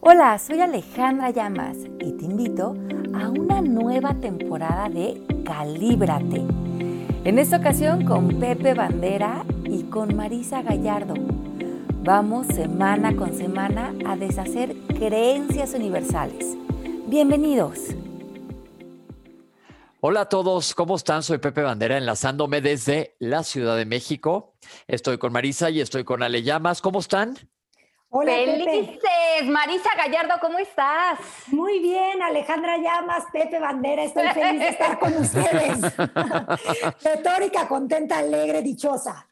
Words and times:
Hola, 0.00 0.38
soy 0.38 0.60
Alejandra 0.60 1.30
Llamas 1.30 1.76
y 1.98 2.12
te 2.12 2.24
invito 2.24 2.76
a 3.12 3.30
una 3.30 3.60
nueva 3.60 4.14
temporada 4.14 4.88
de 4.88 5.20
Calíbrate. 5.44 6.44
En 7.24 7.38
esta 7.40 7.56
ocasión 7.56 8.04
con 8.04 8.38
Pepe 8.38 8.74
Bandera 8.74 9.44
y 9.64 9.82
con 9.84 10.14
Marisa 10.14 10.62
Gallardo. 10.62 11.14
Vamos 12.04 12.46
semana 12.46 13.16
con 13.16 13.36
semana 13.36 13.92
a 14.06 14.16
deshacer 14.16 14.76
creencias 14.86 15.74
universales. 15.74 16.56
Bienvenidos. 17.08 17.80
Hola 20.00 20.20
a 20.20 20.28
todos, 20.28 20.76
¿cómo 20.76 20.94
están? 20.94 21.24
Soy 21.24 21.38
Pepe 21.38 21.62
Bandera, 21.62 21.98
enlazándome 21.98 22.60
desde 22.60 23.16
la 23.18 23.42
Ciudad 23.42 23.76
de 23.76 23.84
México. 23.84 24.54
Estoy 24.86 25.18
con 25.18 25.32
Marisa 25.32 25.70
y 25.70 25.80
estoy 25.80 26.04
con 26.04 26.22
Ale 26.22 26.44
Llamas. 26.44 26.80
¿Cómo 26.80 27.00
están? 27.00 27.36
Hola, 28.10 28.32
Felices. 28.32 29.46
Marisa 29.46 29.90
Gallardo, 29.96 30.34
¿cómo 30.40 30.58
estás? 30.58 31.18
Muy 31.48 31.78
bien, 31.80 32.22
Alejandra 32.22 32.78
Llamas, 32.78 33.24
Pepe 33.32 33.58
Bandera, 33.58 34.04
estoy 34.04 34.28
feliz 34.28 34.60
de 34.60 34.68
estar 34.68 34.98
con 34.98 35.14
ustedes. 35.14 35.78
Retórica, 37.04 37.68
contenta, 37.68 38.18
alegre, 38.18 38.62
dichosa. 38.62 39.28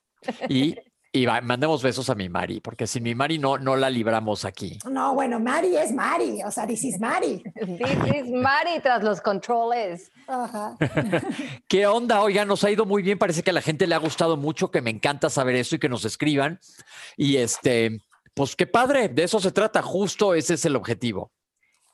Y 0.48 0.76
y 1.16 1.26
mandemos 1.26 1.82
besos 1.82 2.10
a 2.10 2.14
mi 2.14 2.28
Mari, 2.28 2.60
porque 2.60 2.86
sin 2.86 3.02
mi 3.02 3.14
Mari 3.14 3.38
no, 3.38 3.56
no 3.56 3.74
la 3.74 3.88
libramos 3.88 4.44
aquí. 4.44 4.78
No, 4.90 5.14
bueno, 5.14 5.40
Mari 5.40 5.74
es 5.74 5.90
Mari, 5.90 6.42
o 6.42 6.50
sea, 6.50 6.66
this 6.66 6.84
is 6.84 7.00
Mari. 7.00 7.42
This 7.54 8.14
is 8.14 8.30
Mari 8.30 8.80
tras 8.82 9.02
los 9.02 9.22
controles. 9.22 10.12
Ajá. 10.26 10.76
¿Qué 11.68 11.86
onda? 11.86 12.20
Oiga, 12.20 12.44
nos 12.44 12.64
ha 12.64 12.70
ido 12.70 12.84
muy 12.84 13.02
bien, 13.02 13.16
parece 13.16 13.42
que 13.42 13.48
a 13.48 13.54
la 13.54 13.62
gente 13.62 13.86
le 13.86 13.94
ha 13.94 13.98
gustado 13.98 14.36
mucho, 14.36 14.70
que 14.70 14.82
me 14.82 14.90
encanta 14.90 15.30
saber 15.30 15.54
eso 15.54 15.76
y 15.76 15.78
que 15.78 15.88
nos 15.88 16.04
escriban. 16.04 16.60
Y 17.16 17.38
este, 17.38 18.02
pues 18.36 18.54
qué 18.54 18.66
padre, 18.66 19.08
de 19.08 19.24
eso 19.24 19.40
se 19.40 19.50
trata, 19.50 19.80
justo 19.80 20.34
ese 20.34 20.54
es 20.54 20.64
el 20.66 20.76
objetivo. 20.76 21.32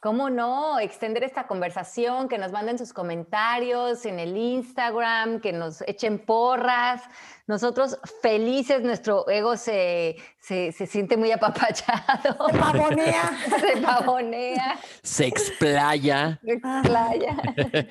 ¿Cómo 0.01 0.29
no? 0.29 0.81
Extender 0.81 1.23
esta 1.23 1.47
conversación, 1.47 2.29
que 2.29 2.37
nos 2.37 2.51
manden 2.51 2.77
sus 2.77 2.93
comentarios 2.93 4.05
en 4.05 4.19
el 4.19 4.37
Instagram, 4.37 5.41
que 5.41 5.53
nos 5.53 5.83
echen 5.83 6.19
porras. 6.19 7.03
Nosotros 7.47 7.97
felices, 8.21 8.83
nuestro 8.83 9.29
ego 9.29 9.57
se, 9.57 10.17
se, 10.41 10.73
siente 10.73 11.17
muy 11.17 11.31
apapachado. 11.31 12.49
Se 12.51 12.59
pavonea. 12.59 13.39
Se 13.61 13.81
pavonea. 13.81 14.81
Se 15.05 15.27
explaya. 15.29 16.41
Se 16.45 16.53
explaya. 16.55 17.37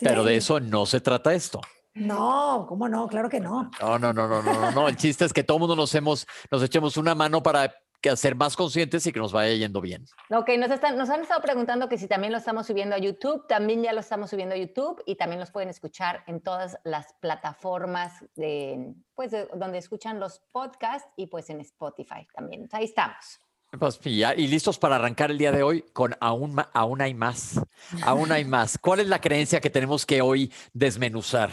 Pero 0.00 0.24
de 0.24 0.36
eso 0.36 0.58
no 0.58 0.86
se 0.86 1.02
trata 1.02 1.34
esto. 1.34 1.60
No, 1.92 2.64
¿cómo 2.66 2.88
no? 2.88 3.06
Claro 3.08 3.28
que 3.28 3.40
no. 3.40 3.70
No, 3.78 3.98
no, 3.98 4.14
no, 4.14 4.26
no, 4.26 4.42
no, 4.42 4.70
no. 4.70 4.88
El 4.88 4.96
chiste 4.96 5.26
es 5.26 5.34
que 5.34 5.44
todo 5.44 5.58
mundo 5.58 5.76
nos 5.76 5.94
hemos, 5.94 6.26
nos 6.50 6.62
echemos 6.62 6.96
una 6.96 7.14
mano 7.14 7.42
para 7.42 7.74
que 8.00 8.16
ser 8.16 8.34
más 8.34 8.56
conscientes 8.56 9.06
y 9.06 9.12
que 9.12 9.20
nos 9.20 9.32
vaya 9.32 9.54
yendo 9.54 9.80
bien. 9.80 10.06
Ok, 10.30 10.50
nos, 10.58 10.70
están, 10.70 10.96
nos 10.96 11.10
han 11.10 11.22
estado 11.22 11.40
preguntando 11.40 11.88
que 11.88 11.98
si 11.98 12.08
también 12.08 12.32
lo 12.32 12.38
estamos 12.38 12.66
subiendo 12.66 12.96
a 12.96 12.98
YouTube, 12.98 13.46
también 13.46 13.82
ya 13.82 13.92
lo 13.92 14.00
estamos 14.00 14.30
subiendo 14.30 14.54
a 14.54 14.58
YouTube 14.58 15.02
y 15.06 15.16
también 15.16 15.40
los 15.40 15.50
pueden 15.50 15.68
escuchar 15.68 16.24
en 16.26 16.40
todas 16.40 16.78
las 16.84 17.12
plataformas 17.20 18.24
de, 18.36 18.94
pues, 19.14 19.32
donde 19.54 19.78
escuchan 19.78 20.18
los 20.18 20.40
podcasts 20.52 21.08
y 21.16 21.26
pues 21.26 21.50
en 21.50 21.60
Spotify 21.60 22.26
también. 22.34 22.68
Ahí 22.72 22.84
estamos. 22.84 23.38
Pues, 23.78 24.00
y, 24.04 24.24
y 24.24 24.48
listos 24.48 24.78
para 24.78 24.96
arrancar 24.96 25.30
el 25.30 25.38
día 25.38 25.52
de 25.52 25.62
hoy 25.62 25.82
con 25.92 26.16
aún, 26.20 26.56
aún 26.72 27.00
hay 27.00 27.14
más, 27.14 27.60
aún 28.02 28.32
hay 28.32 28.44
más. 28.44 28.78
¿Cuál 28.78 29.00
es 29.00 29.08
la 29.08 29.20
creencia 29.20 29.60
que 29.60 29.70
tenemos 29.70 30.04
que 30.04 30.22
hoy 30.22 30.52
desmenuzar? 30.72 31.50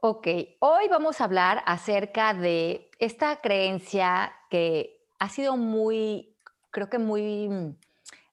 Ok, 0.00 0.28
hoy 0.60 0.88
vamos 0.88 1.20
a 1.20 1.24
hablar 1.24 1.62
acerca 1.66 2.32
de 2.32 2.88
esta 3.00 3.40
creencia 3.40 4.32
que 4.48 4.97
ha 5.18 5.28
sido 5.28 5.56
muy, 5.56 6.34
creo 6.70 6.88
que 6.88 6.98
muy 6.98 7.48
mm, 7.48 7.76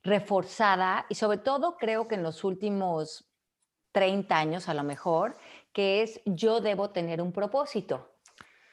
reforzada 0.04 1.06
y 1.10 1.16
sobre 1.16 1.40
todo 1.40 1.78
creo 1.78 2.08
que 2.08 2.16
en 2.16 2.24
los 2.24 2.44
últimos 2.44 3.26
30 3.92 4.38
años 4.38 4.70
a 4.70 4.74
lo 4.74 4.84
mejor, 4.84 5.38
que 5.74 6.04
es 6.04 6.22
yo 6.26 6.62
debo 6.62 6.90
tener 6.90 7.22
un 7.22 7.32
propósito. 7.32 8.12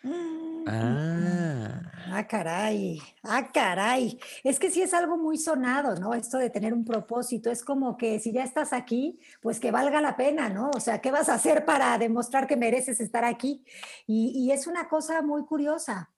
Mm. 0.03 0.65
Ah. 0.67 1.93
ah. 2.13 2.27
caray, 2.27 3.01
ah, 3.23 3.51
caray. 3.53 4.19
Es 4.43 4.59
que 4.59 4.71
sí 4.71 4.83
es 4.83 4.93
algo 4.93 5.17
muy 5.17 5.39
sonado, 5.39 5.95
¿no? 5.97 6.15
Esto 6.15 6.39
de 6.39 6.51
tener 6.51 6.75
un 6.75 6.85
propósito. 6.85 7.51
Es 7.51 7.65
como 7.65 7.97
que 7.97 8.19
si 8.19 8.33
ya 8.33 8.43
estás 8.43 8.73
aquí, 8.73 9.21
pues 9.41 9.61
que 9.61 9.71
valga 9.71 10.01
la 10.01 10.17
pena, 10.17 10.49
¿no? 10.49 10.71
O 10.75 10.81
sea, 10.81 11.01
¿qué 11.01 11.11
vas 11.11 11.29
a 11.29 11.35
hacer 11.35 11.65
para 11.65 11.97
demostrar 11.99 12.47
que 12.47 12.57
mereces 12.57 13.01
estar 13.01 13.25
aquí? 13.25 13.65
Y, 14.07 14.33
y 14.35 14.53
es 14.53 14.67
una 14.67 14.89
cosa 14.89 15.23
muy 15.23 15.45
curiosa. 15.45 16.11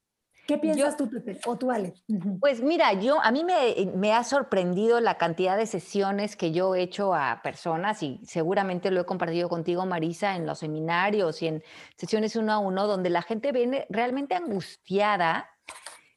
¿Qué 0.46 0.58
piensas 0.58 0.96
tú, 0.96 1.08
Pepe? 1.08 1.38
O 1.46 1.56
tú, 1.56 1.70
Ale. 1.70 1.94
Pues 2.40 2.62
mira, 2.62 2.92
yo 2.92 3.20
a 3.22 3.30
mí 3.30 3.44
me, 3.44 3.90
me, 3.94 4.12
ha 4.12 4.24
sorprendido 4.24 5.00
la 5.00 5.16
cantidad 5.16 5.56
de 5.56 5.66
sesiones 5.66 6.36
que 6.36 6.52
yo 6.52 6.74
he 6.74 6.82
hecho 6.82 7.14
a 7.14 7.40
personas 7.42 8.02
y 8.02 8.20
seguramente 8.24 8.90
lo 8.90 9.00
he 9.00 9.06
compartido 9.06 9.48
contigo, 9.48 9.86
Marisa, 9.86 10.36
en 10.36 10.46
los 10.46 10.58
seminarios 10.58 11.40
y 11.40 11.46
en 11.46 11.62
sesiones 11.96 12.36
uno 12.36 12.52
a 12.52 12.58
uno, 12.58 12.86
donde 12.86 13.08
la 13.08 13.22
gente 13.22 13.52
viene 13.52 13.86
realmente 13.88 14.34
angustiada 14.34 15.48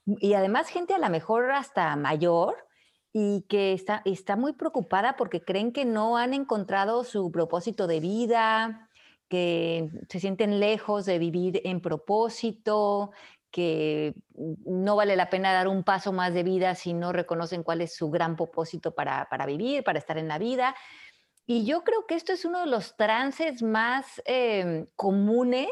y 0.05 0.33
además 0.33 0.67
gente 0.67 0.93
a 0.93 0.99
lo 0.99 1.09
mejor 1.09 1.51
hasta 1.51 1.95
mayor 1.95 2.55
y 3.13 3.45
que 3.49 3.73
está, 3.73 4.01
está 4.05 4.35
muy 4.35 4.53
preocupada 4.53 5.16
porque 5.16 5.41
creen 5.41 5.71
que 5.71 5.85
no 5.85 6.17
han 6.17 6.33
encontrado 6.33 7.03
su 7.03 7.31
propósito 7.31 7.87
de 7.87 7.99
vida, 7.99 8.89
que 9.27 9.89
se 10.09 10.19
sienten 10.19 10.59
lejos 10.59 11.05
de 11.05 11.19
vivir 11.19 11.61
en 11.66 11.81
propósito, 11.81 13.11
que 13.57 14.13
no 14.38 14.95
vale 14.95 15.16
la 15.16 15.31
pena 15.31 15.51
dar 15.51 15.68
un 15.68 15.84
paso 15.84 16.13
más 16.13 16.31
de 16.31 16.44
vida 16.44 16.75
si 16.75 16.94
no 16.94 17.12
reconocen 17.12 17.63
cuál 17.63 17.81
es 17.81 17.95
su 17.95 18.12
gran 18.12 18.35
propósito 18.35 18.94
para, 18.94 19.28
vivir, 19.47 19.84
para 19.84 19.97
estar 19.97 20.19
en 20.19 20.28
la 20.28 20.38
vida. 20.38 20.75
Y 21.47 21.66
yo 21.66 21.84
creo 21.84 22.06
que 22.06 22.13
esto 22.13 22.34
es 22.34 22.46
uno 22.46 22.59
de 22.59 22.67
los 22.67 22.96
trances 22.96 23.63
más 23.63 24.22
em, 24.25 24.85
comunes 24.96 25.72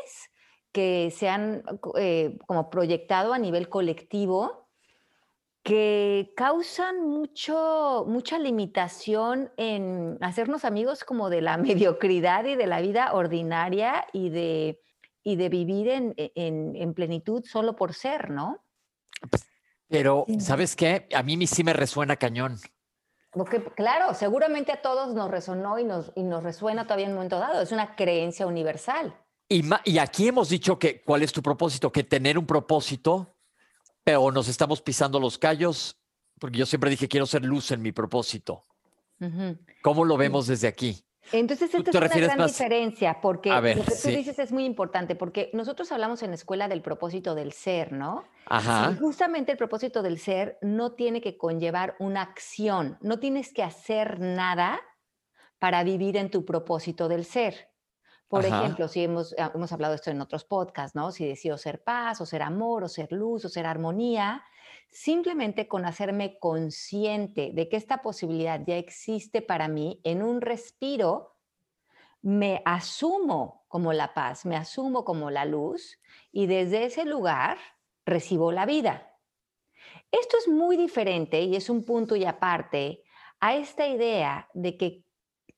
que 0.72 1.14
se 1.16 1.30
han 1.30 1.62
eh, 1.96 2.40
como 2.48 2.72
proyectado 2.72 3.36
a 3.36 3.38
nivel 3.38 3.70
colectivo, 3.70 4.68
que 5.62 6.34
causan 6.36 7.08
mucho, 7.08 8.06
mucha 8.08 8.40
limitación 8.40 9.52
en 9.58 10.18
hacernos 10.22 10.66
amigos 10.66 11.04
como 11.04 11.30
de 11.30 11.42
la 11.42 11.58
mediocridad 12.00 12.46
y 12.46 12.56
de 12.56 12.66
la 12.66 12.82
vida 12.82 13.14
ordinaria 13.14 14.08
y 14.12 14.30
de 14.32 14.82
y 15.26 15.36
de 15.36 15.50
vivir 15.50 15.90
en, 15.90 16.14
e, 16.16 16.32
en, 16.36 16.76
en, 16.76 16.94
plenitud 16.94 17.44
solo 17.44 17.76
por 17.76 17.94
ser, 17.94 18.30
¿no? 18.30 18.64
Pero, 19.90 20.26
¿sabes 20.40 20.76
qué? 20.76 21.10
A 21.14 21.24
mí 21.24 21.46
sí 21.48 21.64
me 21.64 21.74
resuena 21.74 22.16
cañón. 22.16 22.60
Porque, 23.32 23.62
claro, 23.76 24.14
seguramente 24.14 24.72
a 24.72 24.82
todos 24.82 25.16
nos 25.16 25.30
resonó 25.30 25.80
y 25.80 25.84
nos, 25.84 26.12
y 26.16 26.24
nos 26.24 26.44
resuena 26.44 26.84
todavía 26.84 27.06
en 27.06 27.12
un 27.12 27.16
momento 27.16 27.40
dado. 27.40 27.62
Es 27.62 27.72
una 27.72 27.96
creencia 27.96 28.46
universal. 28.46 29.14
Y, 29.50 29.64
y 29.84 29.98
aquí 29.98 30.28
hemos 30.28 30.48
dicho 30.50 30.78
que, 30.78 31.02
¿cuál 31.02 31.24
es 31.24 31.34
tu 31.34 31.42
propósito? 31.42 31.92
Que 31.92 32.04
tener 32.04 32.38
un 32.38 32.46
propósito, 32.46 33.36
pero 34.04 34.32
nos 34.32 34.48
estamos 34.48 34.80
pisando 34.82 35.20
los 35.20 35.40
callos, 35.40 35.98
porque 36.40 36.60
yo 36.60 36.68
siempre 36.68 36.92
dije, 36.92 37.08
quiero 37.08 37.26
ser 37.26 37.44
luz 37.44 37.72
en 37.72 37.82
mi 37.82 37.92
propósito. 37.92 38.64
¿Cómo 39.82 40.06
lo 40.06 40.18
vemos 40.18 40.46
desde 40.46 40.68
aquí? 40.68 41.04
Entonces, 41.32 41.74
esta 41.74 41.90
es 41.90 41.96
una 41.96 42.08
gran 42.08 42.48
diferencia, 42.48 43.20
porque 43.22 43.50
lo 43.50 43.84
que 43.84 43.96
tú 44.02 44.08
dices 44.10 44.40
es 44.40 44.52
muy 44.52 44.66
importante, 44.66 45.16
porque 45.16 45.50
nosotros 45.54 45.92
hablamos 45.92 46.24
en 46.24 46.30
la 46.30 46.36
escuela 46.36 46.68
del 46.68 46.82
propósito 46.82 47.36
del 47.36 47.52
ser, 47.52 47.92
¿no? 47.92 48.24
Ajá. 48.46 48.92
Y 48.92 49.00
justamente 49.00 49.52
el 49.52 49.58
propósito 49.58 50.04
del 50.04 50.20
ser 50.20 50.58
no 50.62 50.94
tiene 50.94 51.22
que 51.22 51.38
conllevar 51.38 51.96
una 52.00 52.22
acción, 52.22 52.98
no 53.02 53.20
tienes 53.20 53.54
que 53.54 53.64
hacer 53.64 54.20
nada 54.20 54.80
para 55.60 55.84
vivir 55.84 56.18
en 56.18 56.30
tu 56.30 56.46
propósito 56.46 57.08
del 57.08 57.26
ser. 57.26 57.70
Por 58.28 58.46
ejemplo, 58.46 58.88
si 58.88 59.04
hemos, 59.04 59.36
ah, 59.38 59.52
hemos 59.54 59.72
hablado 59.72 59.94
esto 59.94 60.10
en 60.12 60.22
otros 60.22 60.46
podcasts, 60.46 60.96
¿no? 60.96 61.12
Si 61.12 61.26
decido 61.26 61.58
ser 61.58 61.84
paz, 61.84 62.22
o 62.22 62.26
ser 62.26 62.42
amor, 62.42 62.84
o 62.84 62.88
ser 62.88 63.12
luz, 63.12 63.46
o 63.46 63.50
ser 63.50 63.66
armonía, 63.66 64.44
simplemente 64.90 65.68
con 65.68 65.86
hacerme 65.86 66.40
consciente 66.40 67.52
de 67.54 67.70
que 67.70 67.78
esta 67.78 68.02
posibilidad 68.02 68.62
ya 68.66 68.78
existe 68.78 69.42
para 69.42 69.68
mí 69.68 70.02
en 70.04 70.24
un 70.24 70.42
respiro, 70.42 71.38
me 72.22 72.62
asumo 72.66 73.66
como 73.68 73.94
la 73.94 74.14
paz, 74.16 74.46
me 74.46 74.56
asumo 74.56 75.06
como 75.06 75.30
la 75.30 75.46
luz 75.46 76.00
y 76.32 76.48
desde 76.48 76.86
ese 76.86 77.06
lugar 77.06 77.60
recibo 78.06 78.52
la 78.52 78.66
vida. 78.66 79.20
Esto 80.12 80.38
es 80.38 80.48
muy 80.48 80.78
diferente 80.78 81.42
y 81.42 81.56
es 81.56 81.70
un 81.70 81.84
punto 81.84 82.16
y 82.16 82.26
aparte 82.26 83.04
a 83.40 83.56
esta 83.56 83.88
idea 83.88 84.50
de 84.54 84.78
que 84.78 85.05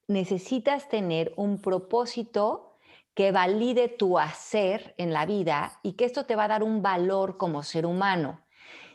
necesitas 0.08 0.90
tener 0.90 1.34
un 1.36 1.62
propósito 1.62 2.78
que 3.14 3.32
valide 3.32 3.88
tu 3.88 4.20
hacer 4.20 4.94
en 4.98 5.12
la 5.12 5.26
vida 5.26 5.80
y 5.84 5.94
que 5.94 6.06
esto 6.06 6.26
te 6.26 6.36
va 6.36 6.46
a 6.46 6.50
dar 6.50 6.64
un 6.64 6.82
valor 6.82 7.38
como 7.38 7.64
ser 7.64 7.86
humano 7.86 8.42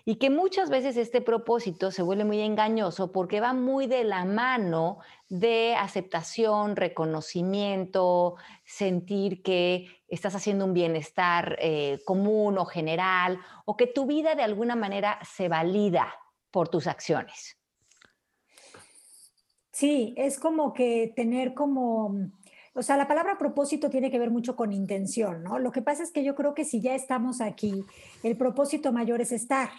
y 0.05 0.17
que 0.17 0.31
muchas 0.31 0.69
veces 0.69 0.97
este 0.97 1.21
propósito 1.21 1.91
se 1.91 2.03
vuelve 2.03 2.25
muy 2.25 2.41
engañoso 2.41 3.13
porque 3.13 3.41
va 3.41 3.53
muy 3.53 3.87
de 3.87 4.05
la 4.05 4.25
mano 4.25 4.99
de 5.29 5.75
aceptación, 5.77 6.77
reconocimiento, 6.77 8.37
sentir 8.65 9.43
que 9.43 10.03
estás 10.09 10.35
haciendo 10.35 10.65
un 10.65 10.75
bienestar 10.75 11.57
eh, 11.61 12.01
común 12.05 12.59
o 12.59 12.65
general 12.65 13.39
o 13.65 13.77
que 13.77 13.87
tu 13.87 14.07
vida 14.07 14.35
de 14.35 14.43
alguna 14.43 14.77
manera 14.77 15.19
se 15.23 15.49
valida 15.49 16.13
por 16.51 16.69
tus 16.69 16.87
acciones. 16.87 17.62
Sí, 19.83 20.15
es 20.17 20.39
como 20.39 20.75
que 20.75 21.13
tener 21.17 21.55
como, 21.55 22.15
o 22.73 22.83
sea, 22.85 22.97
la 22.97 23.09
palabra 23.09 23.37
propósito 23.37 23.91
tiene 23.91 24.13
que 24.13 24.19
ver 24.21 24.31
mucho 24.31 24.55
con 24.55 24.73
intención, 24.73 25.43
¿no? 25.43 25.59
Lo 25.59 25.73
que 25.73 25.83
pasa 25.83 26.05
es 26.05 26.13
que 26.13 26.23
yo 26.23 26.37
creo 26.37 26.55
que 26.55 26.65
si 26.65 26.81
ya 26.81 26.95
estamos 26.95 27.41
aquí, 27.41 27.85
el 28.23 28.37
propósito 28.37 28.93
mayor 28.93 29.21
es 29.21 29.33
estar. 29.33 29.71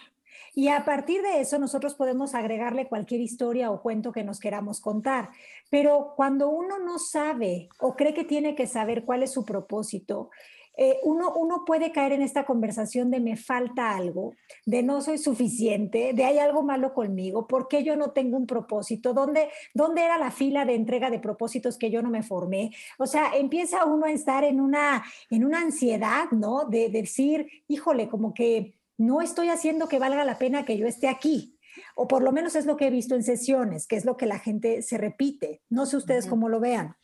Y 0.54 0.68
a 0.68 0.84
partir 0.84 1.22
de 1.22 1.40
eso 1.40 1.58
nosotros 1.58 1.94
podemos 1.94 2.34
agregarle 2.34 2.86
cualquier 2.88 3.20
historia 3.20 3.70
o 3.70 3.82
cuento 3.82 4.12
que 4.12 4.24
nos 4.24 4.38
queramos 4.38 4.80
contar. 4.80 5.30
Pero 5.70 6.12
cuando 6.16 6.48
uno 6.48 6.78
no 6.78 6.98
sabe 6.98 7.68
o 7.80 7.96
cree 7.96 8.14
que 8.14 8.24
tiene 8.24 8.54
que 8.54 8.66
saber 8.66 9.04
cuál 9.04 9.22
es 9.24 9.32
su 9.32 9.44
propósito, 9.44 10.30
eh, 10.76 10.98
uno, 11.04 11.32
uno 11.34 11.64
puede 11.64 11.92
caer 11.92 12.12
en 12.12 12.22
esta 12.22 12.44
conversación 12.44 13.10
de 13.10 13.20
me 13.20 13.36
falta 13.36 13.96
algo, 13.96 14.34
de 14.66 14.82
no 14.82 15.00
soy 15.00 15.18
suficiente, 15.18 16.12
de 16.14 16.24
hay 16.24 16.38
algo 16.38 16.62
malo 16.62 16.92
conmigo, 16.94 17.46
¿por 17.46 17.68
qué 17.68 17.84
yo 17.84 17.96
no 17.96 18.10
tengo 18.10 18.36
un 18.36 18.46
propósito? 18.46 19.14
¿Dónde, 19.14 19.50
¿Dónde 19.72 20.04
era 20.04 20.18
la 20.18 20.32
fila 20.32 20.64
de 20.64 20.74
entrega 20.74 21.10
de 21.10 21.20
propósitos 21.20 21.78
que 21.78 21.90
yo 21.90 22.02
no 22.02 22.10
me 22.10 22.24
formé? 22.24 22.72
O 22.98 23.06
sea, 23.06 23.36
empieza 23.36 23.84
uno 23.84 24.06
a 24.06 24.10
estar 24.10 24.42
en 24.42 24.60
una, 24.60 25.04
en 25.30 25.44
una 25.44 25.60
ansiedad, 25.60 26.30
¿no? 26.32 26.64
De, 26.64 26.88
de 26.88 27.02
decir, 27.02 27.46
híjole, 27.68 28.08
como 28.08 28.34
que 28.34 28.74
no 28.96 29.20
estoy 29.20 29.48
haciendo 29.48 29.88
que 29.88 29.98
valga 29.98 30.24
la 30.24 30.38
pena 30.38 30.64
que 30.64 30.76
yo 30.76 30.86
esté 30.86 31.08
aquí. 31.08 31.58
O 31.96 32.06
por 32.06 32.22
lo 32.22 32.32
menos 32.32 32.54
es 32.54 32.66
lo 32.66 32.76
que 32.76 32.86
he 32.86 32.90
visto 32.90 33.14
en 33.14 33.24
sesiones, 33.24 33.86
que 33.86 33.96
es 33.96 34.04
lo 34.04 34.16
que 34.16 34.26
la 34.26 34.38
gente 34.38 34.82
se 34.82 34.98
repite. 34.98 35.62
No 35.68 35.86
sé 35.86 35.96
ustedes 35.96 36.26
cómo 36.26 36.48
lo 36.48 36.60
vean. 36.60 36.96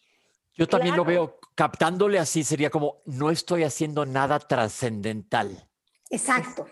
Yo 0.54 0.68
también 0.68 0.96
lo 0.96 1.04
veo 1.04 1.38
captándole 1.54 2.18
así, 2.18 2.44
sería 2.44 2.70
como, 2.70 3.02
no 3.06 3.30
estoy 3.30 3.64
haciendo 3.64 4.04
nada 4.06 4.38
trascendental. 4.38 5.68
Exacto. 6.10 6.66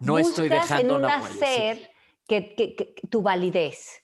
No 0.00 0.18
estoy 0.18 0.48
dejando 0.48 0.96
en 0.96 1.04
un 1.04 1.10
hacer 1.10 1.90
que, 2.26 2.94
tu 3.10 3.22
validez. 3.22 4.02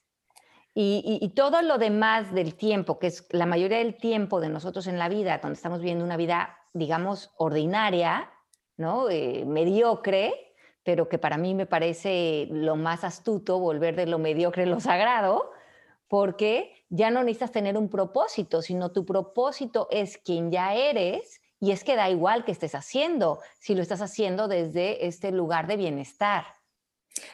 Y, 0.73 1.19
y, 1.21 1.29
todo 1.29 1.61
lo 1.61 1.77
demás 1.77 2.33
del 2.33 2.55
tiempo, 2.55 2.99
que 2.99 3.07
es 3.07 3.25
la 3.31 3.45
mayoría 3.45 3.79
del 3.79 3.97
tiempo 3.97 4.39
de 4.39 4.49
nosotros 4.49 4.87
en 4.87 4.97
la 4.97 5.09
vida, 5.09 5.39
donde 5.39 5.55
estamos 5.55 5.79
viviendo 5.79 6.05
una 6.05 6.15
vida, 6.15 6.57
digamos, 6.73 7.31
ordinaria, 7.37 8.31
¿no? 8.77 9.09
Eh, 9.09 9.43
mediocre, 9.45 10.48
pero 10.83 11.09
que 11.09 11.17
para 11.17 11.37
mí 11.37 11.53
me 11.53 11.65
parece 11.65 12.47
lo 12.49 12.75
más 12.75 13.03
astuto 13.03 13.59
volver 13.59 13.95
de 13.95 14.05
lo 14.05 14.19
mediocre 14.19 14.65
lo 14.65 14.79
sagrado, 14.79 15.51
porque 16.07 16.85
ya 16.89 17.11
no 17.11 17.23
necesitas 17.23 17.51
tener 17.51 17.77
un 17.77 17.89
propósito, 17.89 18.61
sino 18.61 18.91
tu 18.91 19.05
propósito 19.05 19.87
es 19.91 20.17
quien 20.17 20.51
ya 20.51 20.73
eres 20.73 21.41
y 21.59 21.71
es 21.71 21.83
que 21.83 21.95
da 21.95 22.09
igual 22.09 22.45
que 22.45 22.51
estés 22.51 22.73
haciendo, 22.73 23.39
si 23.59 23.75
lo 23.75 23.81
estás 23.81 24.01
haciendo 24.01 24.47
desde 24.47 25.05
este 25.07 25.31
lugar 25.31 25.67
de 25.67 25.77
bienestar. 25.77 26.45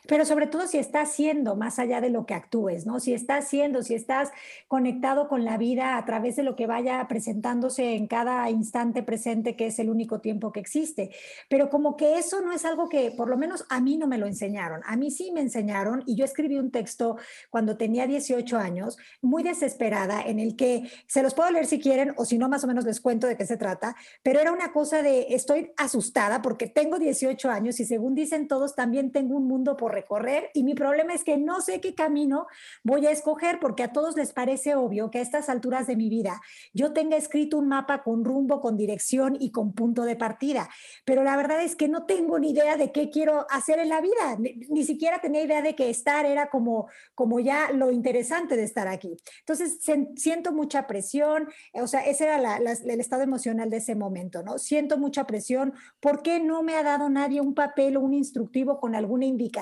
Pero 0.08 0.26
sobre 0.26 0.48
todo 0.48 0.68
si 0.68 0.78
estás 0.78 1.12
siendo 1.12 1.56
más 1.56 1.80
allá 1.80 2.02
de 2.02 2.10
lo 2.10 2.26
que 2.26 2.34
actúes, 2.34 2.86
¿no? 2.86 3.00
Si 3.00 3.14
estás 3.14 3.48
siendo, 3.48 3.84
si 3.84 3.94
estás 3.94 4.32
conectado 4.68 5.28
con 5.28 5.46
la 5.46 5.58
vida 5.58 5.98
a 5.98 6.06
través 6.06 6.36
de 6.36 6.44
lo 6.44 6.56
que 6.56 6.68
vaya 6.68 7.06
presentándose 7.08 7.96
en 7.96 8.08
cada 8.08 8.50
instante 8.50 9.04
presente, 9.04 9.56
que 9.56 9.68
es 9.68 9.80
el 9.80 9.90
único 9.90 10.22
tiempo 10.22 10.52
que 10.52 10.60
existe. 10.60 11.12
Pero 11.50 11.70
como 11.70 11.96
que 11.98 12.18
eso 12.18 12.42
no 12.42 12.52
es 12.52 12.66
algo 12.66 12.90
que, 12.90 13.12
por 13.12 13.30
lo 13.30 13.38
menos 13.38 13.66
a 13.70 13.80
mí 13.82 13.98
no 13.98 14.08
me 14.08 14.18
lo 14.18 14.28
enseñaron. 14.28 14.82
A 14.86 14.96
mí 14.96 15.12
sí 15.12 15.32
me 15.32 15.42
enseñaron 15.42 16.04
y 16.06 16.16
yo 16.16 16.26
escribí 16.26 16.58
un 16.58 16.72
texto 16.72 17.18
cuando 17.50 17.78
tenía 17.78 18.08
18 18.08 18.58
años, 18.58 18.98
muy 19.22 19.44
desesperada, 19.44 20.22
en 20.22 20.40
el 20.40 20.56
que 20.56 20.90
se 21.08 21.24
los 21.24 21.34
puedo 21.34 21.52
leer 21.52 21.66
si 21.66 21.80
quieren 21.80 22.14
o 22.18 22.26
si 22.26 22.38
no, 22.38 22.50
más 22.50 22.64
o 22.64 22.68
menos 22.68 22.86
les 22.86 23.02
cuento 23.02 23.28
de 23.28 23.38
qué 23.38 23.46
se 23.46 23.58
trata, 23.58 23.96
pero 24.24 24.40
era 24.40 24.52
una 24.52 24.72
cosa 24.72 25.02
de 25.02 25.28
estoy 25.30 25.72
asustada 25.78 26.42
porque 26.42 26.68
tengo 26.68 27.00
18 27.00 27.50
años 27.50 27.80
y 27.80 27.86
según 27.86 28.16
dicen 28.16 28.48
todos, 28.48 28.76
también 28.76 29.12
tengo 29.12 29.36
un 29.36 29.48
mundo 29.48 29.75
por 29.78 29.94
recorrer 29.94 30.50
y 30.54 30.64
mi 30.64 30.74
problema 30.74 31.14
es 31.14 31.24
que 31.24 31.38
no 31.38 31.62
sé 31.62 31.82
qué 31.82 31.96
camino 31.96 32.48
voy 32.84 33.06
a 33.06 33.12
escoger 33.12 33.60
porque 33.60 33.84
a 33.84 33.92
todos 33.92 34.16
les 34.16 34.34
parece 34.34 34.76
obvio 34.76 35.12
que 35.12 35.20
a 35.20 35.22
estas 35.22 35.50
alturas 35.50 35.88
de 35.88 35.96
mi 35.96 36.10
vida 36.10 36.42
yo 36.74 36.94
tenga 36.94 37.18
escrito 37.18 37.58
un 37.58 37.68
mapa 37.68 38.04
con 38.04 38.24
rumbo, 38.24 38.62
con 38.62 38.78
dirección 38.78 39.38
y 39.40 39.52
con 39.52 39.74
punto 39.74 40.04
de 40.04 40.16
partida, 40.16 40.70
pero 41.06 41.24
la 41.24 41.36
verdad 41.38 41.62
es 41.64 41.76
que 41.76 41.88
no 41.88 42.06
tengo 42.06 42.40
ni 42.40 42.52
idea 42.52 42.78
de 42.78 42.92
qué 42.92 43.10
quiero 43.10 43.46
hacer 43.50 43.80
en 43.80 43.90
la 43.90 44.02
vida, 44.02 44.38
ni, 44.40 44.84
siquiera 44.84 45.20
tenía 45.20 45.42
idea 45.42 45.62
de 45.62 45.76
que 45.76 45.90
estar 45.90 46.26
era 46.26 46.50
como, 46.50 46.88
como 47.16 47.40
ya 47.40 47.72
lo 47.72 47.92
interesante 47.92 48.56
de 48.56 48.64
estar 48.64 48.88
aquí. 48.88 49.18
Entonces 49.40 49.80
siento 50.16 50.52
mucha 50.52 50.88
presión, 50.88 51.48
o 51.74 51.88
sea, 51.88 52.02
ese 52.02 52.26
era 52.26 52.58
el 52.58 53.00
estado 53.00 53.24
emocional 53.24 53.70
de 53.70 53.78
ese 53.78 53.96
momento, 53.96 54.44
¿no? 54.44 54.58
Siento 54.58 54.98
mucha 54.98 55.26
presión, 55.26 55.74
¿por 56.00 56.22
qué 56.22 56.40
no 56.40 56.64
me 56.64 56.76
ha 56.76 56.84
dado 56.84 57.10
nadie 57.10 57.42
un 57.42 57.54
papel 57.54 57.98
o 57.98 58.02
un 58.02 58.14
instructivo 58.14 58.80
con 58.80 58.96
alguna 58.96 59.26
indicación? 59.26 59.55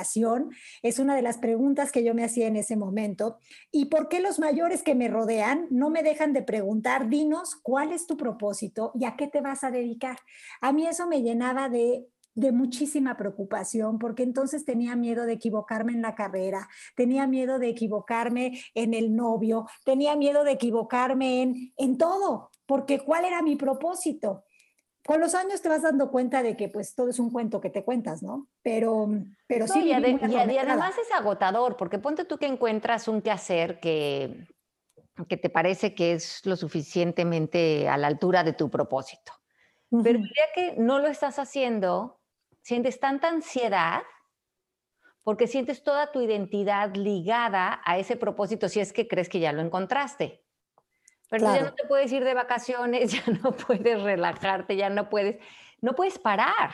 Es 0.81 1.00
una 1.00 1.16
de 1.16 1.22
las 1.22 1.38
preguntas 1.38 1.92
que 1.92 2.04
yo 2.04 2.13
me 2.13 2.24
hacía 2.24 2.48
en 2.48 2.56
ese 2.56 2.75
momento. 2.75 3.38
¿Y 3.72 3.86
por 3.86 4.10
qué 4.10 4.19
los 4.19 4.40
mayores 4.40 4.84
que 4.84 4.95
me 4.95 5.07
rodean 5.07 5.68
no 5.69 5.90
me 5.90 6.04
dejan 6.04 6.34
de 6.34 6.44
preguntar, 6.44 7.10
dinos 7.10 7.56
cuál 7.62 7.92
es 7.92 8.07
tu 8.07 8.18
propósito 8.18 8.92
y 8.95 9.06
a 9.06 9.16
qué 9.16 9.28
te 9.28 9.42
vas 9.42 9.63
a 9.63 9.72
dedicar? 9.72 10.18
A 10.62 10.74
mí 10.74 10.88
eso 10.88 11.07
me 11.07 11.22
llenaba 11.22 11.69
de 11.69 12.07
muchísima 12.51 13.16
preocupación, 13.16 14.00
porque 14.00 14.24
entonces 14.24 14.66
tenía 14.66 14.95
miedo 14.95 15.25
de 15.25 15.34
equivocarme 15.34 15.94
en 15.94 16.01
la 16.01 16.16
carrera, 16.16 16.68
tenía 16.95 17.28
miedo 17.28 17.60
de 17.60 17.69
equivocarme 17.69 18.60
en 18.74 18.94
el 18.94 19.16
novio, 19.16 19.68
tenía 19.86 20.16
miedo 20.16 20.44
de 20.44 20.54
equivocarme 20.54 21.72
en 21.78 21.98
todo, 21.98 22.50
porque 22.66 23.00
¿cuál 23.00 23.25
era 23.25 23.42
mi 23.44 23.56
propósito? 23.56 24.45
Con 25.06 25.20
los 25.20 25.36
años 25.36 25.62
te 25.62 25.70
vas 25.70 25.82
dando 25.82 26.12
cuenta 26.12 26.42
de 26.44 26.56
que 26.56 26.70
pues 26.70 26.96
todo 26.96 27.10
es 27.10 27.20
un 27.20 27.30
cuento 27.30 27.60
que 27.60 27.70
te 27.70 27.84
cuentas, 27.84 28.24
¿no? 28.24 28.48
Pero, 28.62 29.10
pero 29.48 29.68
sí. 29.68 29.82
Y, 29.86 29.94
además 29.94 30.98
es 30.98 31.12
agotador, 31.12 31.76
porque 31.76 32.00
ponte 32.00 32.26
tú 32.26 32.38
que 32.38 32.48
encuentras 32.48 33.08
un 33.08 33.22
quehacer 33.22 33.80
que, 33.80 34.48
que 35.28 35.38
te 35.38 35.50
parece 35.50 35.94
que 35.94 36.14
es 36.14 36.46
lo 36.46 36.56
suficientemente 36.56 37.90
a 37.90 37.98
la 37.98 38.08
altura 38.08 38.44
de 38.44 38.54
tu 38.54 38.70
propósito. 38.70 39.34
Pero 40.04 40.20
ya 40.20 40.54
que 40.56 40.76
no 40.78 41.00
lo 41.00 41.08
estás 41.08 41.38
haciendo, 41.38 42.20
sientes 42.62 43.00
tanta 43.00 43.28
ansiedad 43.28 44.02
porque 45.24 45.48
sientes 45.48 45.84
toda 45.84 46.12
tu 46.12 46.22
identidad 46.22 46.96
ligada 46.96 47.82
a 47.86 47.98
ese 47.98 48.16
propósito 48.16 48.70
si 48.70 48.80
es 48.80 48.92
que 48.92 49.08
crees 49.08 49.30
que 49.30 49.40
ya 49.40 49.54
lo 49.54 49.62
encontraste. 49.62 50.43
Pero 51.33 51.51
ya 51.51 51.63
no 51.63 51.74
te 51.74 51.88
puedes 51.88 52.12
ir 52.12 52.24
de 52.24 52.35
vacaciones, 52.35 53.12
ya 53.25 53.33
no 53.41 53.53
puedes 53.53 54.03
relajarte, 54.03 54.75
ya 54.75 54.91
no 54.91 55.09
puedes, 55.09 55.38
no 55.81 55.94
puedes 55.95 56.19
parar, 56.19 56.69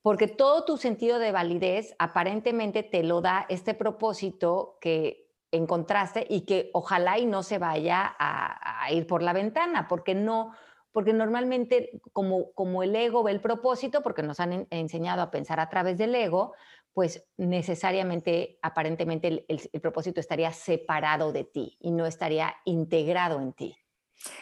porque 0.00 0.28
todo 0.28 0.64
tu 0.64 0.76
sentido 0.76 1.18
de 1.18 1.32
validez 1.32 1.96
aparentemente 1.98 2.84
te 2.84 3.02
lo 3.02 3.20
da 3.20 3.46
este 3.48 3.74
propósito 3.74 4.78
que 4.80 5.28
encontraste 5.50 6.24
y 6.30 6.42
que 6.42 6.70
ojalá 6.72 7.18
y 7.18 7.26
no 7.26 7.42
se 7.42 7.58
vaya 7.58 8.14
a, 8.16 8.92
ir 8.92 9.08
por 9.08 9.24
la 9.24 9.32
ventana, 9.32 9.88
porque 9.88 10.14
no, 10.14 10.54
porque 10.92 11.12
normalmente 11.12 12.00
como, 12.12 12.52
como 12.52 12.84
el 12.84 12.94
ego 12.94 13.24
ve 13.24 13.32
el 13.32 13.40
propósito, 13.40 14.02
porque 14.04 14.22
nos 14.22 14.38
han 14.38 14.68
enseñado 14.70 15.20
a 15.20 15.32
pensar 15.32 15.58
a 15.58 15.68
través 15.68 15.98
del 15.98 16.14
ego, 16.14 16.52
pues 16.92 17.26
necesariamente, 17.36 18.58
aparentemente, 18.62 19.44
el, 19.48 19.80
propósito 19.80 20.20
estaría 20.20 20.52
separado 20.52 21.32
de 21.32 21.42
ti 21.42 21.76
y 21.80 21.90
no 21.90 22.06
estaría 22.06 22.54
integrado 22.64 23.40
en 23.40 23.52
ti. 23.52 23.79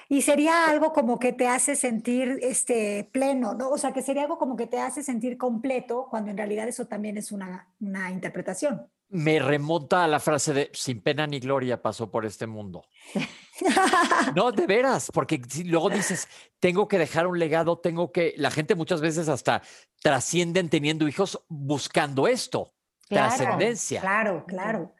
Y 0.09 0.23
sería 0.23 0.67
algo 0.67 0.93
como 0.93 1.19
que 1.19 1.33
te 1.33 1.47
hace 1.47 1.77
sentir 1.77 2.39
este, 2.43 3.09
pleno, 3.13 3.55
¿no? 3.55 3.71
O 3.71 3.79
sea, 3.79 3.93
que 3.93 4.03
sería 4.03 4.23
algo 4.23 4.39
como 4.39 4.57
que 4.57 4.67
te 4.67 4.81
hace 4.81 5.03
sentir 5.03 5.37
completo, 5.37 6.07
cuando 6.11 6.31
en 6.31 6.37
realidad 6.37 6.69
eso 6.69 6.87
también 6.87 7.17
es 7.17 7.33
una, 7.33 7.69
una 7.81 8.11
interpretación. 8.11 8.89
Me 9.11 9.39
remonta 9.39 10.05
a 10.05 10.09
la 10.09 10.21
frase 10.21 10.53
de 10.53 10.71
sin 10.75 11.01
pena 11.01 11.27
ni 11.27 11.41
gloria 11.41 11.81
pasó 11.81 12.11
por 12.11 12.27
este 12.27 12.47
mundo. 12.47 12.85
no, 14.35 14.53
de 14.53 14.67
veras, 14.67 15.11
porque 15.13 15.41
si 15.49 15.65
luego 15.65 15.89
dices, 15.89 16.29
tengo 16.61 16.89
que 16.89 16.99
dejar 16.99 17.27
un 17.27 17.39
legado, 17.39 17.79
tengo 17.79 18.13
que, 18.13 18.35
la 18.37 18.51
gente 18.51 18.75
muchas 18.75 19.01
veces 19.01 19.29
hasta 19.29 19.63
trascienden 20.03 20.69
teniendo 20.69 21.09
hijos 21.09 21.43
buscando 21.49 22.29
esto, 22.29 22.75
trascendencia. 23.09 24.03
Claro, 24.03 24.45
claro. 24.47 24.95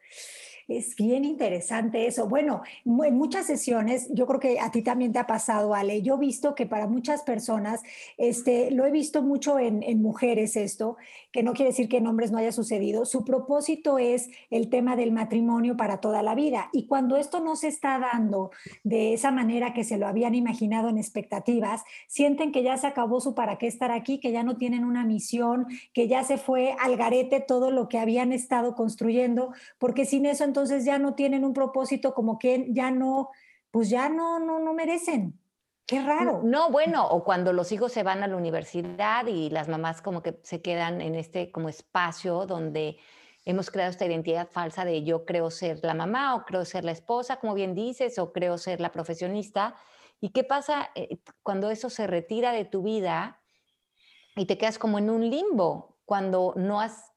Es 0.69 0.97
bien 0.97 1.25
interesante 1.25 2.07
eso. 2.07 2.29
Bueno, 2.29 2.61
en 2.85 3.17
muchas 3.17 3.47
sesiones, 3.47 4.07
yo 4.13 4.27
creo 4.27 4.39
que 4.39 4.61
a 4.61 4.71
ti 4.71 4.83
también 4.83 5.15
te 5.15 5.19
ha 5.19 5.27
pasado, 5.27 5.75
Ale. 5.75 6.03
Yo 6.03 6.17
he 6.17 6.19
visto 6.19 6.55
que 6.55 6.67
para 6.67 6.87
muchas 6.87 7.23
personas, 7.23 7.81
este, 8.19 8.71
lo 8.71 8.85
he 8.85 8.91
visto 8.91 9.23
mucho 9.23 9.59
en, 9.59 9.83
en 9.83 10.03
mujeres 10.03 10.57
esto, 10.57 10.99
que 11.33 11.43
no 11.43 11.55
quiere 11.55 11.71
decir 11.71 11.89
que 11.89 11.97
en 11.97 12.07
hombres 12.07 12.33
no 12.33 12.37
haya 12.37 12.53
sucedido. 12.53 13.07
Su 13.07 13.25
propósito 13.25 13.99
es 13.99 14.29
el 14.51 14.69
tema 14.69 14.95
del 14.95 15.11
matrimonio 15.11 15.75
para 15.75 16.03
toda 16.03 16.23
la 16.23 16.35
vida. 16.35 16.69
Y 16.75 16.87
cuando 16.87 17.17
esto 17.17 17.41
no 17.41 17.57
se 17.57 17.69
está 17.69 17.99
dando 17.99 18.51
de 18.85 19.15
esa 19.15 19.31
manera 19.31 19.73
que 19.73 19.85
se 19.85 19.97
lo 19.97 20.07
habían 20.07 20.35
imaginado 20.35 20.91
en 20.91 20.99
expectativas, 20.99 21.83
sienten 22.09 22.53
que 22.53 22.63
ya 22.63 22.77
se 22.77 22.87
acabó 22.87 23.23
su 23.23 23.35
para 23.35 23.57
qué 23.57 23.69
estar 23.69 23.91
aquí, 23.91 24.21
que 24.21 24.33
ya 24.33 24.43
no 24.43 24.59
tienen 24.59 24.85
una 24.85 25.07
misión, 25.07 25.67
que 25.95 26.09
ya 26.09 26.25
se 26.25 26.37
fue 26.37 26.77
al 26.79 26.99
garete 26.99 27.41
todo 27.41 27.71
lo 27.71 27.89
que 27.89 27.99
habían 27.99 28.33
estado 28.33 28.75
construyendo, 28.75 29.55
porque 29.79 30.05
sin 30.05 30.27
eso 30.27 30.45
entonces 30.45 30.58
entonces 30.59 30.85
ya 30.85 30.99
no 30.99 31.15
tienen 31.15 31.45
un 31.45 31.53
propósito, 31.53 32.13
como 32.13 32.37
que 32.37 32.67
ya 32.71 32.91
no, 32.91 33.31
pues 33.71 33.89
ya 33.91 34.09
no, 34.09 34.41
no, 34.41 34.59
no 34.59 34.75
merecen. 34.75 35.39
Qué 35.87 36.03
raro. 36.03 36.41
No, 36.43 36.69
bueno, 36.73 37.07
o 37.07 37.23
cuando 37.23 37.53
los 37.53 37.71
hijos 37.71 37.93
se 37.93 38.03
van 38.03 38.25
a 38.25 38.27
la 38.27 38.35
universidad 38.35 39.25
y 39.29 39.51
las 39.51 39.69
mamás 39.69 40.03
como 40.03 40.21
que 40.21 40.41
se 40.43 40.61
quedan 40.61 41.01
en 41.01 41.15
este 41.15 41.53
como 41.53 41.69
espacio 41.69 42.45
donde 42.45 42.99
hemos 43.45 43.71
creado 43.71 43.93
esta 43.93 44.05
identidad 44.05 44.49
falsa 44.51 44.85
de 44.85 45.05
yo 45.05 45.25
creo 45.25 45.49
ser 45.53 45.79
la 45.85 45.95
mamá 45.95 46.35
o 46.35 46.45
creo 46.45 46.65
ser 46.65 46.83
la 46.83 46.91
esposa, 46.91 47.37
como 47.37 47.55
bien 47.55 47.77
dices, 47.77 48.19
o 48.19 48.33
creo 48.33 48.59
ser 48.59 48.81
la 48.81 48.91
profesionista. 48.91 49.77
¿Y 50.21 50.31
qué 50.31 50.43
pasa 50.43 50.91
eh, 50.97 51.21
cuando 51.45 51.71
eso 51.71 51.89
se 51.89 52.09
retira 52.09 52.51
de 52.51 52.65
tu 52.65 52.83
vida 52.83 53.41
y 54.35 54.47
te 54.47 54.59
quedas 54.59 54.81
como 54.81 54.99
en 54.99 55.09
un 55.09 55.31
limbo, 55.31 56.01
cuando 56.05 56.53
no 56.57 56.81
has 56.81 57.13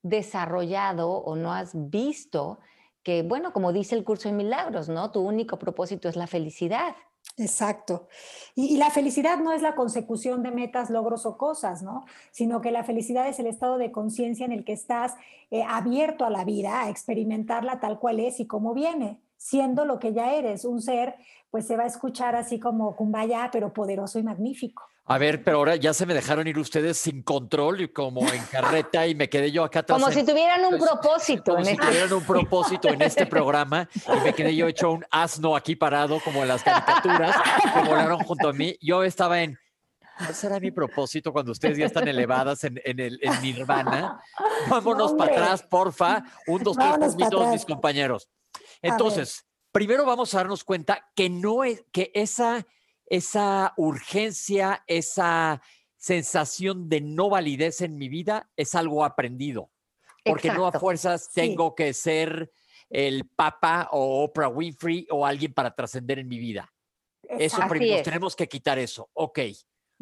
desarrollado 0.00 1.10
o 1.10 1.36
no 1.36 1.52
has 1.52 1.72
visto 1.74 2.58
que, 3.06 3.22
bueno, 3.22 3.52
como 3.52 3.72
dice 3.72 3.94
el 3.94 4.02
curso 4.02 4.28
de 4.28 4.34
milagros, 4.34 4.88
¿no? 4.88 5.12
Tu 5.12 5.20
único 5.20 5.60
propósito 5.60 6.08
es 6.08 6.16
la 6.16 6.26
felicidad. 6.26 6.96
Exacto. 7.36 8.08
Y, 8.56 8.78
la 8.78 8.90
felicidad 8.90 9.38
no 9.38 9.52
es 9.52 9.62
la 9.62 9.76
consecución 9.76 10.42
de 10.42 10.50
metas, 10.50 10.90
logros 10.90 11.24
o 11.24 11.38
cosas, 11.38 11.84
¿no? 11.84 12.04
Sino 12.32 12.60
que 12.60 12.72
la 12.72 12.82
felicidad 12.82 13.28
es 13.28 13.38
el 13.38 13.46
estado 13.46 13.78
de 13.78 13.92
conciencia 13.92 14.44
en 14.44 14.50
el 14.50 14.64
que 14.64 14.72
estás 14.72 15.14
eh, 15.52 15.62
abierto 15.62 16.24
a 16.24 16.30
la 16.30 16.44
vida, 16.44 16.82
a 16.82 16.90
experimentarla 16.90 17.78
tal 17.78 18.00
cual 18.00 18.18
es 18.18 18.40
y 18.40 18.48
como 18.48 18.74
viene, 18.74 19.20
siendo 19.36 19.84
lo 19.84 19.98
que 19.98 20.12
ya 20.12 20.34
eres, 20.34 20.64
un 20.64 20.80
ser, 20.80 21.14
pues 21.50 21.66
se 21.66 21.76
va 21.76 21.84
a 21.84 21.86
escuchar 21.86 22.36
así 22.36 22.58
como 22.58 22.96
kumbaya, 22.96 23.48
pero 23.52 23.72
poderoso 23.72 24.18
y 24.18 24.22
magnífico. 24.22 24.82
A 25.08 25.18
ver, 25.18 25.44
pero 25.44 25.58
ahora 25.58 25.76
ya 25.76 25.94
se 25.94 26.04
me 26.04 26.14
dejaron 26.14 26.48
ir 26.48 26.58
ustedes 26.58 26.98
sin 26.98 27.22
control 27.22 27.80
y 27.80 27.88
como 27.92 28.28
en 28.28 28.42
carreta 28.50 29.06
y 29.06 29.14
me 29.14 29.28
quedé 29.28 29.52
yo 29.52 29.62
acá 29.62 29.80
atrás. 29.80 30.00
Como 30.00 30.12
si 30.12 30.26
tuvieran 30.26 30.64
un 30.64 30.78
pues, 30.78 30.90
propósito. 30.90 31.52
Como 31.52 31.64
si 31.64 31.70
este 31.72 31.86
tuvieran 31.86 32.12
un 32.12 32.24
propósito 32.24 32.88
en 32.88 33.02
este 33.02 33.24
programa 33.24 33.88
y 33.94 34.24
me 34.24 34.32
quedé 34.32 34.56
yo 34.56 34.66
hecho 34.66 34.90
un 34.90 35.04
asno 35.12 35.54
aquí 35.54 35.76
parado 35.76 36.18
como 36.24 36.42
en 36.42 36.48
las 36.48 36.64
caricaturas 36.64 37.36
que 37.72 37.88
volaron 37.88 38.18
junto 38.24 38.48
a 38.48 38.52
mí. 38.52 38.76
Yo 38.82 39.04
estaba 39.04 39.40
en, 39.42 39.56
¿cuál 40.18 40.34
será 40.34 40.58
mi 40.58 40.72
propósito 40.72 41.32
cuando 41.32 41.52
ustedes 41.52 41.78
ya 41.78 41.86
están 41.86 42.08
elevadas 42.08 42.64
en, 42.64 42.80
en 42.84 42.98
el 42.98 43.20
en 43.22 43.42
Nirvana? 43.42 44.20
Vámonos 44.68 45.14
para 45.14 45.30
atrás, 45.30 45.62
porfa. 45.62 46.24
Un, 46.48 46.64
dos, 46.64 46.76
tres, 46.76 47.16
todos 47.30 47.52
mis 47.52 47.64
compañeros. 47.64 48.28
Entonces, 48.82 49.46
primero 49.72 50.04
vamos 50.04 50.34
a 50.34 50.38
darnos 50.38 50.64
cuenta 50.64 51.10
que 51.14 51.28
no 51.28 51.64
es, 51.64 51.84
que 51.92 52.10
esa 52.14 52.66
esa 53.06 53.72
urgencia, 53.76 54.84
esa 54.86 55.62
sensación 55.96 56.88
de 56.88 57.00
no 57.00 57.30
validez 57.30 57.80
en 57.80 57.96
mi 57.96 58.08
vida 58.08 58.50
es 58.56 58.74
algo 58.74 59.04
aprendido. 59.04 59.70
Porque 60.24 60.52
no 60.52 60.66
a 60.66 60.72
fuerzas 60.72 61.30
tengo 61.32 61.74
que 61.74 61.94
ser 61.94 62.50
el 62.90 63.28
Papa 63.28 63.88
o 63.92 64.24
Oprah 64.24 64.48
Winfrey 64.48 65.06
o 65.10 65.24
alguien 65.24 65.54
para 65.54 65.74
trascender 65.74 66.18
en 66.18 66.28
mi 66.28 66.38
vida. 66.38 66.72
Eso 67.22 67.60
primero, 67.68 68.02
tenemos 68.02 68.34
que 68.34 68.48
quitar 68.48 68.78
eso. 68.78 69.08
Ok, 69.12 69.38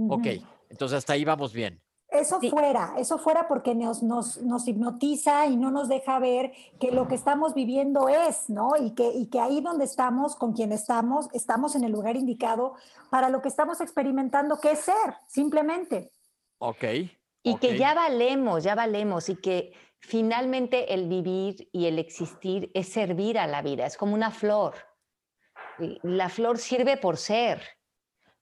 ok. 0.08 0.26
Entonces 0.70 0.98
hasta 0.98 1.12
ahí 1.12 1.24
vamos 1.24 1.52
bien. 1.52 1.82
Eso 2.14 2.40
fuera, 2.40 2.94
eso 2.97 3.18
fuera 3.18 3.49
porque 3.49 3.75
nos, 3.75 4.04
nos, 4.04 4.40
nos, 4.40 4.68
hipnotiza 4.68 5.47
y 5.47 5.56
no 5.56 5.73
nos 5.73 5.88
deja 5.88 6.21
ver 6.21 6.52
que 6.78 6.92
lo 6.92 7.09
que 7.09 7.16
estamos 7.16 7.54
viviendo 7.54 8.09
es, 8.09 8.49
¿no? 8.49 8.76
Y 8.78 8.92
que, 8.94 9.11
y 9.11 9.26
que 9.26 9.40
ahí 9.40 9.61
donde 9.61 9.85
estamos, 9.85 10.37
con 10.37 10.52
quien 10.52 10.71
estamos, 10.71 11.28
estamos 11.33 11.75
en 11.75 11.83
el 11.83 11.90
lugar 11.90 12.14
indicado 12.14 12.75
para 13.11 13.30
lo 13.30 13.42
que 13.42 13.49
estamos 13.49 13.80
experimentando, 13.80 14.61
que 14.61 14.71
es 14.71 14.78
ser, 14.80 15.16
simplemente. 15.26 16.12
Ok. 16.59 16.85
Y 17.42 17.56
que 17.56 17.76
ya 17.76 17.94
valemos, 17.94 18.62
ya 18.62 18.76
valemos 18.76 19.28
y 19.28 19.35
que 19.35 19.73
finalmente 19.99 20.94
el 20.94 21.09
vivir 21.09 21.68
y 21.73 21.87
el 21.87 21.99
existir 21.99 22.71
es 22.75 22.88
servir 22.88 23.40
a 23.40 23.49
la 23.49 23.61
vida, 23.61 23.87
es 23.87 23.97
como 23.97 24.14
una 24.14 24.30
flor. 24.30 24.75
La 26.02 26.28
flor 26.28 26.59
sirve 26.59 26.97
por 26.97 27.16
ser 27.16 27.61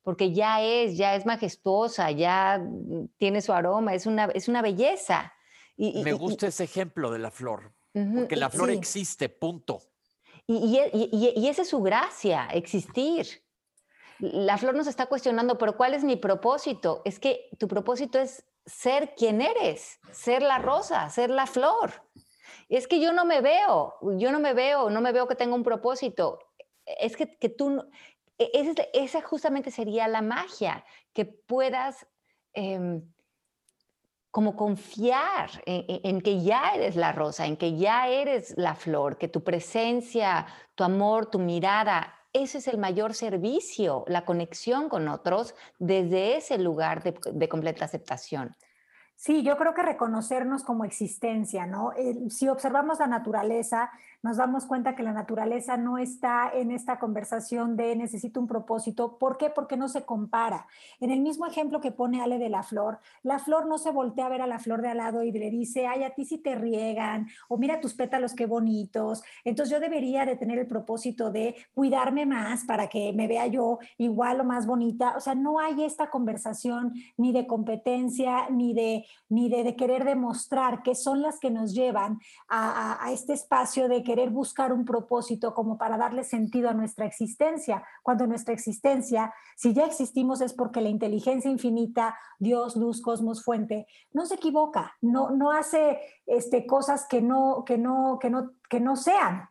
porque 0.03 0.33
ya 0.33 0.63
es, 0.63 0.97
ya 0.97 1.15
es 1.15 1.27
majestuosa, 1.27 2.11
ya 2.11 2.59
mm, 2.59 3.09
tiene 3.19 3.41
su 3.41 3.53
aroma, 3.53 3.95
es 3.95 4.07
una, 4.07 4.27
es 4.27 4.49
una 4.49 4.63
belleza. 4.63 5.33
Y, 5.77 6.03
Me 6.03 6.13
gusta 6.13 6.47
ese 6.47 6.65
ejemplo 6.65 7.11
de 7.11 7.19
la 7.19 7.31
flor, 7.31 7.73
porque 7.93 8.37
la 8.37 8.51
flor 8.51 8.71
existe, 8.71 9.29
punto. 9.29 9.81
Y, 10.47 10.79
y, 10.93 11.49
esa 11.49 11.63
es 11.63 11.69
su 11.69 11.83
gracia, 11.83 12.49
existir. 12.53 13.27
La 14.19 14.59
flor 14.59 14.75
nos 14.75 14.87
está 14.87 15.07
cuestionando, 15.07 15.57
pero 15.57 15.77
¿cuál 15.77 15.95
es 15.95 16.05
mi 16.05 16.17
propósito? 16.17 17.01
Es 17.05 17.19
que 17.19 17.49
tu 17.59 17.69
propósito 17.69 18.19
es 18.19 18.45
ser 18.67 19.15
quien 19.17 19.41
eres, 19.41 19.99
ser 20.13 20.43
la 20.43 20.59
rosa, 20.59 21.09
ser 21.11 21.31
la 21.31 21.47
flor. 21.47 21.93
Es 22.69 22.87
que 22.87 23.01
yo 23.01 23.13
no 23.13 23.25
me 23.25 23.41
veo, 23.41 23.95
yo 24.19 24.31
no 24.31 24.41
me 24.41 24.55
veo, 24.55 24.91
no 24.91 25.01
me 25.01 25.13
veo 25.13 25.27
que 25.27 25.35
tenga 25.35 25.55
un 25.55 25.65
propósito. 25.65 26.39
Es 26.85 27.17
que, 27.17 27.39
que 27.39 27.49
tú, 27.49 27.85
e-, 28.43 28.89
esa, 28.93 29.21
justamente 29.23 29.71
sería 29.71 30.09
la 30.09 30.23
magia, 30.23 30.85
que 31.13 31.25
puedas 31.25 32.07
em, 32.53 33.03
como 34.31 34.57
confiar 34.57 35.51
en, 35.67 36.23
que 36.23 36.43
ya 36.43 36.71
eres 36.75 36.97
la 36.97 37.13
rosa, 37.13 37.47
en 37.47 37.59
que 37.59 37.77
ya 37.77 38.09
eres 38.09 38.55
la 38.57 38.75
flor, 38.75 39.19
que 39.19 39.29
tu 39.29 39.45
presencia, 39.45 40.47
tu 40.75 40.85
amor, 40.85 41.27
tu 41.27 41.39
mirada, 41.39 42.15
ese 42.33 42.59
es 42.59 42.69
el 42.69 42.79
mayor 42.79 43.13
servicio, 43.13 44.05
la 44.07 44.25
conexión 44.25 44.89
con 44.89 45.09
otros 45.09 45.55
desde 45.79 46.39
ese 46.39 46.57
lugar 46.57 47.03
de 47.03 47.49
completa 47.49 47.85
aceptación. 47.85 48.57
Sí, 49.23 49.45
yo 49.45 49.57
creo 49.57 49.73
que 49.73 49.83
reconocernos 49.83 50.65
como 50.65 50.85
existencia, 50.85 51.65
¿no? 51.65 51.93
si 52.29 52.49
observamos 52.49 52.99
la 52.99 53.07
naturaleza, 53.07 53.91
nos 54.23 54.37
damos 54.37 54.67
cuenta 54.67 54.95
que 54.95 55.03
la 55.03 55.13
naturaleza 55.13 55.77
no 55.77 55.99
está 55.99 56.51
en 56.55 56.71
esta 56.71 56.99
conversación 56.99 57.77
de 57.77 57.97
necesito 57.97 58.39
un 58.39 58.47
propósito. 58.47 59.19
¿Por 59.19 59.37
qué? 59.37 59.51
Porque 59.51 59.77
no 59.77 59.89
se 59.89 60.05
compara. 60.05 60.67
En 61.01 61.11
el 61.11 61.21
mismo 61.21 61.47
ejemplo 61.47 61.81
que 61.81 61.91
pone 61.91 62.23
Ale 62.23 62.39
de 62.39 62.49
la 62.49 62.63
flor, 62.63 63.01
la 63.23 63.41
flor 63.41 63.67
no 63.67 63.79
se 63.79 63.91
voltea 63.91 64.27
a 64.27 64.29
ver 64.29 64.41
a 64.41 64.47
la 64.47 64.61
flor 64.61 64.81
de 64.81 64.89
al 64.89 64.99
lado 64.99 65.25
y 65.25 65.33
le 65.33 65.51
dice, 65.51 65.87
ay, 65.87 66.05
a 66.05 66.11
ti 66.11 66.25
sí 66.25 66.39
te 66.39 66.55
riegan, 66.55 67.27
o 67.49 67.59
mira 67.59 67.81
tus 67.81 67.95
pétalos 67.95 68.35
qué 68.35 68.47
bonitos. 68.47 69.23
Entonces 69.45 69.73
yo 69.73 69.81
debería 69.81 70.25
de 70.25 70.37
tener 70.37 70.59
el 70.59 70.67
propósito 70.67 71.33
de 71.33 71.57
cuidarme 71.75 72.25
más 72.25 72.65
para 72.65 72.89
que 72.89 73.13
me 73.13 73.27
vea 73.27 73.49
yo 73.49 73.81
igual 73.99 74.41
o 74.41 74.45
más 74.45 74.67
bonita. 74.67 75.15
O 75.17 75.21
sea, 75.21 75.35
no 75.35 75.59
hay 75.59 75.83
esta 75.83 76.11
conversación 76.11 76.95
ni 77.17 77.33
de 77.33 77.47
competencia, 77.49 78.49
ni 78.51 78.73
de, 78.73 79.05
ni 79.29 79.49
de, 79.49 79.73
querer 79.73 80.05
demostrar 80.05 80.83
que 80.83 80.95
son 80.95 81.23
las 81.23 81.41
que 81.41 81.51
nos 81.51 81.75
llevan 81.75 82.21
a, 82.47 83.05
a 83.05 83.11
este 83.11 83.33
espacio 83.33 83.89
de 83.89 84.03
que 84.03 84.12
querer 84.13 84.29
buscar 84.29 84.75
un 84.75 84.85
propósito 84.85 85.55
como 85.55 85.79
para 85.79 85.97
darle 85.97 86.23
sentido 86.23 86.69
a 86.69 86.75
nuestra 86.75 87.07
existencia, 87.07 87.83
cuando 88.03 88.27
nuestra 88.27 88.53
existencia, 88.53 89.33
si 89.57 89.73
ya 89.73 89.87
existimos 89.87 90.43
es 90.43 90.53
porque 90.53 90.83
la 90.83 90.91
inteligencia 90.91 91.51
infinita, 91.51 92.15
Dios, 92.39 92.77
luz, 92.77 93.01
cosmos, 93.01 93.43
fuente, 93.43 93.87
no 94.13 94.27
se 94.27 94.35
equivoca, 94.35 94.95
no, 95.01 95.31
no 95.31 95.51
hace 95.51 95.99
este, 96.27 96.67
cosas 96.67 97.07
que 97.09 97.23
no, 97.23 97.65
que, 97.65 97.79
no, 97.79 98.19
que, 98.21 98.29
no, 98.29 98.53
que 98.69 98.81
no 98.81 98.97
sean. 98.97 99.49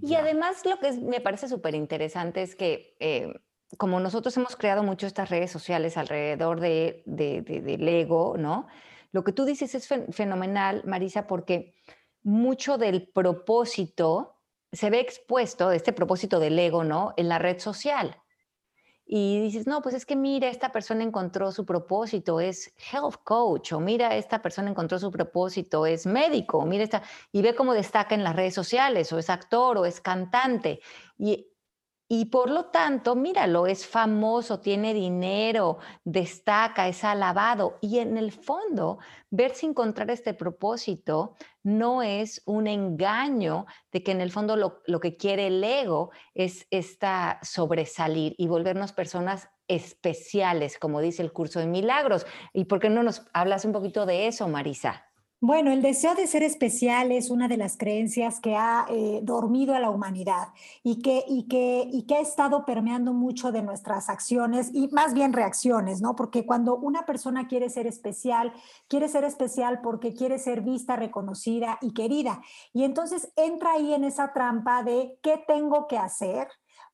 Y 0.00 0.14
además 0.14 0.64
lo 0.64 0.78
que 0.78 0.92
me 0.92 1.20
parece 1.20 1.46
súper 1.48 1.74
interesante 1.74 2.42
es 2.42 2.56
que... 2.56 2.96
Eh, 3.00 3.34
como 3.76 4.00
nosotros 4.00 4.34
hemos 4.38 4.56
creado 4.56 4.82
mucho 4.82 5.06
estas 5.06 5.28
redes 5.28 5.50
sociales 5.50 5.98
alrededor 5.98 6.58
de, 6.58 7.02
de, 7.04 7.42
del 7.42 7.86
ego, 7.86 8.36
¿no? 8.38 8.66
Lo 9.12 9.24
que 9.24 9.32
tú 9.32 9.44
dices 9.44 9.74
es 9.74 9.86
fenomenal, 10.10 10.80
Marisa, 10.86 11.26
porque 11.26 11.74
mucho 12.22 12.78
del 12.78 13.08
propósito 13.08 14.36
se 14.72 14.90
ve 14.90 15.00
expuesto, 15.00 15.72
este 15.72 15.92
propósito 15.92 16.40
del 16.40 16.58
ego, 16.58 16.84
¿no? 16.84 17.14
En 17.16 17.28
la 17.28 17.38
red 17.38 17.58
social. 17.58 18.16
Y 19.10 19.40
dices, 19.40 19.66
no, 19.66 19.80
pues 19.80 19.94
es 19.94 20.04
que 20.04 20.16
mira, 20.16 20.48
esta 20.48 20.70
persona 20.70 21.02
encontró 21.02 21.50
su 21.50 21.64
propósito, 21.64 22.40
es 22.40 22.74
health 22.92 23.16
coach, 23.24 23.72
o 23.72 23.80
mira, 23.80 24.14
esta 24.14 24.42
persona 24.42 24.68
encontró 24.68 24.98
su 24.98 25.10
propósito, 25.10 25.86
es 25.86 26.04
médico, 26.04 26.66
mira 26.66 26.84
esta, 26.84 27.02
y 27.32 27.40
ve 27.40 27.54
cómo 27.54 27.72
destaca 27.72 28.14
en 28.14 28.22
las 28.22 28.36
redes 28.36 28.52
sociales, 28.52 29.10
o 29.14 29.18
es 29.18 29.30
actor, 29.30 29.78
o 29.78 29.86
es 29.86 30.02
cantante. 30.02 30.80
Y 31.16 31.46
y 32.10 32.26
por 32.26 32.48
lo 32.48 32.66
tanto, 32.66 33.14
míralo, 33.14 33.66
es 33.66 33.86
famoso, 33.86 34.60
tiene 34.60 34.94
dinero, 34.94 35.76
destaca, 36.04 36.88
es 36.88 37.04
alabado. 37.04 37.76
Y 37.82 37.98
en 37.98 38.16
el 38.16 38.32
fondo, 38.32 38.98
verse 39.30 39.66
encontrar 39.66 40.10
este 40.10 40.32
propósito 40.32 41.34
no 41.62 42.02
es 42.02 42.40
un 42.46 42.66
engaño 42.66 43.66
de 43.92 44.02
que 44.02 44.12
en 44.12 44.22
el 44.22 44.32
fondo 44.32 44.56
lo, 44.56 44.80
lo 44.86 45.00
que 45.00 45.18
quiere 45.18 45.48
el 45.48 45.62
ego 45.62 46.10
es 46.32 46.66
esta 46.70 47.40
sobresalir 47.42 48.34
y 48.38 48.48
volvernos 48.48 48.92
personas 48.92 49.50
especiales, 49.68 50.78
como 50.78 51.02
dice 51.02 51.22
el 51.22 51.32
curso 51.32 51.60
de 51.60 51.66
milagros. 51.66 52.24
¿Y 52.54 52.64
por 52.64 52.80
qué 52.80 52.88
no 52.88 53.02
nos 53.02 53.26
hablas 53.34 53.66
un 53.66 53.72
poquito 53.72 54.06
de 54.06 54.28
eso, 54.28 54.48
Marisa? 54.48 55.07
Bueno, 55.40 55.70
el 55.70 55.82
deseo 55.82 56.16
de 56.16 56.26
ser 56.26 56.42
especial 56.42 57.12
es 57.12 57.30
una 57.30 57.46
de 57.46 57.56
las 57.56 57.76
creencias 57.76 58.40
que 58.40 58.56
ha 58.56 58.86
eh, 58.90 59.20
dormido 59.22 59.72
a 59.72 59.78
la 59.78 59.88
humanidad 59.88 60.48
y 60.82 61.00
que, 61.00 61.22
y, 61.28 61.44
que, 61.46 61.88
y 61.92 62.06
que 62.06 62.16
ha 62.16 62.20
estado 62.20 62.64
permeando 62.64 63.12
mucho 63.12 63.52
de 63.52 63.62
nuestras 63.62 64.08
acciones 64.08 64.70
y 64.74 64.88
más 64.88 65.14
bien 65.14 65.32
reacciones, 65.32 66.00
¿no? 66.00 66.16
Porque 66.16 66.44
cuando 66.44 66.76
una 66.76 67.06
persona 67.06 67.46
quiere 67.46 67.70
ser 67.70 67.86
especial, 67.86 68.52
quiere 68.88 69.08
ser 69.08 69.22
especial 69.22 69.80
porque 69.80 70.12
quiere 70.12 70.40
ser 70.40 70.62
vista, 70.62 70.96
reconocida 70.96 71.78
y 71.82 71.92
querida. 71.92 72.40
Y 72.72 72.82
entonces 72.82 73.32
entra 73.36 73.74
ahí 73.74 73.94
en 73.94 74.02
esa 74.02 74.32
trampa 74.32 74.82
de 74.82 75.20
qué 75.22 75.40
tengo 75.46 75.86
que 75.86 75.98
hacer 75.98 76.48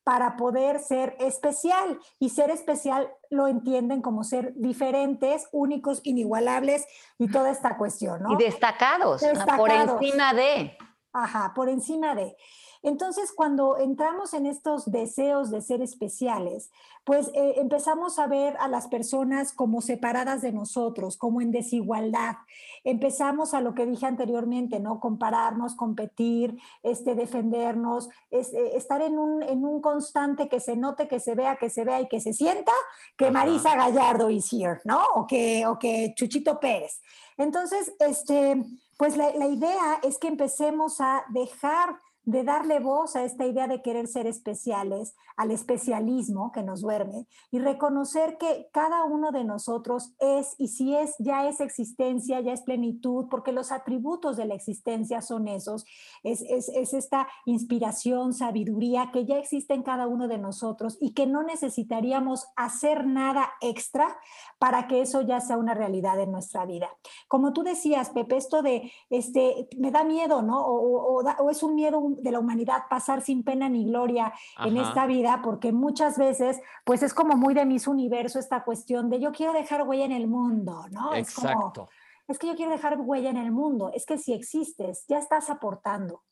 para 0.05 0.37
poder 0.37 0.79
ser 0.79 1.17
especial. 1.19 1.99
Y 2.19 2.29
ser 2.29 2.51
especial 2.51 3.11
lo 3.29 3.47
entienden 3.47 4.01
como 4.01 4.23
ser 4.23 4.53
diferentes, 4.55 5.49
únicos, 5.51 5.99
inigualables 6.03 6.85
y 7.17 7.27
toda 7.29 7.49
esta 7.49 7.75
cuestión, 7.75 8.21
¿no? 8.21 8.31
Y 8.33 8.37
destacados, 8.37 9.21
destacados. 9.21 9.57
por 9.57 9.71
encima 9.71 10.33
de. 10.33 10.77
Ajá, 11.11 11.53
por 11.55 11.69
encima 11.69 12.13
de. 12.13 12.37
Entonces, 12.85 13.31
cuando 13.31 13.79
entramos 13.79 14.35
en 14.35 14.45
estos 14.45 14.91
deseos 14.91 15.49
de 15.49 15.63
ser 15.63 15.81
especiales, 15.81 16.69
pues 17.03 17.31
eh, 17.33 17.55
empezamos 17.57 18.19
a 18.19 18.27
ver 18.27 18.55
a 18.59 18.67
las 18.67 18.87
personas 18.87 19.53
como 19.53 19.81
separadas 19.81 20.43
de 20.43 20.51
nosotros, 20.51 21.17
como 21.17 21.41
en 21.41 21.49
desigualdad. 21.49 22.35
Empezamos 22.83 23.55
a 23.55 23.61
lo 23.61 23.73
que 23.73 23.87
dije 23.87 24.05
anteriormente, 24.05 24.79
¿no? 24.79 24.99
Compararnos, 24.99 25.73
competir, 25.73 26.59
este, 26.83 27.15
defendernos, 27.15 28.07
eh, 28.29 28.45
estar 28.75 29.01
en 29.01 29.17
un, 29.17 29.41
en 29.41 29.65
un 29.65 29.81
constante 29.81 30.47
que 30.47 30.59
se 30.59 30.75
note, 30.75 31.07
que 31.07 31.19
se 31.19 31.33
vea, 31.33 31.55
que 31.55 31.71
se 31.71 31.85
vea 31.85 32.01
y 32.01 32.07
que 32.07 32.21
se 32.21 32.33
sienta 32.33 32.71
que 33.17 33.31
Marisa 33.31 33.75
Gallardo 33.75 34.29
is 34.29 34.53
here, 34.53 34.79
¿no? 34.83 35.01
O 35.15 35.25
que, 35.25 35.65
o 35.65 35.79
que 35.79 36.13
Chuchito 36.15 36.59
Pérez. 36.59 37.01
Entonces, 37.35 37.95
este, 37.97 38.63
pues 38.95 39.17
la, 39.17 39.31
la 39.33 39.47
idea 39.47 39.99
es 40.03 40.19
que 40.19 40.27
empecemos 40.27 41.01
a 41.01 41.25
dejar 41.29 42.04
de 42.25 42.43
darle 42.43 42.79
voz 42.79 43.15
a 43.15 43.23
esta 43.23 43.45
idea 43.45 43.67
de 43.67 43.81
querer 43.81 44.07
ser 44.07 44.27
especiales, 44.27 45.15
al 45.37 45.51
especialismo 45.51 46.51
que 46.51 46.63
nos 46.63 46.81
duerme 46.81 47.27
y 47.51 47.59
reconocer 47.59 48.37
que 48.37 48.69
cada 48.71 49.03
uno 49.03 49.31
de 49.31 49.43
nosotros 49.43 50.13
es 50.19 50.55
y 50.57 50.69
si 50.69 50.95
es, 50.95 51.15
ya 51.19 51.47
es 51.47 51.59
existencia, 51.59 52.41
ya 52.41 52.53
es 52.53 52.61
plenitud, 52.61 53.27
porque 53.29 53.51
los 53.51 53.71
atributos 53.71 54.37
de 54.37 54.45
la 54.45 54.55
existencia 54.55 55.21
son 55.21 55.47
esos, 55.47 55.85
es, 56.23 56.41
es 56.41 56.93
esta 56.93 57.27
inspiración, 57.45 58.33
sabiduría 58.33 59.11
que 59.11 59.25
ya 59.25 59.37
existe 59.37 59.73
en 59.73 59.83
cada 59.83 60.07
uno 60.07 60.27
de 60.27 60.37
nosotros 60.37 60.97
y 60.99 61.13
que 61.13 61.27
no 61.27 61.43
necesitaríamos 61.43 62.47
hacer 62.55 63.05
nada 63.05 63.51
extra 63.61 64.17
para 64.59 64.87
que 64.87 65.01
eso 65.01 65.21
ya 65.21 65.41
sea 65.41 65.57
una 65.57 65.73
realidad 65.73 66.19
en 66.19 66.31
nuestra 66.31 66.65
vida. 66.65 66.89
Como 67.27 67.53
tú 67.53 67.63
decías, 67.63 68.09
Pepe, 68.09 68.37
esto 68.37 68.61
de, 68.61 68.91
este, 69.09 69.67
me 69.77 69.91
da 69.91 70.03
miedo, 70.03 70.41
¿no? 70.41 70.65
O, 70.65 71.21
o, 71.21 71.49
es 71.49 71.63
un 71.63 71.75
miedo 71.75 71.99
de 72.21 72.31
la 72.31 72.39
humanidad 72.39 72.83
pasar 72.89 73.21
sin 73.21 73.43
pena 73.43 73.69
ni 73.69 73.85
gloria 73.85 74.33
en 74.63 74.77
esta 74.77 75.05
vida, 75.05 75.41
porque 75.43 75.71
muchas 75.71 76.17
veces, 76.17 76.59
pues 76.83 77.03
es 77.03 77.13
como 77.13 77.35
muy 77.35 77.53
de 77.53 77.65
mis 77.65 77.87
universo 77.87 78.39
esta 78.39 78.63
cuestión 78.63 79.09
de 79.09 79.19
yo 79.19 79.31
quiero 79.31 79.53
dejar 79.53 79.83
huella 79.83 80.05
en 80.05 80.11
el 80.11 80.27
mundo, 80.27 80.85
¿no? 80.91 81.13
Exacto. 81.13 81.89
Es, 82.27 82.35
es 82.35 82.39
que 82.39 82.47
yo 82.47 82.55
quiero 82.55 82.71
dejar 82.71 82.99
huella 82.99 83.29
en 83.29 83.37
el 83.37 83.51
mundo, 83.51 83.91
es 83.93 84.05
que 84.05 84.17
si 84.17 84.33
existes, 84.33 85.05
ya 85.07 85.17
estás 85.17 85.49
aportando. 85.49 86.23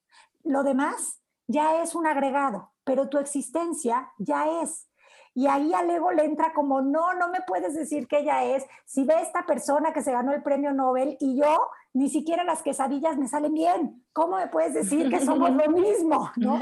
Lo 0.43 0.63
demás 0.63 1.21
ya 1.47 1.81
es 1.81 1.95
un 1.95 2.07
agregado, 2.07 2.71
pero 2.83 3.09
tu 3.09 3.17
existencia 3.17 4.11
ya 4.17 4.61
es. 4.61 4.89
Y 5.35 5.47
ahí 5.47 5.73
al 5.73 5.89
ego 5.89 6.11
le 6.11 6.25
entra 6.25 6.53
como, 6.53 6.81
no, 6.81 7.13
no 7.13 7.29
me 7.29 7.41
puedes 7.41 7.73
decir 7.73 8.07
que 8.07 8.19
ella 8.19 8.43
es. 8.43 8.65
Si 8.85 9.03
ve 9.03 9.15
esta 9.21 9.45
persona 9.45 9.91
que 9.91 10.03
se 10.03 10.11
ganó 10.11 10.31
el 10.31 10.43
premio 10.43 10.73
Nobel 10.73 11.17
y 11.19 11.35
yo, 11.35 11.57
ni 11.93 12.09
siquiera 12.09 12.43
las 12.43 12.63
quesadillas 12.63 13.17
me 13.17 13.27
salen 13.27 13.53
bien, 13.53 14.03
¿cómo 14.13 14.37
me 14.37 14.47
puedes 14.47 14.73
decir 14.73 15.09
que 15.09 15.19
somos 15.19 15.51
lo 15.51 15.69
mismo? 15.69 16.31
¿no? 16.35 16.59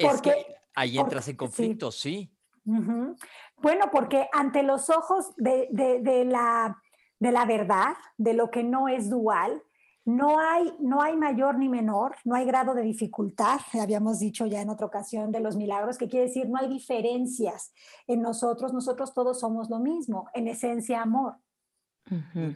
Porque 0.00 0.56
ahí 0.74 0.98
entras 0.98 1.28
en 1.28 1.36
conflicto, 1.36 1.92
sí. 1.92 2.30
Bueno, 2.64 3.86
porque 3.90 4.28
ante 4.32 4.62
los 4.62 4.90
ojos 4.90 5.32
de, 5.36 5.68
de, 5.70 6.24
la, 6.24 6.76
de 7.18 7.32
la 7.32 7.44
verdad, 7.46 7.94
de 8.18 8.34
lo 8.34 8.50
que 8.50 8.62
no 8.62 8.88
es 8.88 9.08
dual, 9.08 9.62
no 10.04 10.38
hay, 10.38 10.74
no 10.78 11.02
hay 11.02 11.16
mayor 11.16 11.58
ni 11.58 11.68
menor, 11.68 12.16
no 12.24 12.34
hay 12.34 12.46
grado 12.46 12.74
de 12.74 12.82
dificultad, 12.82 13.60
habíamos 13.80 14.18
dicho 14.18 14.46
ya 14.46 14.60
en 14.60 14.70
otra 14.70 14.86
ocasión 14.86 15.30
de 15.30 15.40
los 15.40 15.56
milagros, 15.56 15.98
que 15.98 16.08
quiere 16.08 16.26
decir 16.26 16.48
no 16.48 16.58
hay 16.58 16.68
diferencias 16.68 17.72
en 18.06 18.22
nosotros, 18.22 18.72
nosotros 18.72 19.12
todos 19.12 19.40
somos 19.40 19.68
lo 19.70 19.78
mismo, 19.78 20.28
en 20.34 20.48
esencia 20.48 21.02
amor. 21.02 21.36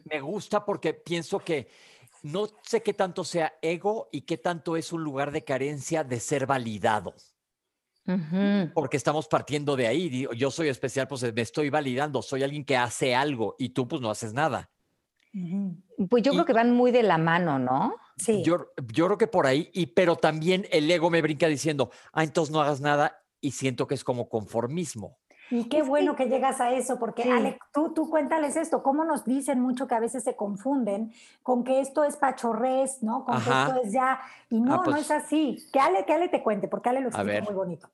Me 0.04 0.20
gusta 0.20 0.64
porque 0.64 0.94
pienso 0.94 1.38
que 1.38 1.68
no 2.22 2.48
sé 2.62 2.82
qué 2.82 2.94
tanto 2.94 3.24
sea 3.24 3.54
ego 3.62 4.08
y 4.12 4.22
qué 4.22 4.38
tanto 4.38 4.76
es 4.76 4.92
un 4.92 5.02
lugar 5.02 5.32
de 5.32 5.44
carencia 5.44 6.04
de 6.04 6.20
ser 6.20 6.46
validado. 6.46 7.14
Porque 8.74 8.96
estamos 8.96 9.28
partiendo 9.28 9.76
de 9.76 9.86
ahí. 9.86 10.26
Yo 10.36 10.50
soy 10.50 10.68
especial, 10.68 11.06
pues 11.06 11.22
me 11.32 11.42
estoy 11.42 11.70
validando, 11.70 12.22
soy 12.22 12.42
alguien 12.42 12.64
que 12.64 12.76
hace 12.76 13.14
algo 13.14 13.54
y 13.58 13.70
tú 13.70 13.86
pues 13.86 14.02
no 14.02 14.10
haces 14.10 14.32
nada. 14.32 14.70
Pues 16.10 16.22
yo 16.22 16.32
creo 16.32 16.44
que 16.44 16.52
van 16.52 16.72
muy 16.72 16.90
de 16.90 17.02
la 17.02 17.16
mano, 17.16 17.58
¿no? 17.58 17.96
Sí. 18.16 18.42
Yo, 18.44 18.66
yo 18.92 19.06
creo 19.06 19.18
que 19.18 19.26
por 19.26 19.46
ahí, 19.46 19.70
y, 19.72 19.86
pero 19.86 20.16
también 20.16 20.66
el 20.70 20.90
ego 20.90 21.10
me 21.10 21.22
brinca 21.22 21.46
diciendo, 21.46 21.90
ah, 22.12 22.22
entonces 22.22 22.52
no 22.52 22.60
hagas 22.60 22.80
nada 22.80 23.22
y 23.40 23.52
siento 23.52 23.86
que 23.86 23.94
es 23.94 24.04
como 24.04 24.28
conformismo. 24.28 25.18
Y 25.52 25.64
qué 25.64 25.82
bueno 25.82 26.16
que 26.16 26.30
llegas 26.30 26.62
a 26.62 26.72
eso, 26.72 26.98
porque 26.98 27.30
Ale, 27.30 27.58
tú, 27.74 27.92
tú 27.92 28.08
cuéntales 28.08 28.56
esto, 28.56 28.82
cómo 28.82 29.04
nos 29.04 29.26
dicen 29.26 29.60
mucho 29.60 29.86
que 29.86 29.94
a 29.94 30.00
veces 30.00 30.24
se 30.24 30.34
confunden 30.34 31.12
con 31.42 31.62
que 31.62 31.80
esto 31.80 32.04
es 32.04 32.16
pachorrés, 32.16 33.02
¿no? 33.02 33.26
Con 33.26 33.34
que 33.34 33.50
esto 33.50 33.82
es 33.84 33.92
ya, 33.92 34.18
y 34.48 34.58
no, 34.58 34.76
no 34.76 34.82
pues 34.82 35.02
es 35.02 35.10
así. 35.10 35.58
Que 35.70 35.78
Ale, 35.78 36.06
que 36.06 36.14
Ale 36.14 36.30
te 36.30 36.42
cuente, 36.42 36.68
porque 36.68 36.88
Ale 36.88 37.02
lo 37.02 37.08
explica 37.08 37.42
muy 37.42 37.52
bonito. 37.52 37.90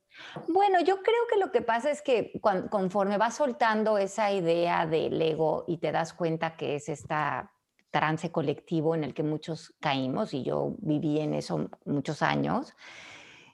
Bueno, 0.46 0.78
yo 0.82 1.02
creo 1.02 1.26
que 1.28 1.36
lo 1.40 1.50
que 1.50 1.60
pasa 1.60 1.90
es 1.90 2.00
que 2.00 2.40
conforme 2.70 3.18
vas 3.18 3.34
soltando 3.34 3.98
esa 3.98 4.30
idea 4.30 4.86
del 4.86 5.20
ego 5.20 5.64
y 5.66 5.78
te 5.78 5.90
das 5.90 6.12
cuenta 6.12 6.54
que 6.54 6.76
es 6.76 6.88
esta 6.88 7.50
trance 7.90 8.30
colectivo 8.30 8.94
en 8.94 9.02
el 9.02 9.14
que 9.14 9.24
muchos 9.24 9.74
caímos, 9.80 10.32
y 10.32 10.44
yo 10.44 10.76
viví 10.78 11.18
en 11.18 11.34
eso 11.34 11.68
muchos 11.84 12.22
años, 12.22 12.72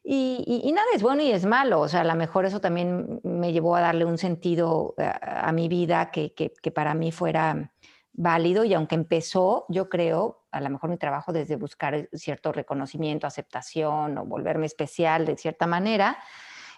y, 0.07 0.71
nada 0.75 0.87
es 0.95 1.03
bueno 1.03 1.23
y 1.23 1.31
es 1.31 1.47
malo, 1.47 1.81
o 1.81 1.89
sea, 1.89 2.03
a 2.03 2.05
lo 2.05 2.15
mejor 2.15 2.45
eso 2.45 2.61
también 2.61 3.21
me 3.25 3.53
llevó 3.53 3.75
a 3.75 3.81
darle 3.81 4.05
un 4.05 4.19
sentido 4.19 4.95
a, 4.99 5.51
mi 5.53 5.67
vida 5.69 6.11
que, 6.11 6.35
que, 6.35 6.71
para 6.71 6.93
mí 6.93 7.11
fuera 7.11 7.73
válido 8.13 8.65
y 8.65 8.75
aunque 8.75 8.97
empezó, 8.97 9.65
yo 9.71 9.89
creo, 9.89 10.45
a 10.51 10.61
lo 10.61 10.69
mejor 10.69 10.91
mi 10.91 10.99
trabajo 10.99 11.33
desde 11.33 11.57
buscar 11.57 12.11
cierto 12.13 12.53
reconocimiento, 12.53 13.27
aceptación 13.27 14.19
o 14.19 14.27
volverme 14.27 14.67
especial 14.67 15.25
de 15.25 15.39
cierta 15.39 15.67
manera, 15.67 16.19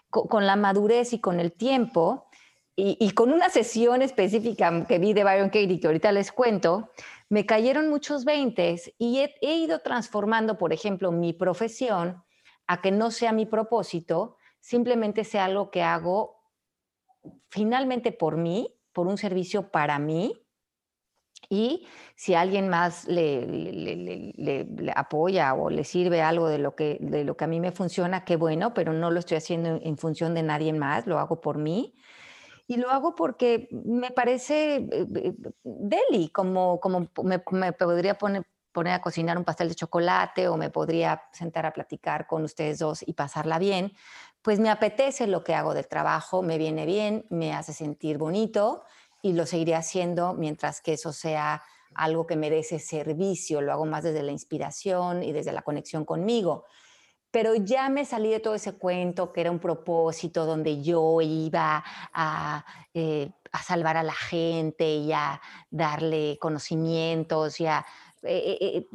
con, 0.09 0.47
la 0.47 0.55
madurez 0.55 1.13
y 1.13 1.21
con 1.21 1.41
el 1.41 1.53
tiempo 1.53 2.29
y, 2.77 3.11
con 3.11 3.33
una 3.33 3.49
sesión 3.49 4.03
específica 4.03 4.87
que 4.87 5.01
vi 5.01 5.15
de 5.15 5.25
Byron 5.25 5.49
Katie 5.49 5.81
que 5.81 5.89
ahorita 5.89 6.13
les 6.13 6.31
cuento, 6.31 6.91
me 7.29 7.45
cayeron 7.45 7.89
muchos 7.89 8.25
veintes 8.25 8.93
y 8.99 9.19
he, 9.19 9.35
he 9.41 9.57
ido 9.57 9.81
transformando, 9.81 10.59
por 10.59 10.73
ejemplo, 10.73 11.11
mi 11.11 11.33
profesión 11.33 12.23
a 12.67 12.81
que 12.81 12.91
no 12.91 13.11
sea 13.11 13.33
mi 13.33 13.47
propósito, 13.47 14.37
simplemente 14.61 15.25
sea 15.25 15.45
algo 15.45 15.71
que 15.71 15.83
hago 15.83 16.37
finalmente 17.49 18.13
por 18.13 18.37
mí, 18.37 18.75
por 18.93 19.07
un 19.07 19.19
servicio 19.19 19.71
para 19.71 19.99
mí. 19.99 20.43
Y 21.49 21.87
si 22.17 22.35
alguien 22.35 22.69
más 22.69 23.07
le, 23.07 24.35
apoya 24.97 25.55
o 25.55 25.71
le 25.71 25.85
sirve 25.85 26.23
algo 26.23 26.49
de 26.49 26.59
lo, 26.59 26.75
que, 26.75 26.99
de 27.01 27.25
lo 27.25 27.37
que 27.37 27.45
a 27.45 27.49
mí 27.49 27.61
me 27.61 27.73
funciona, 27.73 28.25
qué 28.25 28.37
bueno, 28.37 28.75
pero 28.75 28.93
no 28.93 29.11
lo 29.11 29.21
estoy 29.21 29.37
haciendo 29.37 29.79
en 29.81 29.97
función 29.97 30.35
de 30.35 30.43
nadie 30.43 30.73
más, 30.73 31.07
lo 31.07 31.19
hago 31.19 31.41
por 31.41 31.59
mí. 31.59 31.95
Y 32.67 32.79
lo 32.79 32.91
hago 32.91 33.15
porque 33.15 33.69
me 33.71 34.11
parece 34.11 34.77
eh, 34.77 35.07
eh, 35.15 35.35
deli, 35.63 36.31
como, 36.31 36.81
como 36.81 37.09
me, 37.23 37.41
me 37.53 37.73
podría 37.73 38.15
poner, 38.15 38.45
poner 38.77 38.93
a 38.93 39.01
cocinar 39.01 39.39
un 39.39 39.45
pastel 39.45 39.71
de 39.71 39.75
chocolate 39.75 40.49
o 40.49 40.59
me 40.59 40.69
podría 40.69 41.23
sentar 41.33 41.65
a 41.65 41.73
platicar 41.73 42.27
con 42.27 42.45
ustedes 42.45 42.79
dos 42.79 43.03
y 43.07 43.15
pasarla 43.15 43.59
bien, 43.59 43.95
pues 44.43 44.61
me 44.61 44.69
apetece 44.69 45.27
lo 45.27 45.43
que 45.43 45.55
hago 45.55 45.73
del 45.73 45.89
trabajo, 45.89 46.43
me 46.43 46.59
viene 46.59 46.85
bien, 46.85 47.25
me 47.31 47.55
hace 47.55 47.73
sentir 47.73 48.19
bonito 48.19 48.85
y 49.23 49.33
lo 49.33 49.47
seguiré 49.47 49.77
haciendo 49.77 50.35
mientras 50.35 50.83
que 50.83 50.93
eso 50.93 51.15
sea 51.15 51.63
algo 51.95 52.27
que 52.27 52.37
merece 52.37 52.79
servicio, 52.79 53.63
lo 53.63 53.73
hago 53.73 53.87
más 53.87 54.05
desde 54.05 54.23
la 54.23 54.33
inspiración 54.33 55.23
y 55.23 55.33
desde 55.33 55.53
la 55.53 55.63
conexión 55.63 56.05
conmigo. 56.05 56.67
Pero 57.31 57.55
ya 57.55 57.89
me 57.89 58.05
salí 58.05 58.31
de 58.31 58.41
todo 58.41 58.55
ese 58.55 58.75
cuento 58.75 59.33
que 59.33 59.41
era 59.41 59.51
un 59.51 59.59
propósito 59.59 60.45
donde 60.45 60.83
yo 60.83 61.23
iba 61.23 61.83
a, 62.13 62.65
eh, 62.93 63.31
a 63.53 63.63
salvar 63.63 63.97
a 63.97 64.03
la 64.03 64.13
gente 64.13 64.87
y 64.87 65.13
a 65.13 65.41
darle 65.71 66.39
conocimientos 66.39 67.59
y 67.61 67.67
a 67.67 67.87
eh, 68.23 68.59
eh, 68.61 68.77
eh, 68.79 68.87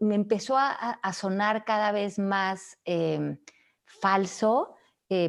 me, 0.00 0.14
empezó 0.14 0.56
a, 0.56 1.12
sonar 1.12 1.64
cada 1.64 1.92
vez 1.92 2.18
más 2.18 2.78
em, 2.84 3.38
falso, 3.84 4.76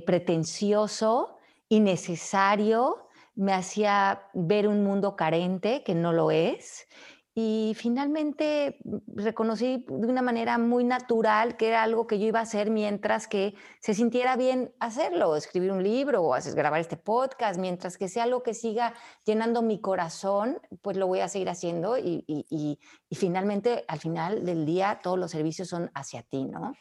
pretencioso, 0.05 1.37
innecesario, 1.67 3.09
me 3.35 3.51
hacía 3.51 4.29
ver 4.33 4.67
un 4.69 4.83
mundo 4.83 5.17
carente 5.17 5.83
que 5.83 5.93
no 5.93 6.13
lo 6.13 6.31
es 6.31 6.87
y 7.35 7.73
finalmente 7.75 8.77
mm, 8.83 8.97
reconocí 9.15 9.85
de 9.87 10.07
una 10.07 10.21
manera 10.21 10.57
muy 10.57 10.83
natural 10.83 11.57
que 11.57 11.67
era 11.69 11.83
algo 11.83 12.05
que 12.07 12.19
yo 12.19 12.27
iba 12.27 12.39
a 12.39 12.43
hacer 12.43 12.69
mientras 12.69 13.27
que 13.27 13.55
se 13.79 13.93
sintiera 13.93 14.35
bien 14.35 14.73
hacerlo, 14.79 15.35
escribir 15.35 15.71
un 15.71 15.83
libro 15.83 16.23
o 16.23 16.35
grabar 16.55 16.79
este 16.79 16.97
podcast, 16.97 17.59
mientras 17.59 17.97
que 17.97 18.07
sea 18.07 18.23
algo 18.23 18.43
que 18.43 18.53
siga 18.53 18.93
llenando 19.25 19.61
mi 19.61 19.81
corazón, 19.81 20.59
pues 20.81 20.97
lo 20.97 21.07
voy 21.07 21.21
a 21.21 21.27
seguir 21.27 21.49
haciendo 21.49 21.97
y, 21.97 22.23
y 22.27 23.15
finalmente 23.15 23.85
al 23.87 23.99
final 23.99 24.45
del 24.45 24.65
día 24.65 24.99
todos 25.01 25.17
los 25.17 25.31
servicios 25.31 25.67
son 25.69 25.91
hacia 25.93 26.21
ti, 26.23 26.45
¿no? 26.45 26.73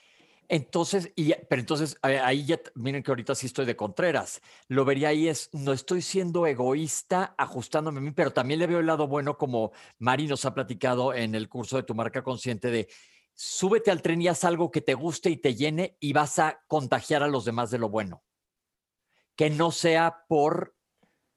Entonces, 0.53 1.11
y, 1.17 1.33
pero 1.49 1.61
entonces 1.61 1.97
ahí 2.03 2.45
ya, 2.45 2.61
miren 2.75 3.03
que 3.03 3.11
ahorita 3.11 3.35
sí 3.35 3.47
estoy 3.47 3.65
de 3.65 3.75
Contreras. 3.75 4.43
Lo 4.69 4.85
vería 4.85 5.09
ahí 5.09 5.27
es, 5.27 5.49
no 5.55 5.73
estoy 5.73 6.03
siendo 6.03 6.47
egoísta 6.47 7.35
ajustándome 7.39 8.01
a 8.01 8.03
mí, 8.03 8.11
pero 8.11 8.35
también 8.35 8.61
le 8.61 8.67
veo 8.67 8.81
el 8.81 8.87
lado 8.87 9.09
bueno 9.09 9.39
como 9.39 9.73
Mari 9.99 10.27
nos 10.27 10.45
ha 10.45 10.53
platicado 10.53 11.15
en 11.15 11.35
el 11.35 11.49
curso 11.49 11.79
de 11.79 11.85
tu 11.85 11.95
marca 11.95 12.23
consciente 12.23 12.71
de 12.71 12.91
súbete 13.33 13.91
al 13.91 14.03
tren 14.03 14.21
y 14.21 14.29
haz 14.29 14.45
algo 14.45 14.71
que 14.71 14.83
te 14.83 14.93
guste 14.93 15.31
y 15.31 15.39
te 15.39 15.55
llene 15.55 15.97
y 16.01 16.13
vas 16.13 16.39
a 16.39 16.61
contagiar 16.67 17.23
a 17.23 17.29
los 17.29 17.47
demás 17.47 17.71
de 17.71 17.79
lo 17.79 17.89
bueno. 17.89 18.23
Que 19.37 19.49
no 19.49 19.71
sea 19.71 20.27
por 20.29 20.77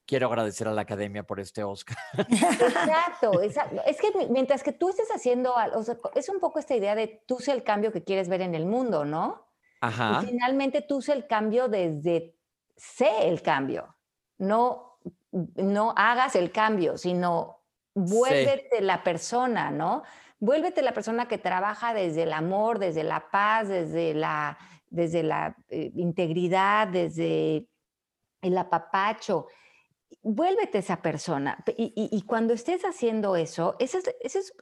quiero 0.06 0.28
agradecer 0.28 0.68
a 0.68 0.74
la 0.74 0.82
academia 0.82 1.24
por 1.24 1.40
este 1.40 1.64
Oscar. 1.64 1.98
Exacto, 2.18 3.42
exacto. 3.44 3.82
Es 3.86 4.00
que 4.00 4.28
mientras 4.30 4.64
que 4.64 4.72
tú 4.72 4.90
estés 4.90 5.10
haciendo, 5.10 5.54
o 5.74 5.84
sea, 5.84 5.98
es 6.14 6.30
un 6.30 6.40
poco 6.40 6.60
esta 6.60 6.76
idea 6.76 6.96
de 6.96 7.24
tú 7.26 7.40
sé 7.40 7.52
el 7.52 7.64
cambio 7.64 7.92
que 7.92 8.04
quieres 8.04 8.30
ver 8.30 8.42
en 8.42 8.56
el 8.56 8.66
mundo, 8.66 9.06
¿no? 9.06 9.48
Ajá. 9.82 10.22
Y 10.22 10.28
finalmente 10.28 10.82
tú 10.82 11.02
sé 11.02 11.14
el 11.14 11.28
cambio 11.28 11.68
desde 11.68 12.36
sé 12.78 13.28
el 13.28 13.42
cambio, 13.42 13.96
no, 14.38 15.00
no 15.32 15.94
hagas 15.96 16.36
el 16.36 16.52
cambio, 16.52 16.98
sino 16.98 17.64
vuélvete 17.94 18.82
la 18.82 19.04
persona, 19.04 19.72
¿no? 19.72 20.04
Vuélvete 20.40 20.82
la 20.82 20.94
persona 20.94 21.28
que 21.28 21.38
trabaja 21.38 21.94
desde 21.94 22.24
el 22.24 22.34
amor, 22.34 22.80
desde 22.80 23.04
la 23.04 23.30
paz, 23.32 23.70
desde 23.70 24.14
la, 24.14 24.58
desde 24.90 25.24
la 25.24 25.56
eh, 25.70 25.92
integridad, 25.96 26.88
desde 26.90 27.68
el 28.42 28.58
apapacho 28.58 29.48
vuélvete 30.26 30.80
esa 30.80 31.02
persona. 31.02 31.64
Y, 31.78 32.24
cuando 32.24 32.54
estés 32.54 32.84
haciendo 32.84 33.36
eso, 33.36 33.76
ese 33.80 34.00
es, 34.00 34.54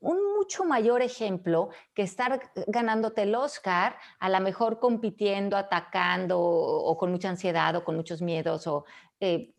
un 0.00 0.36
mucho 0.36 0.64
mayor 0.64 1.02
ejemplo 1.02 1.70
que 1.92 2.02
estar 2.02 2.52
ganándote 2.68 3.22
el 3.22 3.34
Oscar, 3.34 3.96
a 4.20 4.28
lo 4.28 4.38
mejor 4.40 4.78
compitiendo, 4.78 5.56
atacando 5.56 6.38
o, 6.40 6.96
con 6.96 7.10
mucha 7.10 7.28
ansiedad 7.28 7.74
o 7.74 7.82
con 7.82 7.96
muchos 7.96 8.22
miedos. 8.22 8.68
O, 8.68 8.84
eh, 9.18 9.52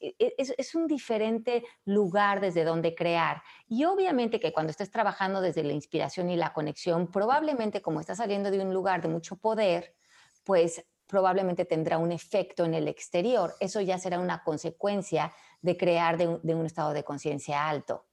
e, 0.00 0.34
es, 0.36 0.54
es, 0.58 0.74
un 0.74 0.86
diferente 0.86 1.64
lugar 1.86 2.40
desde 2.40 2.64
donde 2.64 2.94
crear. 2.94 3.42
Y 3.68 3.86
obviamente 3.86 4.38
que 4.38 4.52
cuando 4.52 4.70
estés 4.70 4.90
trabajando 4.90 5.40
desde 5.40 5.62
la 5.62 5.72
inspiración 5.72 6.28
y 6.28 6.36
la 6.36 6.52
conexión, 6.52 7.10
probablemente 7.10 7.80
como 7.80 8.00
estás 8.00 8.18
saliendo 8.18 8.50
de 8.50 8.60
un 8.60 8.74
lugar 8.74 9.00
de 9.00 9.08
mucho 9.08 9.36
poder, 9.36 9.94
pues 10.44 10.84
probablemente 11.08 11.64
tendrá 11.64 11.98
un 11.98 12.12
efecto 12.12 12.64
en 12.64 12.74
el 12.74 12.86
exterior. 12.86 13.54
Eso 13.58 13.80
ya 13.80 13.98
será 13.98 14.20
una 14.20 14.44
consecuencia 14.44 15.32
de 15.60 15.76
crear 15.76 16.16
de 16.16 16.54
un, 16.54 16.66
estado 16.66 16.92
de 16.92 17.02
conciencia 17.02 17.68
alto. 17.68 18.04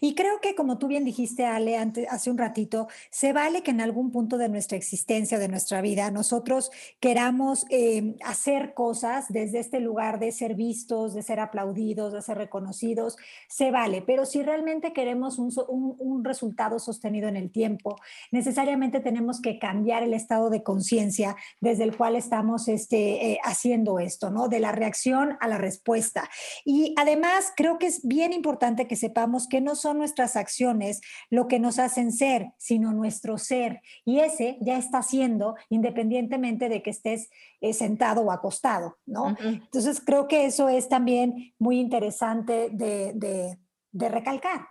Y 0.00 0.14
creo 0.16 0.40
que, 0.40 0.56
como 0.56 0.78
tú 0.78 0.88
bien 0.88 1.04
dijiste, 1.04 1.46
Ale, 1.46 1.76
hace 1.76 2.30
un 2.30 2.38
ratito, 2.38 2.88
se 3.10 3.32
vale 3.32 3.62
que 3.62 3.70
en 3.70 3.80
algún 3.80 4.10
punto 4.10 4.38
de 4.38 4.48
nuestra 4.48 4.76
existencia, 4.76 5.38
de 5.38 5.46
nuestra 5.46 5.80
vida, 5.80 6.10
nosotros 6.10 6.72
queramos 6.98 7.64
em, 7.70 8.16
hacer 8.24 8.74
cosas 8.74 9.26
desde 9.28 9.60
este 9.60 9.78
lugar 9.78 10.18
de 10.18 10.32
ser 10.32 10.56
vistos, 10.56 11.14
de 11.14 11.22
ser 11.22 11.38
aplaudidos, 11.38 12.12
de 12.12 12.22
ser 12.22 12.38
reconocidos, 12.38 13.16
se 13.48 13.70
vale. 13.70 14.02
Pero 14.02 14.26
si 14.26 14.42
realmente 14.42 14.92
queremos 14.92 15.38
un, 15.38 16.24
resultado 16.24 16.78
sostenido 16.78 17.28
en 17.28 17.36
el 17.36 17.50
tiempo, 17.50 17.96
necesariamente 18.30 19.00
tenemos 19.00 19.40
que 19.40 19.58
cambiar 19.58 20.02
el 20.02 20.12
estado 20.12 20.50
de 20.50 20.62
conciencia 20.62 21.36
desde 21.60 21.84
el 21.84 21.96
cual 21.96 22.16
estamos 22.16 22.68
este, 22.68 23.32
eh, 23.32 23.38
haciendo 23.44 23.98
esto, 24.00 24.30
¿no? 24.30 24.48
De 24.48 24.60
la 24.60 24.72
reacción 24.72 25.36
a 25.40 25.48
la 25.48 25.56
respuesta. 25.56 26.28
Y 26.64 26.94
además, 26.98 27.52
creo 27.56 27.78
que 27.78 27.86
es 27.86 28.06
bien 28.06 28.32
importante 28.32 28.86
que 28.86 28.96
sepamos 28.96 29.19
que 29.48 29.60
no 29.60 29.74
son 29.74 29.98
nuestras 29.98 30.36
acciones 30.36 31.00
lo 31.30 31.48
que 31.48 31.58
nos 31.58 31.78
hacen 31.78 32.12
ser, 32.12 32.52
sino 32.58 32.92
nuestro 32.92 33.38
ser. 33.38 33.82
Y 34.04 34.20
ese 34.20 34.58
ya 34.60 34.78
está 34.78 35.02
siendo 35.02 35.56
independientemente 35.68 36.68
de 36.68 36.82
que 36.82 36.90
estés 36.90 37.30
eh, 37.60 37.72
sentado 37.72 38.22
o 38.22 38.32
acostado, 38.32 38.98
¿no? 39.06 39.36
Entonces 39.40 40.00
creo 40.04 40.28
que 40.28 40.46
eso 40.46 40.68
es 40.68 40.88
también 40.88 41.54
muy 41.58 41.80
interesante 41.80 42.70
de, 42.70 43.58
recalcar. 43.92 44.68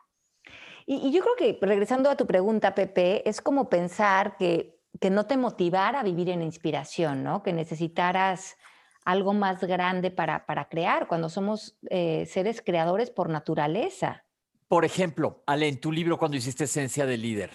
Y, 0.86 1.12
yo 1.12 1.22
creo 1.22 1.36
que, 1.38 1.66
regresando 1.66 2.10
a 2.10 2.16
tu 2.16 2.26
pregunta, 2.26 2.74
Pepe, 2.74 3.28
es 3.30 3.42
como 3.42 3.70
pensar 3.70 4.38
que, 4.38 4.80
que 5.00 5.10
no 5.10 5.26
te 5.26 5.38
motivara 5.38 6.00
a 6.00 6.04
vivir 6.04 6.30
en 6.30 6.42
inspiración, 6.42 7.24
¿no? 7.24 7.44
Que 7.44 7.54
necesitaras 7.54 8.56
algo 9.06 9.34
más 9.34 9.64
grande 9.64 10.12
para, 10.12 10.46
para 10.46 10.70
crear, 10.70 11.08
cuando 11.08 11.30
somos 11.30 11.78
eh, 11.90 12.26
seres 12.28 12.62
creadores 12.62 13.10
por 13.10 13.30
naturaleza. 13.30 14.24
Por 14.70 14.86
ejemplo, 14.86 15.44
Ale, 15.48 15.68
en 15.68 15.82
tu 15.82 15.92
libro 15.92 16.20
cuando 16.20 16.38
hiciste 16.38 16.66
Esencia 16.66 17.08
de 17.08 17.18
Líder, 17.18 17.50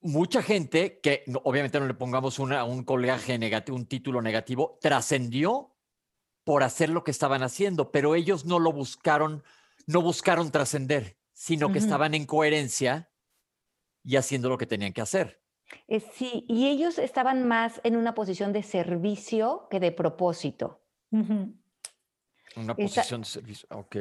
mucha 0.00 0.42
gente, 0.42 0.98
que 1.00 1.24
obviamente 1.44 1.78
no 1.78 1.86
le 1.86 1.92
pongamos 1.92 2.38
un 2.38 2.84
colgaje 2.84 3.38
negativo, 3.38 3.76
un 3.76 3.84
título 3.84 4.22
negativo, 4.22 4.78
trascendió 4.80 5.76
por 6.42 6.62
hacer 6.62 6.88
lo 6.88 7.04
que 7.04 7.10
estaban 7.10 7.42
haciendo, 7.42 7.92
pero 7.92 8.14
ellos 8.14 8.46
no 8.46 8.58
lo 8.58 8.72
buscaron, 8.72 9.44
no 9.86 10.00
buscaron 10.00 10.50
trascender, 10.50 11.18
sino 11.34 11.70
que 11.70 11.78
estaban 11.78 12.14
en 12.14 12.24
coherencia 12.24 13.10
y 14.02 14.16
haciendo 14.16 14.48
lo 14.48 14.56
que 14.56 14.66
tenían 14.66 14.94
que 14.94 15.02
hacer. 15.02 15.42
Eh, 15.86 16.00
sí, 16.00 16.46
y 16.48 16.68
ellos 16.68 16.98
estaban 16.98 17.46
más 17.46 17.82
en 17.84 17.96
una 17.96 18.14
posición 18.14 18.54
de 18.54 18.62
servicio 18.62 19.68
que 19.70 19.80
de 19.80 19.92
propósito. 19.92 20.80
Una 21.10 22.74
posición 22.74 23.20
de 23.20 23.26
servicio, 23.26 23.68
ok 23.70 23.96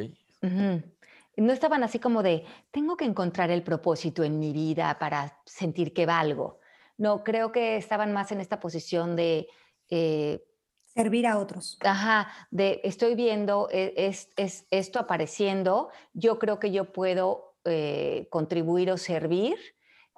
no 1.37 1.53
estaban 1.53 1.83
así 1.83 1.99
como 1.99 2.23
de, 2.23 2.43
tengo 2.71 2.97
que 2.97 3.05
encontrar 3.05 3.51
el 3.51 3.63
propósito 3.63 4.23
en 4.23 4.39
mi 4.39 4.51
vida 4.53 4.97
para 4.99 5.39
sentir 5.45 5.93
que 5.93 6.05
valgo. 6.05 6.59
No, 6.97 7.23
creo 7.23 7.51
que 7.51 7.77
estaban 7.77 8.11
más 8.11 8.31
en 8.31 8.41
esta 8.41 8.59
posición 8.59 9.15
de... 9.15 9.47
Eh, 9.89 10.43
Servir 10.87 11.27
a 11.27 11.37
otros. 11.37 11.77
Ajá, 11.81 12.27
de 12.49 12.81
estoy 12.83 13.13
viendo 13.13 13.69
e, 13.71 13.93
es, 13.95 14.29
esto 14.71 14.97
apareciendo, 14.97 15.89
yo 16.13 16.39
creo 16.39 16.59
que 16.59 16.71
yo 16.71 16.91
puedo 16.91 17.55
eh, 17.65 18.27
contribuir 18.31 18.89
o 18.89 18.97
servir 18.97 19.59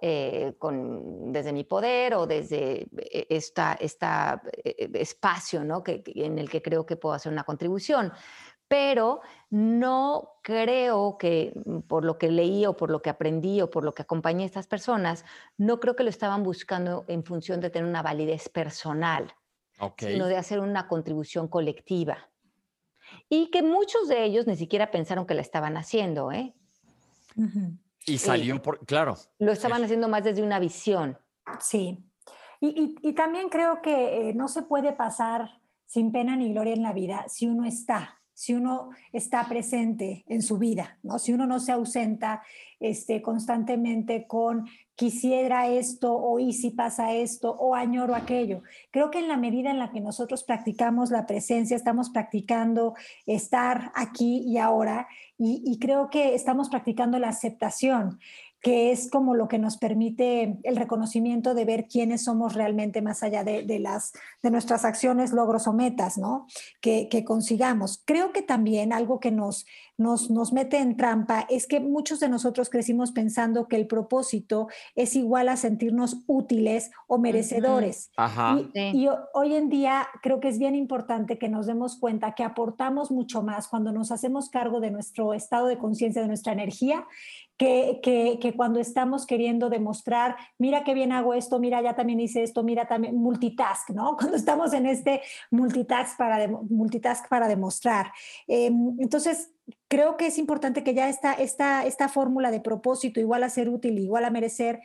eh, 0.01 0.53
con, 0.57 1.33
desde 1.33 1.51
mi 1.51 1.65
poder 1.65 2.13
o 2.13 2.25
desde 2.25 2.87
esta, 3.29 3.73
esta 3.73 4.41
espacio 4.63 5.65
¿no? 5.65 5.83
que, 5.83 6.01
en 6.15 6.39
el 6.39 6.49
que 6.49 6.61
creo 6.61 6.85
que 6.85 6.95
puedo 6.95 7.13
hacer 7.13 7.29
una 7.29 7.43
contribución 7.43 8.13
pero 8.69 9.19
no 9.49 10.35
creo 10.43 11.17
que 11.17 11.51
mm, 11.65 11.79
por 11.79 12.05
lo 12.05 12.17
que 12.17 12.31
leí 12.31 12.65
o 12.65 12.77
por 12.77 12.89
lo 12.89 13.01
que 13.01 13.09
aprendí 13.09 13.59
o 13.61 13.69
por 13.69 13.83
lo 13.83 13.93
que 13.93 14.03
acompañé 14.03 14.43
a 14.43 14.45
estas 14.45 14.67
personas, 14.67 15.25
no 15.57 15.81
creo 15.81 15.97
que 15.97 16.03
lo 16.03 16.09
estaban 16.09 16.43
buscando 16.43 17.03
en 17.09 17.25
función 17.25 17.59
de 17.59 17.69
tener 17.69 17.89
una 17.89 18.03
validez 18.03 18.47
personal, 18.47 19.33
sino 19.97 20.27
de 20.27 20.37
hacer 20.37 20.59
una 20.59 20.87
contribución 20.87 21.47
colectiva. 21.47 22.29
Y 23.27 23.49
que 23.49 23.63
muchos 23.63 24.07
de 24.07 24.23
ellos 24.23 24.45
ni 24.45 24.55
siquiera 24.55 24.91
pensaron 24.91 25.25
que 25.25 25.33
la 25.33 25.41
estaban 25.41 25.75
haciendo, 25.75 26.31
¿eh? 26.31 26.53
Y 28.05 28.19
salió 28.19 28.61
por, 28.61 28.85
claro. 28.85 29.17
Lo 29.39 29.51
estaban 29.51 29.83
haciendo 29.83 30.07
más 30.07 30.23
desde 30.23 30.43
una 30.43 30.59
visión. 30.59 31.17
Sí. 31.59 31.97
Y, 32.61 33.13
también 33.13 33.49
creo 33.49 33.81
que 33.81 34.29
eh, 34.29 34.33
no 34.33 34.47
se 34.47 34.61
puede 34.61 34.91
pasar 34.91 35.59
sin 35.85 36.11
pena 36.11 36.35
ni 36.35 36.53
gloria 36.53 36.73
en 36.73 36.83
la 36.83 36.93
vida 36.93 37.25
si 37.29 37.47
uno 37.47 37.65
está 37.65 38.18
si 38.39 38.53
uno 38.53 38.91
está 39.11 39.49
presente 39.49 40.23
en 40.29 40.41
su 40.41 40.57
vida, 40.57 40.97
¿no? 41.03 41.19
Si 41.19 41.33
uno 41.33 41.45
no 41.45 41.59
se 41.59 41.73
ausenta 41.73 42.41
este, 42.79 43.21
constantemente 43.21 44.27
con 44.27 44.65
quisiera 44.95 45.67
esto 45.67 46.15
o 46.15 46.39
y 46.39 46.53
si 46.53 46.69
pasa 46.69 47.11
esto 47.11 47.51
o 47.51 47.75
añoro 47.75 48.15
aquello. 48.15 48.63
Creo 48.91 49.11
que 49.11 49.19
en 49.19 49.27
la 49.27 49.35
medida 49.35 49.71
en 49.71 49.77
la 49.77 49.91
que 49.91 49.99
nosotros 49.99 50.45
practicamos 50.45 51.11
la 51.11 51.25
presencia, 51.25 51.75
estamos 51.75 52.11
practicando 52.11 52.93
estar 53.25 53.91
aquí 53.93 54.37
y 54.47 54.57
ahora 54.57 55.09
y, 55.37 55.61
y 55.65 55.77
creo 55.77 56.09
que 56.09 56.33
estamos 56.33 56.69
practicando 56.69 57.19
la 57.19 57.27
aceptación 57.27 58.19
que 58.61 58.91
es 58.91 59.09
como 59.09 59.35
lo 59.35 59.47
que 59.47 59.57
nos 59.57 59.77
permite 59.77 60.57
el 60.63 60.75
reconocimiento 60.75 61.53
de 61.53 61.65
ver 61.65 61.87
quiénes 61.87 62.23
somos 62.23 62.53
realmente 62.53 63.01
más 63.01 63.23
allá 63.23 63.43
de, 63.43 63.79
las, 63.79 64.11
de 64.43 64.51
nuestras 64.51 64.83
acciones, 64.83 65.31
logros 65.31 65.67
o 65.67 65.73
metas, 65.73 66.17
¿no? 66.17 66.45
Que, 66.81 67.07
consigamos. 67.25 68.01
Creo 68.05 68.31
que 68.31 68.41
también 68.41 68.91
algo 68.91 69.19
que 69.19 69.31
nos, 69.31 69.65
nos, 69.99 70.29
nos, 70.29 70.53
mete 70.53 70.77
en 70.77 70.97
trampa 70.97 71.45
es 71.49 71.67
que 71.67 71.79
muchos 71.79 72.19
de 72.19 72.29
nosotros 72.29 72.69
crecimos 72.69 73.11
pensando 73.11 73.67
que 73.67 73.75
el 73.75 73.87
propósito 73.87 74.67
es 74.95 75.15
igual 75.15 75.49
a 75.49 75.57
sentirnos 75.57 76.23
útiles 76.27 76.91
o 77.07 77.17
merecedores. 77.17 78.11
Y, 78.73 79.03
y 79.03 79.09
hoy 79.33 79.55
en 79.55 79.69
día 79.69 80.07
creo 80.21 80.39
que 80.39 80.47
es 80.47 80.57
bien 80.57 80.75
importante 80.75 81.37
que 81.37 81.49
nos 81.49 81.67
demos 81.67 81.97
cuenta 81.97 82.33
que 82.33 82.43
aportamos 82.43 83.11
mucho 83.11 83.43
más 83.43 83.67
cuando 83.67 83.91
nos 83.91 84.11
hacemos 84.11 84.49
cargo 84.49 84.79
de 84.79 84.91
nuestro 84.91 85.33
estado 85.33 85.67
de 85.67 85.77
conciencia, 85.77 86.21
de 86.21 86.27
nuestra 86.27 86.53
energía 86.53 87.05
que, 87.59 88.39
que, 88.41 88.53
cuando 88.55 88.79
estamos 88.79 89.25
queriendo 89.25 89.69
demostrar, 89.69 90.37
mira 90.57 90.85
qué 90.85 90.93
bien 90.93 91.11
hago 91.11 91.33
esto, 91.33 91.59
mira, 91.59 91.81
ya 91.81 91.93
también 91.93 92.21
hice 92.21 92.41
esto, 92.41 92.63
mira 92.63 92.87
también, 92.87 93.17
multitask, 93.17 93.89
¿no? 93.89 94.15
Cuando 94.17 94.37
estamos 94.37 94.71
en 94.71 94.85
este 94.85 95.21
multitask 95.51 96.17
para, 96.17 96.47
multitask 96.47 97.27
para 97.27 97.49
demostrar. 97.49 98.13
Em, 98.47 98.95
entonces, 98.99 99.51
creo 99.87 100.17
que 100.17 100.27
es 100.27 100.37
importante 100.37 100.83
que 100.83 100.93
ya 100.93 101.09
esta, 101.09 101.33
esta, 101.33 101.85
esta 101.85 102.09
fórmula 102.09 102.51
de 102.51 102.61
propósito, 102.61 103.19
igual 103.19 103.43
a 103.43 103.49
ser 103.49 103.69
útil, 103.69 103.97
igual 103.99 104.25
a 104.25 104.29
merecer, 104.29 104.79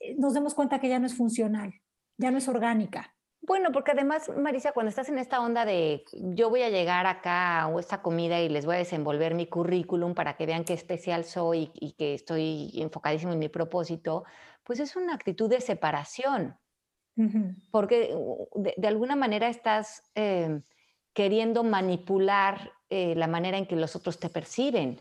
eh, 0.00 0.14
nos 0.18 0.34
demos 0.34 0.54
cuenta 0.54 0.80
que 0.80 0.88
ya 0.88 0.98
no 0.98 1.06
es 1.06 1.14
funcional, 1.14 1.74
ya 2.16 2.30
no 2.30 2.38
es 2.38 2.48
orgánica. 2.48 3.14
Bueno, 3.40 3.70
porque 3.72 3.92
además, 3.92 4.30
Marisa, 4.36 4.72
cuando 4.72 4.90
estás 4.90 5.08
en 5.08 5.18
esta 5.18 5.40
onda 5.40 5.64
de 5.64 6.04
yo 6.12 6.50
voy 6.50 6.62
a 6.62 6.70
llegar 6.70 7.06
acá 7.06 7.64
a 7.64 7.80
esta 7.80 8.02
comida 8.02 8.40
y 8.40 8.48
les 8.48 8.66
voy 8.66 8.74
a 8.74 8.78
desenvolver 8.78 9.34
mi 9.34 9.46
currículum 9.46 10.14
para 10.14 10.36
que 10.36 10.44
vean 10.44 10.64
qué 10.64 10.74
especial 10.74 11.24
soy 11.24 11.70
y 11.74 11.92
que 11.92 12.14
estoy 12.14 12.72
enfocadísimo 12.74 13.32
en 13.32 13.38
mi 13.38 13.48
propósito, 13.48 14.24
pues 14.64 14.80
es 14.80 14.96
una 14.96 15.14
actitud 15.14 15.48
de 15.48 15.60
separación. 15.60 16.58
Porque 17.72 18.14
de, 18.54 18.86
alguna 18.86 19.16
manera 19.16 19.48
estás 19.48 20.04
em, 20.14 20.62
queriendo 21.14 21.64
manipular 21.64 22.70
eh, 22.90 23.14
la 23.14 23.26
manera 23.26 23.58
en 23.58 23.66
que 23.66 23.76
los 23.76 23.94
otros 23.96 24.18
te 24.18 24.28
perciben 24.28 25.00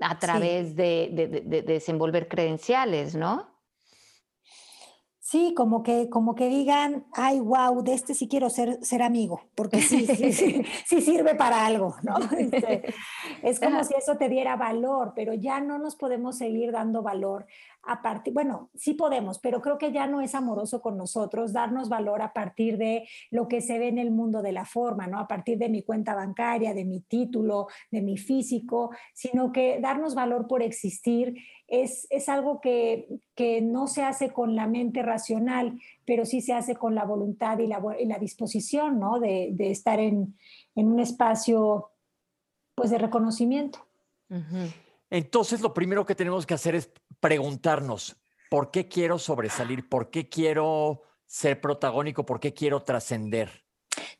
a 0.00 0.18
través 0.18 0.74
de, 0.76 1.42
de, 1.44 1.62
desenvolver 1.62 2.26
credenciales, 2.26 3.14
¿no? 3.14 3.50
Sí, 5.30 5.54
como 5.54 5.84
que, 5.84 6.08
como 6.10 6.34
que 6.34 6.48
digan, 6.48 7.06
ay, 7.12 7.38
wow, 7.38 7.84
de 7.84 7.94
este 7.94 8.14
sí 8.14 8.26
quiero 8.26 8.50
ser, 8.50 8.84
ser 8.84 9.00
amigo, 9.00 9.42
porque 9.54 9.80
sí, 9.80 10.04
sí, 10.04 10.32
sí, 10.32 10.64
sirve 11.00 11.36
para 11.36 11.66
algo, 11.66 11.94
¿no? 12.02 12.16
Este, 12.36 12.92
es 13.42 13.60
como 13.60 13.84
si 13.84 13.94
eso 13.94 14.16
te 14.16 14.28
diera 14.28 14.56
valor, 14.56 15.12
pero 15.14 15.34
ya 15.34 15.60
no 15.60 15.78
nos 15.78 15.94
podemos 15.94 16.36
seguir 16.38 16.72
dando 16.72 17.02
valor 17.02 17.46
a 17.82 18.02
partir, 18.02 18.32
bueno, 18.34 18.70
sí 18.74 18.94
podemos, 18.94 19.38
pero 19.38 19.60
creo 19.62 19.78
que 19.78 19.92
ya 19.92 20.06
no 20.06 20.20
es 20.20 20.34
amoroso 20.34 20.80
con 20.82 20.96
nosotros 20.96 21.52
darnos 21.52 21.88
valor 21.88 22.22
a 22.22 22.32
partir 22.32 22.76
de 22.76 23.08
lo 23.30 23.48
que 23.48 23.60
se 23.60 23.78
ve 23.78 23.88
en 23.88 23.98
el 23.98 24.10
mundo 24.10 24.42
de 24.42 24.52
la 24.52 24.64
forma, 24.64 25.06
¿no? 25.06 25.18
A 25.18 25.26
partir 25.26 25.58
de 25.58 25.68
mi 25.68 25.82
cuenta 25.82 26.14
bancaria, 26.14 26.74
de 26.74 26.84
mi 26.84 27.00
título, 27.00 27.68
de 27.90 28.02
mi 28.02 28.18
físico, 28.18 28.90
sino 29.14 29.50
que 29.52 29.80
darnos 29.80 30.14
valor 30.14 30.46
por 30.46 30.62
existir 30.62 31.36
es, 31.66 32.06
es 32.10 32.28
algo 32.28 32.60
que, 32.60 33.08
que, 33.34 33.62
no 33.62 33.86
se 33.86 34.02
hace 34.02 34.30
con 34.32 34.56
la 34.56 34.66
mente 34.66 35.02
racional, 35.02 35.78
pero 36.04 36.26
sí 36.26 36.40
se 36.40 36.52
hace 36.52 36.74
con 36.74 36.94
la 36.94 37.04
voluntad 37.04 37.58
y 37.60 37.66
la, 37.66 37.80
la 38.04 38.18
disposición, 38.18 38.98
¿no? 38.98 39.20
De, 39.20 39.50
de 39.52 39.70
estar 39.70 40.00
en, 40.00 40.36
en, 40.74 40.88
un 40.88 40.98
espacio, 40.98 41.90
pues, 42.74 42.90
de 42.90 42.98
reconocimiento. 42.98 43.86
Entonces, 45.10 45.60
lo 45.60 45.74
primero 45.74 46.06
que 46.06 46.14
tenemos 46.14 46.46
que 46.46 46.54
hacer 46.54 46.74
es 46.74 46.90
preguntarnos, 47.18 48.16
¿por 48.48 48.70
qué 48.70 48.88
quiero 48.88 49.18
sobresalir? 49.18 49.88
¿Por 49.88 50.10
qué 50.10 50.28
quiero 50.28 51.02
ser 51.26 51.60
protagónico? 51.60 52.24
¿Por 52.24 52.40
qué 52.40 52.54
quiero 52.54 52.82
trascender? 52.82 53.64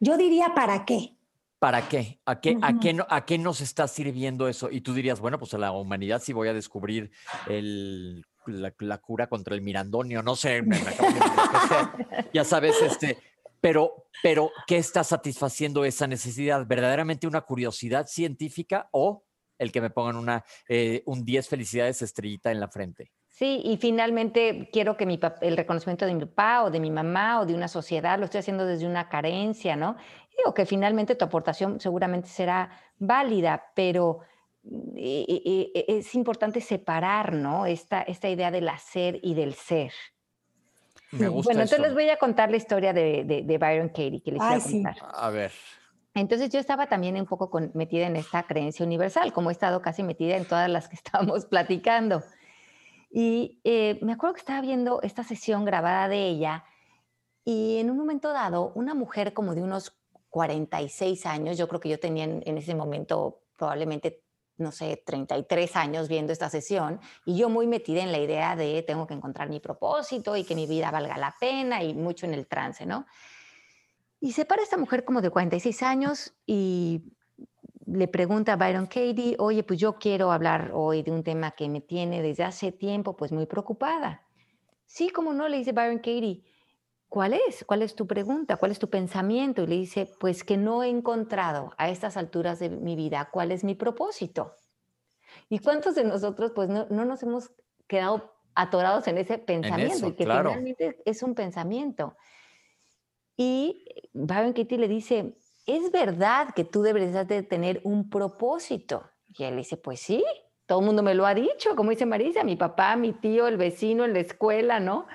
Yo 0.00 0.16
diría, 0.16 0.52
¿para 0.54 0.84
qué? 0.84 1.16
¿Para 1.60 1.88
qué? 1.88 2.20
¿A 2.24 2.40
qué, 2.40 2.56
a, 2.62 2.78
qué 2.78 2.98
¿A 3.08 3.24
qué 3.26 3.38
nos 3.38 3.60
está 3.60 3.86
sirviendo 3.86 4.48
eso? 4.48 4.70
Y 4.70 4.80
tú 4.80 4.94
dirías, 4.94 5.20
bueno, 5.20 5.38
pues 5.38 5.52
a 5.54 5.58
la 5.58 5.72
humanidad 5.72 6.22
sí 6.22 6.32
voy 6.32 6.48
a 6.48 6.54
descubrir 6.54 7.10
el, 7.48 8.24
la, 8.46 8.98
cura 8.98 9.28
contra 9.28 9.54
el 9.54 9.60
mirandonio, 9.60 10.22
no 10.22 10.36
sé, 10.36 10.62
ya 12.32 12.44
sabes, 12.44 12.80
este, 12.80 13.18
pero, 13.60 14.06
pero 14.22 14.50
¿qué 14.66 14.78
está 14.78 15.04
satisfaciendo 15.04 15.84
esa 15.84 16.06
necesidad? 16.06 16.66
¿Verdaderamente 16.66 17.26
una 17.26 17.42
curiosidad 17.42 18.06
científica 18.06 18.88
o 18.92 19.24
el 19.60 19.70
que 19.70 19.80
me 19.80 19.90
pongan 19.90 20.16
una, 20.16 20.44
eh, 20.68 21.02
un 21.06 21.24
10 21.24 21.48
felicidades 21.48 22.02
estrellita 22.02 22.50
en 22.50 22.58
la 22.58 22.68
frente. 22.68 23.12
Sí, 23.28 23.60
y 23.64 23.76
finalmente 23.76 24.68
quiero 24.72 24.96
que 24.96 25.06
mi 25.06 25.20
el 25.40 25.56
reconocimiento 25.56 26.06
de 26.06 26.14
mi 26.14 26.26
papá 26.26 26.64
o 26.64 26.70
de 26.70 26.80
mi 26.80 26.90
mamá 26.90 27.40
o 27.40 27.46
de 27.46 27.54
una 27.54 27.68
sociedad 27.68 28.18
lo 28.18 28.24
estoy 28.24 28.40
haciendo 28.40 28.66
desde 28.66 28.86
una 28.86 29.08
carencia, 29.08 29.76
¿no? 29.76 29.96
Digo 30.36 30.52
que 30.52 30.66
finalmente 30.66 31.14
tu 31.14 31.24
aportación 31.24 31.80
seguramente 31.80 32.28
será 32.28 32.70
válida, 32.98 33.72
pero 33.74 34.20
eh, 34.96 35.24
eh, 35.74 35.84
es 35.88 36.14
importante 36.14 36.60
separar, 36.60 37.34
¿no? 37.34 37.66
Esta, 37.66 38.02
esta 38.02 38.28
idea 38.28 38.50
del 38.50 38.68
hacer 38.68 39.18
y 39.22 39.34
del 39.34 39.54
ser. 39.54 39.92
Me 41.12 41.28
gusta 41.28 41.48
bueno, 41.48 41.62
entonces 41.62 41.80
les 41.80 41.94
voy 41.94 42.08
a 42.08 42.16
contar 42.16 42.50
la 42.50 42.56
historia 42.56 42.92
de, 42.92 43.24
de, 43.24 43.58
Byron 43.58 43.88
Katie 43.88 44.22
que 44.22 44.32
les 44.32 44.38
voy 44.38 44.54
a 44.54 44.60
contar. 44.60 44.96
A 45.14 45.30
ver. 45.30 45.52
Entonces 46.14 46.50
yo 46.50 46.58
estaba 46.58 46.86
también 46.88 47.16
un 47.16 47.26
poco 47.26 47.50
metida 47.74 48.06
en 48.06 48.16
esta 48.16 48.42
creencia 48.44 48.84
universal, 48.84 49.32
como 49.32 49.50
he 49.50 49.52
estado 49.52 49.80
casi 49.80 50.02
metida 50.02 50.36
en 50.36 50.44
todas 50.44 50.68
las 50.68 50.88
que 50.88 50.96
estábamos 51.02 51.46
platicando. 51.46 52.22
Y 53.10 53.60
eh, 53.64 53.98
me 54.02 54.12
acuerdo 54.12 54.34
que 54.34 54.40
estaba 54.40 54.60
viendo 54.60 55.00
esta 55.02 55.24
sesión 55.24 55.64
grabada 55.64 56.08
de 56.08 56.28
ella 56.28 56.64
y 57.44 57.78
en 57.78 57.90
un 57.90 57.96
momento 57.96 58.32
dado, 58.32 58.72
una 58.74 58.94
mujer 58.94 59.32
como 59.32 59.54
de 59.54 59.62
unos 59.62 59.96
46 60.28 61.26
años, 61.26 61.58
yo 61.58 61.66
creo 61.68 61.80
que 61.80 61.88
yo 61.88 61.98
tenía 61.98 62.24
en, 62.24 62.58
ese 62.58 62.74
momento 62.74 63.42
probablemente, 63.56 64.22
no 64.58 64.70
sé, 64.70 65.02
33 65.04 65.74
años 65.76 66.08
viendo 66.08 66.32
esta 66.32 66.48
sesión 66.48 67.00
y 67.24 67.36
yo 67.36 67.48
muy 67.48 67.66
metida 67.66 68.02
en 68.02 68.12
la 68.12 68.18
idea 68.18 68.54
de 68.54 68.82
tengo 68.82 69.06
que 69.06 69.14
encontrar 69.14 69.48
mi 69.48 69.58
propósito 69.58 70.36
y 70.36 70.44
que 70.44 70.54
mi 70.54 70.66
vida 70.66 70.90
valga 70.90 71.18
la 71.18 71.34
pena 71.40 71.82
y 71.82 71.94
mucho 71.94 72.26
en 72.26 72.34
el 72.34 72.46
trance, 72.46 72.86
¿no? 72.86 73.06
Y 74.20 74.32
se 74.32 74.44
para 74.44 74.62
esta 74.62 74.76
mujer 74.76 75.04
como 75.04 75.22
de 75.22 75.30
46 75.30 75.82
años 75.82 76.34
y 76.46 77.02
le 77.86 78.06
pregunta 78.06 78.52
a 78.52 78.56
Byron 78.56 78.86
Katie, 78.86 79.36
oye, 79.38 79.62
pues 79.62 79.80
yo 79.80 79.94
quiero 79.98 80.30
hablar 80.30 80.70
hoy 80.74 81.02
de 81.02 81.10
un 81.10 81.24
tema 81.24 81.52
que 81.52 81.68
me 81.68 81.80
tiene 81.80 82.22
desde 82.22 82.44
hace 82.44 82.70
tiempo 82.70 83.16
pues 83.16 83.32
muy 83.32 83.46
preocupada. 83.46 84.22
Sí, 84.84 85.08
como 85.10 85.32
no, 85.32 85.48
le 85.48 85.56
dice 85.56 85.72
Byron 85.72 85.98
Katie, 85.98 86.44
¿cuál 87.08 87.34
es? 87.34 87.64
¿Cuál 87.64 87.82
es 87.82 87.94
tu 87.94 88.06
pregunta? 88.06 88.56
¿Cuál 88.56 88.72
es 88.72 88.78
tu 88.78 88.90
pensamiento? 88.90 89.62
Y 89.62 89.66
le 89.66 89.76
dice, 89.76 90.10
pues 90.20 90.44
que 90.44 90.56
no 90.56 90.82
he 90.82 90.88
encontrado 90.88 91.72
a 91.78 91.88
estas 91.88 92.16
alturas 92.16 92.58
de 92.58 92.68
mi 92.68 92.96
vida 92.96 93.30
cuál 93.32 93.52
es 93.52 93.64
mi 93.64 93.74
propósito. 93.74 94.54
¿Y 95.48 95.60
cuántos 95.60 95.94
de 95.94 96.04
nosotros 96.04 96.52
pues 96.54 96.68
no, 96.68 96.86
no 96.90 97.04
nos 97.04 97.22
hemos 97.22 97.52
quedado 97.86 98.34
atorados 98.54 99.08
en 99.08 99.18
ese 99.18 99.38
pensamiento? 99.38 100.08
y 100.08 100.12
que 100.12 100.24
finalmente 100.24 101.02
es 101.04 101.22
un 101.22 101.34
pensamiento. 101.34 102.16
Y 103.42 103.86
Katie 104.26 104.76
le 104.76 104.86
dice, 104.86 105.34
¿es 105.64 105.90
verdad 105.90 106.52
que 106.54 106.62
tú 106.62 106.82
deberías 106.82 107.26
de 107.26 107.42
tener 107.42 107.80
un 107.84 108.10
propósito? 108.10 109.08
Y 109.28 109.44
él 109.44 109.56
dice, 109.56 109.78
pues 109.78 109.98
sí, 109.98 110.22
todo 110.66 110.80
el 110.80 110.84
mundo 110.84 111.02
me 111.02 111.14
lo 111.14 111.24
ha 111.24 111.32
dicho, 111.32 111.74
como 111.74 111.88
dice 111.88 112.04
Marisa, 112.04 112.44
mi 112.44 112.56
papá, 112.56 112.96
mi 112.96 113.14
tío, 113.14 113.46
el 113.46 113.56
vecino 113.56 114.04
en 114.04 114.12
la 114.12 114.18
escuela, 114.18 114.78
¿no? 114.78 115.06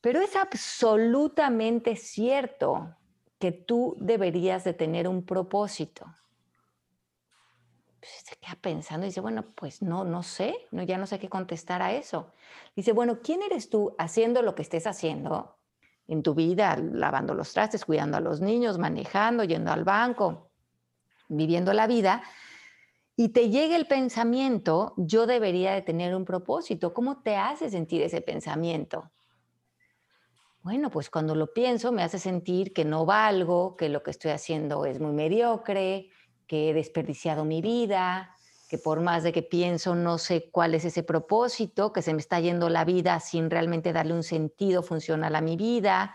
Pero 0.00 0.20
es 0.20 0.36
absolutamente 0.36 1.96
cierto 1.96 2.94
que 3.40 3.50
tú 3.50 3.96
deberías 3.98 4.62
de 4.62 4.74
tener 4.74 5.08
un 5.08 5.26
propósito. 5.26 6.06
Pues 7.98 8.12
se 8.26 8.36
queda 8.36 8.56
pensando 8.60 9.06
y 9.06 9.08
dice, 9.08 9.20
bueno, 9.20 9.44
pues 9.56 9.82
no, 9.82 10.04
no 10.04 10.22
sé, 10.22 10.68
no, 10.70 10.84
ya 10.84 10.98
no 10.98 11.08
sé 11.08 11.18
qué 11.18 11.28
contestar 11.28 11.82
a 11.82 11.92
eso. 11.94 12.30
Dice, 12.76 12.92
bueno, 12.92 13.18
¿quién 13.24 13.42
eres 13.42 13.70
tú 13.70 13.96
haciendo 13.98 14.40
lo 14.42 14.54
que 14.54 14.62
estés 14.62 14.86
haciendo? 14.86 15.57
En 16.08 16.22
tu 16.22 16.34
vida, 16.34 16.76
lavando 16.76 17.34
los 17.34 17.52
trastes, 17.52 17.84
cuidando 17.84 18.16
a 18.16 18.20
los 18.20 18.40
niños, 18.40 18.78
manejando, 18.78 19.44
yendo 19.44 19.70
al 19.70 19.84
banco, 19.84 20.50
viviendo 21.28 21.72
la 21.74 21.86
vida, 21.86 22.22
y 23.14 23.30
te 23.30 23.50
llega 23.50 23.76
el 23.76 23.86
pensamiento, 23.86 24.94
yo 24.96 25.26
debería 25.26 25.72
de 25.72 25.82
tener 25.82 26.14
un 26.14 26.24
propósito. 26.24 26.94
¿Cómo 26.94 27.20
te 27.20 27.36
hace 27.36 27.68
sentir 27.68 28.00
ese 28.02 28.20
pensamiento? 28.20 29.10
Bueno, 30.62 30.90
pues 30.90 31.10
cuando 31.10 31.34
lo 31.34 31.52
pienso 31.52 31.92
me 31.92 32.02
hace 32.02 32.18
sentir 32.18 32.72
que 32.72 32.84
no 32.84 33.04
valgo, 33.04 33.76
que 33.76 33.88
lo 33.88 34.02
que 34.02 34.12
estoy 34.12 34.30
haciendo 34.30 34.84
es 34.86 35.00
muy 35.00 35.12
mediocre, 35.12 36.10
que 36.46 36.70
he 36.70 36.74
desperdiciado 36.74 37.44
mi 37.44 37.60
vida, 37.60 38.34
que 38.68 38.76
por 38.76 39.00
más 39.00 39.22
de 39.22 39.32
que 39.32 39.42
pienso 39.42 39.94
no 39.94 40.18
sé 40.18 40.50
cuál 40.50 40.74
es 40.74 40.84
ese 40.84 41.02
propósito, 41.02 41.92
que 41.92 42.02
se 42.02 42.12
me 42.12 42.20
está 42.20 42.38
yendo 42.38 42.68
la 42.68 42.84
vida 42.84 43.18
sin 43.18 43.50
realmente 43.50 43.94
darle 43.94 44.12
un 44.12 44.22
sentido 44.22 44.82
funcional 44.82 45.34
a 45.34 45.40
mi 45.40 45.56
vida, 45.56 46.14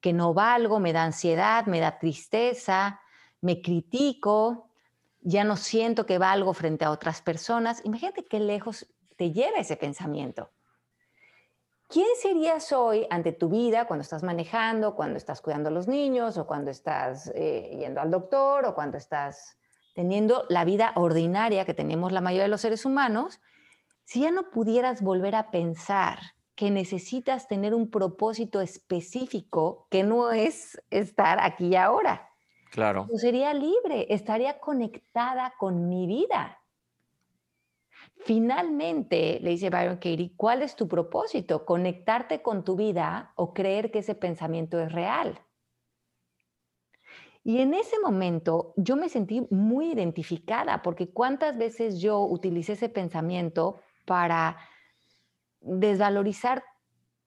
que 0.00 0.14
no 0.14 0.32
valgo, 0.32 0.80
me 0.80 0.94
da 0.94 1.04
ansiedad, 1.04 1.66
me 1.66 1.80
da 1.80 1.98
tristeza, 1.98 3.00
me 3.42 3.60
critico, 3.60 4.70
ya 5.20 5.44
no 5.44 5.56
siento 5.56 6.06
que 6.06 6.18
valgo 6.18 6.54
frente 6.54 6.86
a 6.86 6.90
otras 6.90 7.20
personas. 7.20 7.84
Imagínate 7.84 8.24
qué 8.24 8.40
lejos 8.40 8.86
te 9.16 9.30
lleva 9.30 9.58
ese 9.58 9.76
pensamiento. 9.76 10.50
¿Quién 11.88 12.08
serías 12.20 12.72
hoy 12.72 13.06
ante 13.10 13.32
tu 13.32 13.50
vida 13.50 13.86
cuando 13.86 14.00
estás 14.00 14.22
manejando, 14.22 14.96
cuando 14.96 15.18
estás 15.18 15.42
cuidando 15.42 15.68
a 15.68 15.72
los 15.72 15.88
niños 15.88 16.38
o 16.38 16.46
cuando 16.46 16.70
estás 16.70 17.30
eh, 17.34 17.76
yendo 17.78 18.00
al 18.00 18.10
doctor 18.10 18.64
o 18.64 18.74
cuando 18.74 18.96
estás 18.96 19.58
teniendo 19.94 20.44
la 20.48 20.64
vida 20.64 20.92
ordinaria 20.96 21.64
que 21.64 21.74
tenemos 21.74 22.12
la 22.12 22.20
mayoría 22.20 22.44
de 22.44 22.48
los 22.48 22.60
seres 22.60 22.84
humanos, 22.84 23.40
si 24.04 24.20
ya 24.20 24.30
no 24.30 24.50
pudieras 24.50 25.02
volver 25.02 25.34
a 25.34 25.50
pensar 25.50 26.18
que 26.54 26.70
necesitas 26.70 27.48
tener 27.48 27.74
un 27.74 27.90
propósito 27.90 28.60
específico 28.60 29.86
que 29.90 30.02
no 30.02 30.32
es 30.32 30.80
estar 30.90 31.38
aquí 31.40 31.68
y 31.68 31.76
ahora. 31.76 32.30
Claro. 32.70 33.06
Yo 33.10 33.18
sería 33.18 33.52
libre, 33.54 34.06
estaría 34.10 34.58
conectada 34.58 35.54
con 35.58 35.88
mi 35.88 36.06
vida. 36.06 36.58
Finalmente, 38.24 39.40
le 39.40 39.50
dice 39.50 39.70
Byron 39.70 39.96
Katie, 39.96 40.32
¿cuál 40.36 40.62
es 40.62 40.76
tu 40.76 40.88
propósito? 40.88 41.64
¿Conectarte 41.64 42.40
con 42.40 42.64
tu 42.64 42.76
vida 42.76 43.32
o 43.36 43.52
creer 43.52 43.90
que 43.90 43.98
ese 43.98 44.14
pensamiento 44.14 44.80
es 44.80 44.92
real? 44.92 45.40
Y 47.44 47.58
en 47.58 47.74
ese 47.74 47.98
momento 47.98 48.72
yo 48.76 48.96
me 48.96 49.08
sentí 49.08 49.46
muy 49.50 49.92
identificada 49.92 50.82
porque 50.82 51.10
cuántas 51.10 51.58
veces 51.58 52.00
yo 52.00 52.20
utilicé 52.20 52.74
ese 52.74 52.88
pensamiento 52.88 53.80
para 54.04 54.56
desvalorizar 55.60 56.62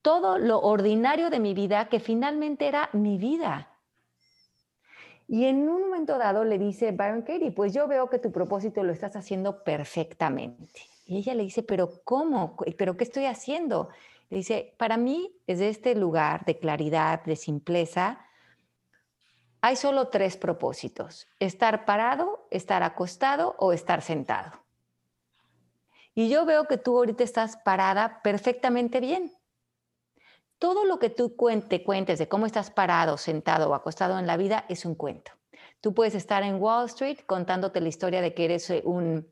todo 0.01 0.37
lo 0.37 0.59
ordinario 0.59 1.29
de 1.29 1.39
mi 1.39 1.53
vida 1.53 1.89
que 1.89 1.99
finalmente 1.99 2.67
era 2.67 2.89
mi 2.93 3.17
vida. 3.17 3.71
Y 5.27 5.45
en 5.45 5.67
un 5.67 5.81
momento 5.81 6.17
dado 6.17 6.43
le 6.43 6.59
dice 6.59 6.91
Byron 6.91 7.23
Katie, 7.23 7.51
pues 7.51 7.73
yo 7.73 7.87
veo 7.87 8.09
que 8.09 8.19
tu 8.19 8.31
propósito 8.31 8.83
lo 8.83 8.93
estás 8.93 9.15
haciendo 9.15 9.63
perfectamente. 9.63 10.81
Y 11.05 11.17
ella 11.17 11.33
le 11.33 11.43
dice, 11.43 11.63
pero 11.63 12.03
¿cómo? 12.03 12.55
¿Pero 12.77 12.95
qué 12.95 13.03
estoy 13.03 13.25
haciendo? 13.25 13.89
Le 14.29 14.37
dice, 14.37 14.75
para 14.77 14.97
mí, 14.97 15.35
desde 15.47 15.69
este 15.69 15.95
lugar 15.95 16.45
de 16.45 16.59
claridad, 16.59 17.23
de 17.25 17.35
simpleza, 17.35 18.25
hay 19.65 19.77
solo 19.77 20.09
tres 20.09 20.37
propósitos, 20.37 21.27
estar 21.39 21.85
parado, 21.85 22.47
estar 22.51 22.83
acostado 22.83 23.55
o 23.57 23.73
estar 23.73 24.03
sentado. 24.03 24.51
Y 26.13 26.29
yo 26.29 26.45
veo 26.45 26.65
que 26.65 26.77
tú 26.77 26.95
ahorita 26.95 27.23
estás 27.23 27.57
parada 27.57 28.21
perfectamente 28.21 28.99
bien. 28.99 29.33
Todo 30.59 30.85
lo 30.85 30.99
que 30.99 31.09
tú 31.09 31.35
cuente, 31.35 31.83
cuentes 31.83 32.19
de 32.19 32.27
cómo 32.27 32.45
estás 32.45 32.69
parado, 32.69 33.17
sentado 33.17 33.71
o 33.71 33.73
acostado 33.73 34.19
en 34.19 34.27
la 34.27 34.37
vida 34.37 34.65
es 34.69 34.85
un 34.85 34.93
cuento. 34.93 35.31
Tú 35.81 35.95
puedes 35.95 36.13
estar 36.13 36.43
en 36.43 36.61
Wall 36.61 36.85
Street 36.85 37.21
contándote 37.25 37.81
la 37.81 37.89
historia 37.89 38.21
de 38.21 38.35
que 38.35 38.45
eres 38.45 38.69
eh, 38.69 38.83
un 38.85 39.27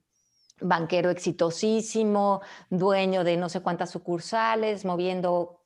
banquero 0.59 1.11
exitosísimo, 1.11 2.41
dueño 2.71 3.23
de 3.23 3.37
no 3.37 3.49
sé 3.49 3.61
cuántas 3.61 3.91
sucursales, 3.91 4.83
moviendo 4.83 5.61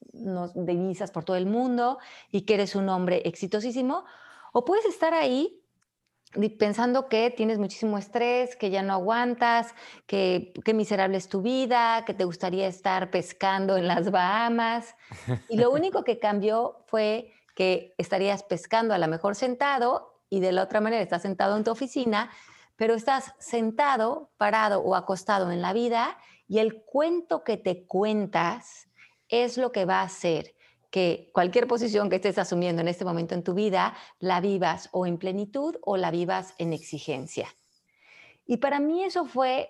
divisas 0.55 1.11
por 1.11 1.23
todo 1.23 1.37
el 1.37 1.45
mundo 1.45 1.99
y 2.33 2.41
que 2.41 2.55
eres 2.55 2.75
un 2.75 2.89
hombre 2.89 3.21
exitosísimo, 3.23 4.03
o 4.57 4.65
puedes 4.65 4.85
estar 4.85 5.13
ahí 5.13 5.63
pensando 6.57 7.09
que 7.09 7.29
tienes 7.29 7.59
muchísimo 7.59 7.99
estrés, 7.99 8.55
que 8.55 8.71
ya 8.71 8.81
no 8.81 8.93
aguantas, 8.93 9.75
que, 10.07 10.51
qué 10.65 10.73
miserable 10.73 11.15
es 11.17 11.29
tu 11.29 11.43
vida, 11.43 12.03
que 12.07 12.15
te 12.15 12.23
gustaría 12.23 12.65
estar 12.65 13.11
pescando 13.11 13.77
en 13.77 13.87
las 13.87 14.09
Bahamas. 14.09 14.95
Y 15.47 15.57
lo 15.57 15.69
único 15.79 16.03
que 16.03 16.17
cambió 16.17 16.83
fue 16.87 17.31
que 17.53 17.93
estarías 17.99 18.41
pescando 18.41 18.95
a 18.95 18.97
lo 18.97 19.07
mejor 19.07 19.35
sentado 19.35 20.23
y 20.27 20.39
de 20.39 20.51
la 20.51 20.63
otra 20.63 20.81
manera 20.81 21.03
estás 21.03 21.21
sentado 21.21 21.55
en 21.55 21.63
tu 21.63 21.69
oficina, 21.69 22.31
pero 22.77 22.95
estás 22.95 23.35
sentado, 23.37 24.31
parado 24.37 24.81
o 24.81 24.95
acostado 24.95 25.51
en 25.51 25.61
la 25.61 25.71
vida 25.71 26.17
y 26.47 26.57
el 26.57 26.81
cuento 26.83 27.43
que 27.43 27.57
te 27.57 27.85
cuentas 27.85 28.87
es 29.29 29.59
lo 29.59 29.71
que 29.71 29.85
va 29.85 29.99
a 29.99 30.05
hacer 30.05 30.56
cualquier 31.33 31.67
posición 31.67 32.09
que 32.09 32.17
estés 32.17 32.37
asumiendo 32.37 32.81
en 32.81 32.87
este 32.87 33.05
momento 33.05 33.35
en 33.35 33.43
tu 33.43 33.53
vida, 33.53 33.95
la 34.19 34.41
vivas 34.41 34.89
o 34.91 35.05
en 35.05 35.17
plenitud 35.17 35.75
o 35.81 35.97
la 35.97 36.11
vivas 36.11 36.53
en 36.57 36.73
exigencia. 36.73 37.47
Y 38.45 38.57
para 38.57 38.79
mí 38.79 39.03
eso 39.03 39.25
fue 39.25 39.69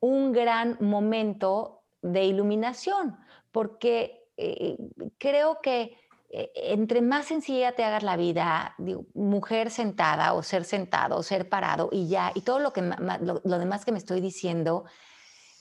un 0.00 0.32
gran 0.32 0.76
momento 0.80 1.82
de 2.02 2.24
iluminación, 2.24 3.16
porque 3.52 4.28
eh, 4.36 4.76
creo 5.18 5.60
que 5.62 5.96
eh, 6.30 6.50
entre 6.54 7.00
más 7.00 7.26
sencilla 7.26 7.72
te 7.72 7.84
hagas 7.84 8.02
la 8.02 8.16
vida, 8.16 8.74
mujer 9.14 9.70
sentada 9.70 10.34
o 10.34 10.42
ser 10.42 10.64
sentado 10.64 11.16
o 11.16 11.22
ser 11.22 11.48
parado 11.48 11.88
y 11.92 12.08
ya, 12.08 12.32
y 12.34 12.40
todo 12.40 12.58
lo, 12.58 12.72
que, 12.72 12.82
lo 12.82 13.58
demás 13.58 13.84
que 13.84 13.92
me 13.92 13.98
estoy 13.98 14.20
diciendo, 14.20 14.84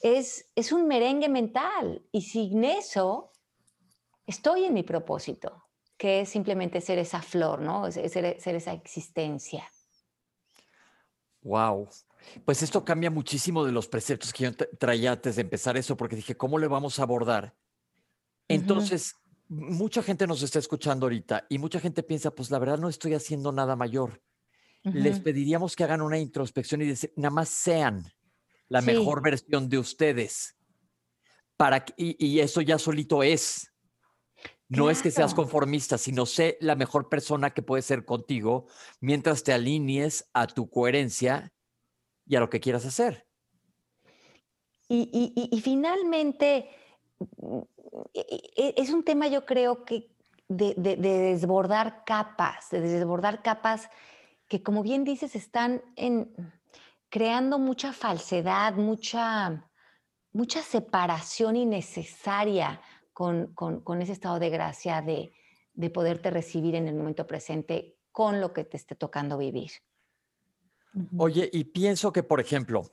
es, 0.01 0.51
es 0.55 0.71
un 0.71 0.87
merengue 0.87 1.29
mental. 1.29 2.03
Y 2.11 2.21
sin 2.21 2.63
eso, 2.63 3.32
estoy 4.25 4.65
en 4.65 4.73
mi 4.73 4.83
propósito, 4.83 5.63
que 5.97 6.21
es 6.21 6.29
simplemente 6.29 6.81
ser 6.81 6.99
esa 6.99 7.21
flor, 7.21 7.61
¿no? 7.61 7.91
Ser, 7.91 8.39
ser 8.39 8.55
esa 8.55 8.73
existencia. 8.73 9.69
Wow. 11.41 11.89
Pues 12.45 12.63
esto 12.63 12.83
cambia 12.85 13.09
muchísimo 13.09 13.65
de 13.65 13.71
los 13.71 13.87
preceptos 13.87 14.31
que 14.31 14.45
yo 14.45 14.51
traía 14.79 15.11
antes 15.11 15.35
de 15.35 15.41
empezar 15.41 15.77
eso, 15.77 15.97
porque 15.97 16.15
dije, 16.15 16.35
¿cómo 16.35 16.57
le 16.57 16.67
vamos 16.67 16.99
a 16.99 17.03
abordar? 17.03 17.55
Entonces, 18.47 19.15
mucha 19.47 20.01
gente 20.01 20.25
nos 20.27 20.41
está 20.41 20.59
escuchando 20.59 21.05
ahorita 21.05 21.45
y 21.49 21.57
mucha 21.57 21.79
gente 21.79 22.03
piensa, 22.03 22.31
pues 22.31 22.49
la 22.49 22.59
verdad 22.59 22.77
no 22.77 22.89
estoy 22.89 23.13
haciendo 23.13 23.51
nada 23.51 23.75
mayor. 23.75 24.21
Les 24.83 25.21
pediríamos 25.21 25.75
que 25.75 25.85
hagan 25.85 26.01
una 26.01 26.19
introspección 26.19 26.81
y 26.81 26.87
decir, 26.87 27.13
nada 27.15 27.33
más 27.33 27.49
sean 27.49 28.03
la 28.67 28.81
mejor 28.81 29.21
versión 29.21 29.69
de 29.69 29.77
ustedes. 29.77 30.57
Para, 31.55 31.85
y, 31.95 32.25
y 32.25 32.41
eso 32.41 32.59
ya 32.61 32.77
solito 32.77 33.23
es. 33.23 33.72
No 34.69 34.89
es 34.89 35.01
que 35.01 35.11
seas 35.11 35.33
conformista, 35.33 35.97
sino 35.97 36.25
sé 36.25 36.57
la 36.59 36.75
mejor 36.75 37.09
persona 37.09 37.51
que 37.51 37.61
puede 37.61 37.81
ser 37.81 38.05
contigo 38.05 38.67
mientras 39.01 39.43
te 39.43 39.53
alinees 39.53 40.29
a 40.33 40.47
tu 40.47 40.69
coherencia 40.69 41.53
y 42.25 42.35
a 42.35 42.39
lo 42.39 42.49
que 42.49 42.59
quieras 42.59 42.85
hacer. 42.85 43.27
Y, 44.87 45.61
finalmente, 45.63 46.69
mm, 47.19 47.59
e, 48.13 48.41
e, 48.55 48.73
es 48.77 48.89
un 48.89 49.03
tema 49.03 49.27
yo 49.27 49.45
creo 49.45 49.85
que 49.85 50.13
de, 50.47 50.73
desbordar 50.75 52.03
capas, 52.05 52.69
de 52.69 52.81
desbordar 52.81 53.41
capas 53.41 53.89
que 54.47 54.61
como 54.61 54.83
bien 54.83 55.03
dices 55.03 55.35
están 55.35 55.81
en, 55.95 56.33
creando 57.09 57.59
mucha 57.59 57.93
falsedad, 57.93 58.73
mucha, 58.73 59.69
mucha 60.31 60.61
separación 60.61 61.55
innecesaria 61.55 62.81
con, 63.13 64.01
ese 64.01 64.11
estado 64.11 64.39
de 64.39 64.49
gracia 64.49 65.01
de, 65.01 65.31
poderte 65.91 66.29
recibir 66.29 66.75
en 66.75 66.87
el 66.87 66.95
momento 66.95 67.25
presente 67.25 67.97
con 68.11 68.41
lo 68.41 68.53
que 68.53 68.63
te 68.63 68.77
esté 68.77 68.95
tocando 68.95 69.37
vivir. 69.37 69.71
Oye, 71.17 71.49
y 71.51 71.63
pienso 71.63 72.13
que, 72.13 72.21
por 72.21 72.39
ejemplo, 72.39 72.83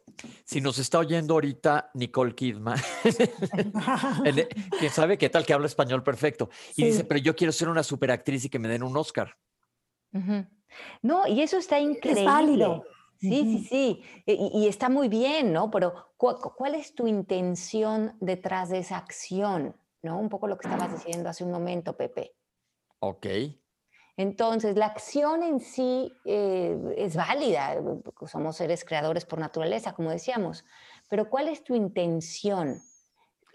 si 0.44 0.62
nos 0.62 0.78
está 0.78 0.98
oyendo 0.98 1.34
ahorita 1.34 1.90
Nicole 1.92 2.34
Kidman, 2.34 2.78
e, 4.24 4.48
quién 4.78 4.90
sabe 4.90 5.18
qué 5.18 5.28
tal 5.28 5.44
que 5.44 5.52
habla 5.52 5.66
español 5.66 6.02
perfecto, 6.02 6.48
y 6.76 6.84
dice, 6.84 7.04
pero 7.04 7.20
yo 7.20 7.36
quiero 7.36 7.52
ser 7.52 7.68
una 7.68 7.82
superactriz 7.82 8.46
y 8.46 8.48
que 8.48 8.58
me 8.58 8.68
den 8.68 8.82
un 8.82 8.96
Oscar. 8.96 9.36
No, 11.02 11.26
y 11.26 11.42
eso 11.42 11.58
está 11.58 11.78
increíble. 11.78 12.22
Es 12.22 12.26
válido. 12.26 12.84
Sí, 13.18 13.28
sí, 13.28 13.66
sí, 13.68 14.02
e, 14.24 14.48
y, 14.54 14.66
está 14.66 14.88
muy 14.88 15.08
bien, 15.08 15.52
¿no? 15.52 15.70
Pero 15.70 16.14
¿cuál 16.16 16.74
es 16.74 16.94
tu 16.94 17.06
intención 17.06 18.16
detrás 18.18 18.70
de 18.70 18.78
esa 18.78 18.96
acción? 18.96 19.76
¿No? 20.02 20.18
Un 20.18 20.28
poco 20.28 20.46
lo 20.46 20.58
que 20.58 20.68
estabas 20.68 20.92
diciendo 20.92 21.28
hace 21.28 21.44
un 21.44 21.50
momento, 21.50 21.96
Pepe. 21.96 22.34
Ok. 23.00 23.26
Entonces, 24.20 24.76
la 24.76 24.84
acción 24.84 25.42
en 25.42 25.60
sí 25.60 26.12
eh, 26.26 26.76
es 26.98 27.16
válida, 27.16 27.74
somos 28.26 28.56
seres 28.56 28.84
creadores 28.84 29.24
por 29.24 29.38
naturaleza, 29.38 29.94
como 29.94 30.10
decíamos, 30.10 30.64
pero 31.08 31.30
¿cuál 31.30 31.48
es 31.48 31.64
tu 31.64 31.74
intención? 31.74 32.82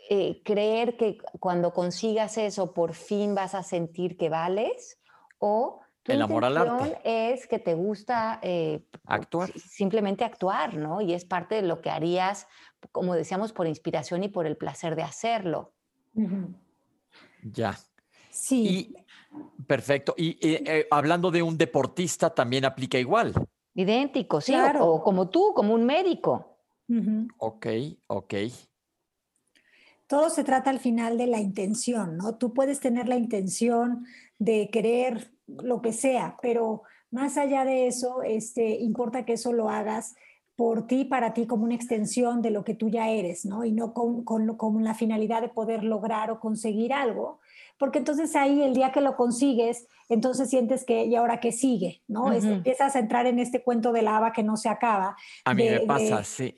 Eh, 0.09 0.41
¿Creer 0.43 0.97
que 0.97 1.19
cuando 1.39 1.71
consigas 1.71 2.39
eso 2.39 2.73
por 2.73 2.95
fin 2.95 3.35
vas 3.35 3.53
a 3.53 3.61
sentir 3.61 4.17
que 4.17 4.29
vales? 4.29 4.99
¿O 5.37 5.81
tu 6.01 6.11
El 6.11 6.23
amor 6.23 6.45
al 6.45 6.57
arte. 6.57 6.99
es 7.03 7.45
que 7.45 7.59
te 7.59 7.75
gusta 7.75 8.39
eh, 8.41 8.87
actuar? 9.05 9.51
Simplemente 9.59 10.23
actuar, 10.23 10.73
¿no? 10.73 10.99
Y 10.99 11.13
es 11.13 11.25
parte 11.25 11.55
de 11.55 11.61
lo 11.61 11.79
que 11.79 11.91
harías, 11.91 12.47
como 12.91 13.13
decíamos, 13.13 13.53
por 13.53 13.67
inspiración 13.67 14.23
y 14.23 14.29
por 14.29 14.47
el 14.47 14.57
placer 14.57 14.95
de 14.95 15.03
hacerlo. 15.03 15.74
Ya. 17.43 17.77
Sí. 18.29 18.95
perfecto. 19.67 20.13
Y 20.17 20.37
eh, 20.41 20.87
hablando 20.91 21.31
de 21.31 21.41
un 21.41 21.57
deportista, 21.57 22.33
también 22.33 22.65
aplica 22.65 22.97
igual. 22.97 23.33
Idéntico, 23.73 24.41
sí. 24.41 24.53
Claro. 24.53 24.85
O, 24.85 25.03
como 25.03 25.29
tú, 25.29 25.53
como 25.53 25.73
un 25.73 25.85
médico. 25.85 26.57
Ok, 27.37 27.67
ok. 28.07 28.33
Todo 30.07 30.29
se 30.29 30.43
trata 30.43 30.69
al 30.69 30.79
final 30.79 31.17
de 31.17 31.27
la 31.27 31.39
intención, 31.39 32.17
¿no? 32.17 32.35
Tú 32.37 32.53
puedes 32.53 32.79
tener 32.79 33.07
la 33.07 33.15
intención 33.15 34.05
de 34.37 34.69
querer 34.71 35.31
lo 35.47 35.81
que 35.81 35.93
sea, 35.93 36.37
pero 36.41 36.83
más 37.11 37.37
allá 37.37 37.65
de 37.65 37.87
eso, 37.87 38.21
este, 38.23 38.77
importa 38.77 39.25
que 39.25 39.33
eso 39.33 39.53
lo 39.53 39.69
hagas 39.69 40.15
por 40.55 40.87
ti, 40.87 41.03
para 41.05 41.33
ti, 41.33 41.47
como 41.47 41.65
una 41.65 41.75
extensión 41.75 42.41
de 42.41 42.49
lo 42.49 42.63
que 42.63 42.75
tú 42.75 42.89
ya 42.89 43.09
eres, 43.09 43.45
¿no? 43.45 43.65
Y 43.65 43.71
no 43.71 43.93
con, 43.93 44.23
con, 44.23 44.83
la 44.83 44.93
finalidad 44.93 45.41
de 45.41 45.49
poder 45.49 45.83
lograr 45.83 46.31
o 46.31 46.39
conseguir 46.39 46.93
algo, 46.93 47.39
porque 47.77 47.99
entonces 47.99 48.35
ahí 48.35 48.61
el 48.61 48.73
día 48.73 48.91
que 48.91 49.01
lo 49.01 49.17
consigues, 49.17 49.87
entonces 50.07 50.49
sientes 50.49 50.85
que, 50.85 51.05
¿y 51.05 51.15
ahora 51.15 51.39
qué 51.39 51.51
sigue? 51.51 52.03
¿no? 52.07 52.31
empiezas 52.31 52.95
a 52.95 52.99
entrar 52.99 53.25
en 53.25 53.39
este 53.39 53.63
cuento 53.63 53.91
de 53.91 54.01
lava 54.01 54.31
que 54.31 54.43
no 54.43 54.55
se 54.55 54.69
acaba. 54.69 55.17
A 55.43 55.53
mí 55.53 55.69
me 55.69 55.81
pasa, 55.81 56.23
sí. 56.23 56.55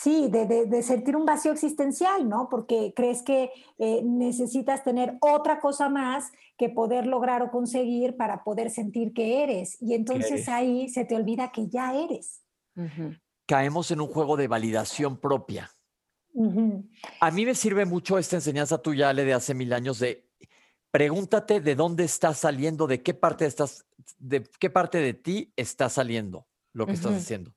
Sí, 0.00 0.28
de, 0.30 0.80
sentir 0.84 1.16
un 1.16 1.26
vacío 1.26 1.50
existencial, 1.50 2.28
¿no? 2.28 2.48
Porque 2.48 2.92
crees 2.94 3.22
que 3.22 3.50
eh, 3.78 4.00
necesitas 4.04 4.84
tener 4.84 5.18
otra 5.20 5.58
cosa 5.58 5.88
más 5.88 6.30
que 6.56 6.68
poder 6.68 7.04
lograr 7.04 7.42
o 7.42 7.50
conseguir 7.50 8.16
para 8.16 8.44
poder 8.44 8.70
sentir 8.70 9.12
que 9.12 9.42
eres. 9.42 9.76
Y 9.82 9.94
entonces 9.94 10.48
ahí 10.48 10.88
se 10.88 11.04
te 11.04 11.16
olvida 11.16 11.50
que 11.50 11.66
ya 11.66 11.96
eres. 11.96 12.44
Caemos 13.44 13.90
en 13.90 14.00
un 14.00 14.06
juego 14.06 14.36
de 14.36 14.46
validación 14.46 15.16
propia. 15.16 15.68
A 17.18 17.32
mí 17.32 17.44
me 17.44 17.56
sirve 17.56 17.84
mucho 17.84 18.18
esta 18.18 18.36
enseñanza 18.36 18.80
tuya, 18.80 19.08
Ale, 19.08 19.24
de 19.24 19.34
hace 19.34 19.52
mil 19.52 19.72
años 19.72 19.98
de 19.98 20.28
pregúntate 20.92 21.60
de 21.60 21.74
dónde 21.74 22.04
estás 22.04 22.38
saliendo, 22.38 22.86
de 22.86 23.02
qué 23.02 23.14
parte 23.14 23.46
estás, 23.46 23.84
de 24.16 24.44
qué 24.60 24.70
parte 24.70 24.98
de 24.98 25.14
ti 25.14 25.52
está 25.56 25.88
saliendo 25.88 26.46
lo 26.72 26.86
que 26.86 26.92
estás 26.92 27.14
haciendo. 27.14 27.52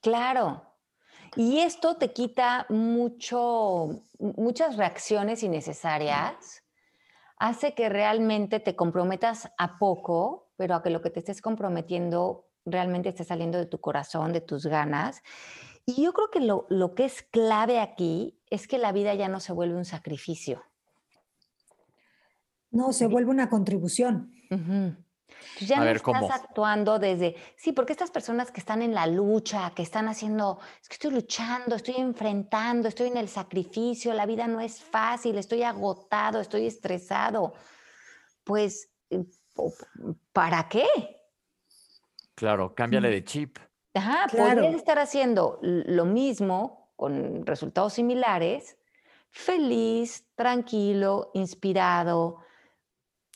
Claro, 0.00 0.71
Y 1.36 1.60
esto 1.60 1.96
te 1.96 2.12
quita 2.12 2.66
mucho, 2.68 4.02
muchas 4.18 4.76
reacciones 4.76 5.42
innecesarias, 5.42 6.62
hace 7.38 7.74
que 7.74 7.88
realmente 7.88 8.60
te 8.60 8.76
comprometas 8.76 9.50
a 9.56 9.78
poco, 9.78 10.50
pero 10.56 10.74
a 10.74 10.82
que 10.82 10.90
lo 10.90 11.00
que 11.00 11.10
te 11.10 11.20
estés 11.20 11.40
comprometiendo 11.40 12.46
realmente 12.64 13.08
esté 13.08 13.24
saliendo 13.24 13.58
de 13.58 13.66
tu 13.66 13.80
corazón, 13.80 14.32
de 14.32 14.40
tus 14.40 14.66
ganas. 14.66 15.22
Y 15.86 16.04
yo 16.04 16.12
creo 16.12 16.30
que 16.30 16.40
lo, 16.40 16.66
lo 16.68 16.94
que 16.94 17.06
es 17.06 17.22
clave 17.22 17.80
aquí 17.80 18.38
es 18.50 18.68
que 18.68 18.78
la 18.78 18.92
vida 18.92 19.14
ya 19.14 19.28
no 19.28 19.40
se 19.40 19.52
vuelve 19.52 19.76
un 19.76 19.84
sacrificio. 19.84 20.62
No, 22.70 22.92
se 22.92 23.06
vuelve 23.06 23.30
una 23.30 23.48
contribución. 23.48 24.32
Ya 25.60 25.78
no 25.78 25.90
estás 25.90 26.30
actuando 26.30 26.98
desde, 26.98 27.36
sí, 27.56 27.72
porque 27.72 27.92
estas 27.92 28.10
personas 28.10 28.50
que 28.50 28.60
están 28.60 28.82
en 28.82 28.94
la 28.94 29.06
lucha, 29.06 29.72
que 29.74 29.82
están 29.82 30.08
haciendo, 30.08 30.58
es 30.80 30.88
que 30.88 30.94
estoy 30.94 31.10
luchando, 31.10 31.76
estoy 31.76 31.96
enfrentando, 31.96 32.88
estoy 32.88 33.08
en 33.08 33.16
el 33.16 33.28
sacrificio, 33.28 34.12
la 34.14 34.26
vida 34.26 34.46
no 34.46 34.60
es 34.60 34.80
fácil, 34.82 35.38
estoy 35.38 35.62
agotado, 35.62 36.40
estoy 36.40 36.66
estresado. 36.66 37.54
Pues, 38.44 38.90
eh, 39.10 39.24
¿para 40.32 40.68
qué? 40.68 40.86
Claro, 42.34 42.74
cámbiale 42.74 43.10
de 43.10 43.24
chip. 43.24 43.58
Ajá, 43.94 44.26
claro. 44.28 44.54
podrías 44.54 44.74
estar 44.74 44.98
haciendo 44.98 45.58
lo 45.62 46.04
mismo 46.04 46.92
con 46.96 47.44
resultados 47.46 47.94
similares, 47.94 48.76
feliz, 49.30 50.24
tranquilo, 50.34 51.30
inspirado, 51.34 52.38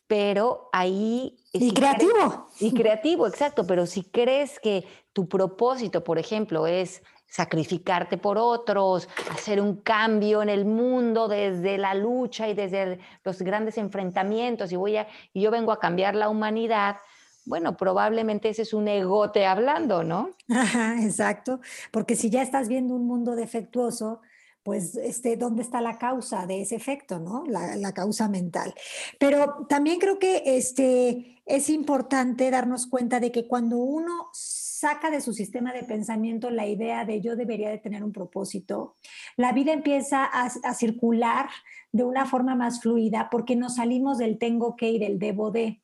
pero 0.06 0.68
ahí... 0.72 1.36
Y 1.52 1.72
creativo. 1.72 2.48
y 2.60 2.72
creativo, 2.72 3.26
exacto, 3.26 3.66
pero 3.66 3.86
si 3.86 4.02
crees 4.04 4.60
que 4.60 4.84
tu 5.12 5.28
propósito, 5.28 6.04
por 6.04 6.18
ejemplo, 6.18 6.66
es 6.66 7.02
sacrificarte 7.28 8.18
por 8.18 8.38
otros, 8.38 9.08
hacer 9.30 9.60
un 9.60 9.76
cambio 9.76 10.42
en 10.42 10.48
el 10.48 10.64
mundo 10.64 11.28
desde 11.28 11.76
la 11.76 11.94
lucha 11.94 12.48
y 12.48 12.54
desde 12.54 12.98
los 13.24 13.42
grandes 13.42 13.78
enfrentamientos 13.78 14.72
y 14.72 14.76
voy 14.76 14.96
a 14.96 15.08
y 15.32 15.42
yo 15.42 15.50
vengo 15.50 15.72
a 15.72 15.80
cambiar 15.80 16.14
la 16.14 16.28
humanidad, 16.28 16.96
bueno, 17.44 17.76
probablemente 17.76 18.48
ese 18.48 18.62
es 18.62 18.72
un 18.74 18.88
egote 18.88 19.46
hablando, 19.46 20.02
¿no? 20.02 20.30
Ajá, 20.48 21.02
exacto, 21.02 21.60
porque 21.90 22.16
si 22.16 22.30
ya 22.30 22.42
estás 22.42 22.68
viendo 22.68 22.94
un 22.94 23.06
mundo 23.06 23.36
defectuoso, 23.36 24.20
pues, 24.66 24.96
este, 24.96 25.36
¿dónde 25.36 25.62
está 25.62 25.80
la 25.80 25.96
causa 25.96 26.44
de 26.44 26.62
ese 26.62 26.74
efecto, 26.74 27.20
no? 27.20 27.44
La, 27.46 27.92
causa 27.92 28.28
mental. 28.28 28.74
Pero 29.20 29.64
también 29.68 30.00
creo 30.00 30.18
que 30.18 30.42
este, 30.44 31.40
es 31.46 31.70
importante 31.70 32.50
darnos 32.50 32.88
cuenta 32.88 33.20
de 33.20 33.30
que 33.30 33.46
cuando 33.46 33.76
uno 33.76 34.26
saca 34.32 35.08
de 35.08 35.20
su 35.20 35.32
sistema 35.34 35.72
de 35.72 35.84
pensamiento 35.84 36.50
la 36.50 36.66
idea 36.66 37.04
de 37.04 37.20
yo 37.20 37.36
debería 37.36 37.70
de 37.70 37.78
tener 37.78 38.02
un 38.02 38.10
propósito, 38.10 38.96
la 39.36 39.52
vida 39.52 39.72
empieza 39.72 40.24
a, 40.24 40.46
a 40.46 40.74
circular 40.74 41.48
de 41.92 42.02
una 42.02 42.26
forma 42.26 42.56
más 42.56 42.80
fluida 42.80 43.28
porque 43.30 43.54
nos 43.54 43.76
salimos 43.76 44.18
del 44.18 44.36
tengo 44.36 44.74
que 44.74 44.90
y 44.90 44.98
del 44.98 45.20
debo 45.20 45.52
de. 45.52 45.80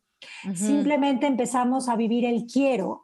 Simplemente 0.56 1.28
empezamos 1.28 1.88
a 1.88 1.94
vivir 1.94 2.24
el 2.24 2.46
quiero. 2.46 3.01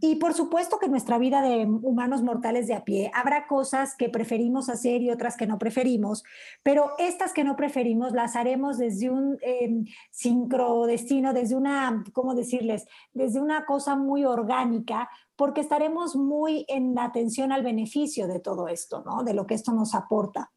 Y 0.00 0.16
por 0.16 0.34
supuesto 0.34 0.78
que 0.78 0.86
en 0.86 0.92
nuestra 0.92 1.18
vida 1.18 1.40
de 1.40 1.64
humanos 1.66 2.22
mortales 2.22 2.66
de 2.66 2.74
a 2.74 2.84
pie 2.84 3.10
habrá 3.14 3.46
cosas 3.46 3.94
que 3.96 4.08
preferimos 4.08 4.68
hacer 4.68 5.02
y 5.02 5.10
otras 5.10 5.36
que 5.36 5.46
no 5.46 5.58
preferimos, 5.58 6.24
pero 6.62 6.92
estas 6.98 7.32
que 7.32 7.44
no 7.44 7.56
preferimos 7.56 8.12
las 8.12 8.36
haremos 8.36 8.78
desde 8.78 9.10
un 9.10 9.38
eh, 9.42 9.84
sincrodestino, 10.10 11.32
desde 11.32 11.56
una, 11.56 12.04
¿cómo 12.12 12.34
decirles? 12.34 12.86
Desde 13.12 13.40
una 13.40 13.64
cosa 13.64 13.96
muy 13.96 14.24
orgánica, 14.24 15.08
porque 15.36 15.60
estaremos 15.60 16.16
muy 16.16 16.64
en 16.68 16.98
atención 16.98 17.52
al 17.52 17.62
beneficio 17.62 18.26
de 18.26 18.40
todo 18.40 18.68
esto, 18.68 19.02
¿no? 19.04 19.22
De 19.22 19.34
lo 19.34 19.46
que 19.46 19.54
esto 19.54 19.72
nos 19.72 19.94
aporta. 19.94 20.50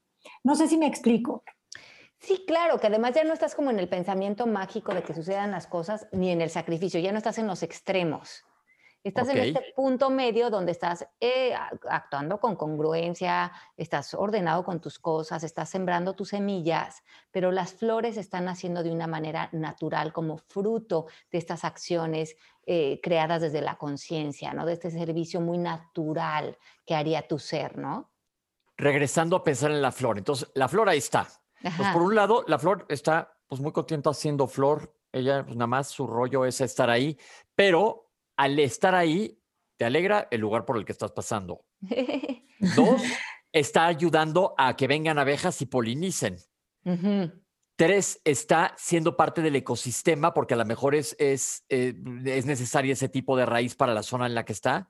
No 0.43 0.55
sé 0.55 0.67
si 0.67 0.77
me 0.77 0.87
explico. 0.87 1.43
Sí, 2.19 2.43
claro, 2.47 2.79
que 2.79 2.87
además 2.87 3.13
ya 3.13 3.23
no 3.23 3.33
estás 3.33 3.53
como 3.53 3.69
en 3.69 3.79
el 3.79 3.87
pensamiento 3.87 4.47
mágico 4.47 4.93
de 4.93 5.03
que 5.03 5.13
sucedan 5.13 5.51
las 5.51 5.67
cosas, 5.67 6.07
ni 6.11 6.31
en 6.31 6.41
el 6.41 6.49
sacrificio, 6.49 6.99
ya 6.99 7.11
no 7.11 7.19
estás 7.19 7.37
en 7.37 7.47
los 7.47 7.61
extremos. 7.61 8.43
Estás 9.05 9.29
en 9.29 9.37
este 9.37 9.71
punto 9.75 10.09
medio 10.09 10.49
donde 10.49 10.71
estás 10.71 11.07
eh, 11.19 11.53
actuando 11.87 12.39
con 12.39 12.55
congruencia, 12.55 13.51
estás 13.77 14.15
ordenado 14.15 14.65
con 14.65 14.81
tus 14.81 14.97
cosas, 14.97 15.43
estás 15.43 15.69
sembrando 15.69 16.15
tus 16.15 16.29
semillas, 16.29 17.03
pero 17.29 17.51
las 17.51 17.75
flores 17.75 18.17
están 18.17 18.45
naciendo 18.45 18.81
de 18.81 18.91
una 18.91 19.05
manera 19.05 19.47
natural 19.51 20.11
como 20.11 20.39
fruto 20.39 21.05
de 21.31 21.37
estas 21.37 21.65
acciones 21.65 22.35
eh, 22.65 22.99
creadas 23.03 23.43
desde 23.43 23.61
la 23.61 23.75
conciencia, 23.75 24.55
¿no? 24.55 24.65
De 24.65 24.73
este 24.73 24.89
servicio 24.89 25.39
muy 25.39 25.59
natural 25.59 26.57
que 26.83 26.95
haría 26.95 27.27
tu 27.27 27.37
ser, 27.37 27.77
¿no? 27.77 28.09
Regresando 28.75 29.35
a 29.35 29.43
pensar 29.43 29.69
en 29.69 29.83
la 29.83 29.91
flor. 29.91 30.17
Entonces, 30.17 30.49
la 30.55 30.67
flor 30.67 30.89
ahí 30.89 30.97
está, 30.97 31.27
pues 31.61 31.89
por 31.89 32.01
un 32.01 32.15
lado, 32.15 32.43
la 32.47 32.57
flor 32.57 32.87
está 32.89 33.37
pues 33.47 33.61
muy 33.61 33.71
contenta 33.71 34.09
haciendo 34.09 34.47
flor. 34.47 34.91
Ella, 35.11 35.43
pues 35.45 35.55
nada 35.55 35.67
más 35.67 35.89
su 35.89 36.07
rollo 36.07 36.43
es 36.43 36.59
estar 36.59 36.89
ahí, 36.89 37.19
pero 37.53 38.04
al 38.37 38.59
estar 38.59 38.95
ahí, 38.95 39.39
te 39.77 39.85
alegra 39.85 40.27
el 40.31 40.41
lugar 40.41 40.65
por 40.65 40.77
el 40.77 40.85
que 40.85 40.91
estás 40.91 41.11
pasando. 41.11 41.65
Dos, 42.75 43.01
está 43.51 43.87
ayudando 43.87 44.53
a 44.57 44.75
que 44.75 44.87
vengan 44.87 45.19
abejas 45.19 45.61
y 45.61 45.65
polinicen. 45.65 46.37
Tres, 47.75 48.21
está 48.23 48.73
siendo 48.77 49.17
parte 49.17 49.41
del 49.41 49.55
ecosistema 49.55 50.33
porque 50.33 50.53
a 50.53 50.57
lo 50.57 50.65
mejor 50.65 50.95
es, 50.95 51.15
es, 51.19 51.65
eh, 51.69 51.93
es 52.25 52.45
necesario 52.45 52.93
ese 52.93 53.09
tipo 53.09 53.35
de 53.35 53.45
raíz 53.45 53.75
para 53.75 53.93
la 53.93 54.03
zona 54.03 54.27
en 54.27 54.35
la 54.35 54.45
que 54.45 54.53
está. 54.53 54.89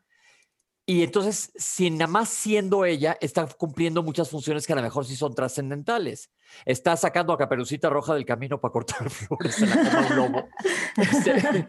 Y 0.88 1.02
entonces, 1.02 1.52
si 1.56 1.90
nada 1.90 2.06
más 2.06 2.30
siendo 2.30 2.86
ella, 2.86 3.18
está 3.20 3.48
cumpliendo 3.48 4.04
muchas 4.04 4.30
funciones 4.30 4.68
que 4.68 4.74
a 4.74 4.76
lo 4.76 4.84
mejor 4.84 5.04
sí 5.04 5.16
son 5.16 5.34
trascendentales. 5.34 6.30
Está 6.64 6.96
sacando 6.96 7.34
a 7.34 7.40
Caperucita 7.40 7.90
Roja 7.90 8.14
del 8.14 8.26
camino 8.26 8.62
para 8.62 8.72
cortar 8.72 9.10
flores 9.10 9.60
en 9.64 9.70
la 9.72 9.76
cama 9.78 10.08
un 10.08 10.16
lobo. 10.16 10.50
Este, 10.98 11.68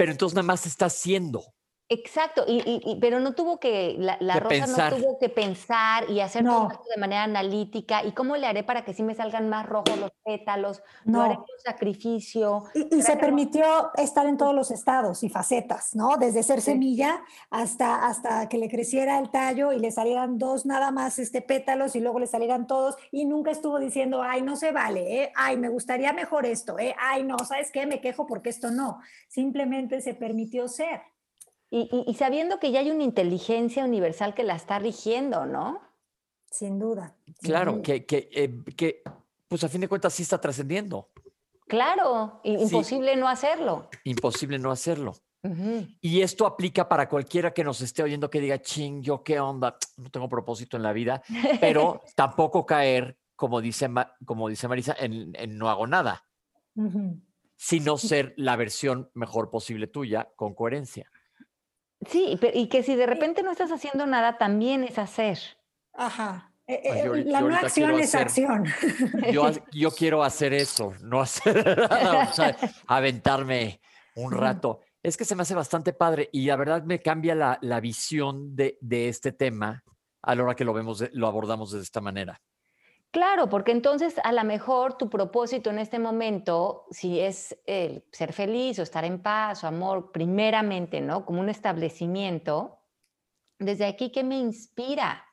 pero 0.00 0.12
entonces 0.12 0.34
nada 0.34 0.46
más 0.46 0.64
está 0.64 0.86
haciendo. 0.86 1.52
Exacto, 1.92 2.44
y, 2.46 2.98
pero 3.00 3.18
no 3.18 3.34
tuvo 3.34 3.58
que, 3.58 3.96
la, 3.98 4.16
rosa 4.38 4.68
no 4.68 4.96
tuvo 4.96 5.18
que 5.18 5.28
pensar 5.28 6.08
y 6.08 6.20
hacer 6.20 6.44
todo 6.44 6.70
esto 6.70 6.84
de 6.94 7.00
manera 7.00 7.24
analítica. 7.24 8.04
¿Y 8.04 8.12
cómo 8.12 8.36
le 8.36 8.46
haré 8.46 8.62
para 8.62 8.84
que 8.84 8.94
sí 8.94 9.02
me 9.02 9.16
salgan 9.16 9.48
más 9.48 9.66
rojos 9.66 9.98
los 9.98 10.12
pétalos? 10.24 10.84
No, 11.04 11.22
haré 11.22 11.34
un 11.34 11.44
sacrificio. 11.64 12.62
Y, 12.74 13.02
se 13.02 13.16
permitió 13.16 13.90
estar 13.96 14.26
en 14.26 14.36
todos 14.36 14.54
los 14.54 14.70
estados 14.70 15.24
y 15.24 15.28
facetas, 15.30 15.96
¿no? 15.96 16.16
Desde 16.16 16.44
ser 16.44 16.60
semilla 16.60 17.24
hasta, 17.50 18.06
hasta 18.06 18.48
que 18.48 18.58
le 18.58 18.68
creciera 18.68 19.18
el 19.18 19.30
tallo 19.30 19.72
y 19.72 19.80
le 19.80 19.90
salieran 19.90 20.38
dos 20.38 20.66
nada 20.66 20.92
más 20.92 21.18
este, 21.18 21.42
pétalos 21.42 21.96
y 21.96 22.00
luego 22.00 22.20
le 22.20 22.28
salieran 22.28 22.68
todos. 22.68 22.94
Y 23.10 23.24
nunca 23.24 23.50
estuvo 23.50 23.80
diciendo, 23.80 24.22
ay, 24.22 24.42
no 24.42 24.54
se 24.54 24.70
vale, 24.70 25.24
¿eh? 25.24 25.32
ay, 25.34 25.56
me 25.56 25.68
gustaría 25.68 26.12
mejor 26.12 26.46
esto, 26.46 26.78
¿eh? 26.78 26.94
ay, 27.00 27.24
no, 27.24 27.36
¿sabes 27.40 27.72
qué? 27.72 27.84
Me 27.84 28.00
quejo 28.00 28.28
porque 28.28 28.50
esto 28.50 28.70
no. 28.70 29.00
Simplemente 29.26 30.00
se 30.00 30.14
permitió 30.14 30.68
ser. 30.68 31.00
Y, 31.72 32.14
sabiendo 32.14 32.58
que 32.58 32.72
ya 32.72 32.80
hay 32.80 32.90
una 32.90 33.04
inteligencia 33.04 33.84
universal 33.84 34.34
que 34.34 34.42
la 34.42 34.56
está 34.56 34.80
rigiendo, 34.80 35.46
¿no? 35.46 35.80
Sin 36.50 36.80
duda. 36.80 37.14
Claro, 37.42 37.80
que, 37.80 38.04
que, 38.04 38.28
eh, 38.32 38.52
que, 38.76 39.02
pues 39.46 39.62
a 39.62 39.68
fin 39.68 39.80
de 39.80 39.88
cuentas 39.88 40.12
sí 40.12 40.24
está 40.24 40.40
trascendiendo. 40.40 41.08
Claro, 41.68 42.40
imposible 42.42 43.14
no 43.14 43.28
hacerlo. 43.28 43.88
Imposible 44.02 44.58
no 44.58 44.72
hacerlo. 44.72 45.14
Y 46.00 46.20
esto 46.20 46.44
aplica 46.44 46.88
para 46.88 47.08
cualquiera 47.08 47.52
que 47.54 47.64
nos 47.64 47.80
esté 47.80 48.02
oyendo 48.02 48.28
que 48.28 48.40
diga, 48.40 48.60
ching, 48.60 49.02
yo 49.02 49.22
qué 49.22 49.40
onda, 49.40 49.78
no 49.96 50.10
tengo 50.10 50.28
propósito 50.28 50.76
en 50.76 50.82
la 50.82 50.92
vida, 50.92 51.22
pero 51.60 52.02
tampoco 52.16 52.66
caer, 52.66 53.16
como 53.36 53.60
dice, 53.60 53.88
como 54.24 54.48
dice 54.48 54.68
Marisa, 54.68 54.96
en, 54.98 55.32
no 55.56 55.70
hago 55.70 55.86
nada, 55.86 56.24
sino 57.56 57.96
ser 57.96 58.34
la 58.36 58.56
versión 58.56 59.10
mejor 59.14 59.48
posible 59.50 59.86
tuya 59.86 60.28
con 60.36 60.54
coherencia. 60.54 61.10
Sí, 62.08 62.38
y 62.54 62.68
que 62.68 62.82
si 62.82 62.96
de 62.96 63.06
repente 63.06 63.42
no 63.42 63.50
estás 63.50 63.70
haciendo 63.72 64.06
nada, 64.06 64.38
también 64.38 64.84
es 64.84 64.98
hacer. 64.98 65.38
Ajá. 65.92 66.50
Eh, 66.66 66.80
eh, 66.84 67.24
la 67.26 67.40
no 67.40 67.54
acción 67.54 67.98
es 67.98 68.14
acción. 68.14 68.64
Yo, 69.72 69.90
quiero 69.90 70.22
hacer 70.22 70.54
eso, 70.54 70.92
no 71.02 71.20
hacer 71.20 71.76
nada, 71.90 72.56
aventarme 72.86 73.80
un 74.14 74.32
rato. 74.32 74.80
Es 75.02 75.16
que 75.16 75.24
se 75.24 75.34
me 75.34 75.42
hace 75.42 75.54
bastante 75.54 75.92
padre 75.92 76.28
y 76.32 76.46
la 76.46 76.56
verdad 76.56 76.84
me 76.84 77.00
cambia 77.00 77.34
la, 77.34 77.58
la 77.62 77.80
visión 77.80 78.54
de, 78.54 78.78
de, 78.80 79.08
este 79.08 79.32
tema 79.32 79.82
a 80.22 80.34
la 80.34 80.44
hora 80.44 80.54
que 80.54 80.64
lo 80.64 80.72
vemos, 80.72 81.04
lo 81.12 81.26
abordamos 81.26 81.72
de 81.72 81.80
esta 81.80 82.00
manera. 82.00 82.40
Claro, 83.12 83.48
porque 83.48 83.72
entonces 83.72 84.20
a 84.22 84.32
lo 84.32 84.44
mejor 84.44 84.96
tu 84.96 85.10
propósito 85.10 85.68
en 85.70 85.80
este 85.80 85.98
momento, 85.98 86.86
si 86.92 87.18
es 87.18 87.58
el 87.66 88.04
ser 88.12 88.32
feliz 88.32 88.78
o 88.78 88.82
estar 88.82 89.04
en 89.04 89.20
paz 89.20 89.64
o 89.64 89.66
amor, 89.66 90.12
primeramente, 90.12 91.00
¿no? 91.00 91.26
Como 91.26 91.40
un 91.40 91.48
establecimiento, 91.48 92.78
desde 93.58 93.86
aquí, 93.86 94.12
¿qué 94.12 94.22
me 94.22 94.36
inspira? 94.38 95.24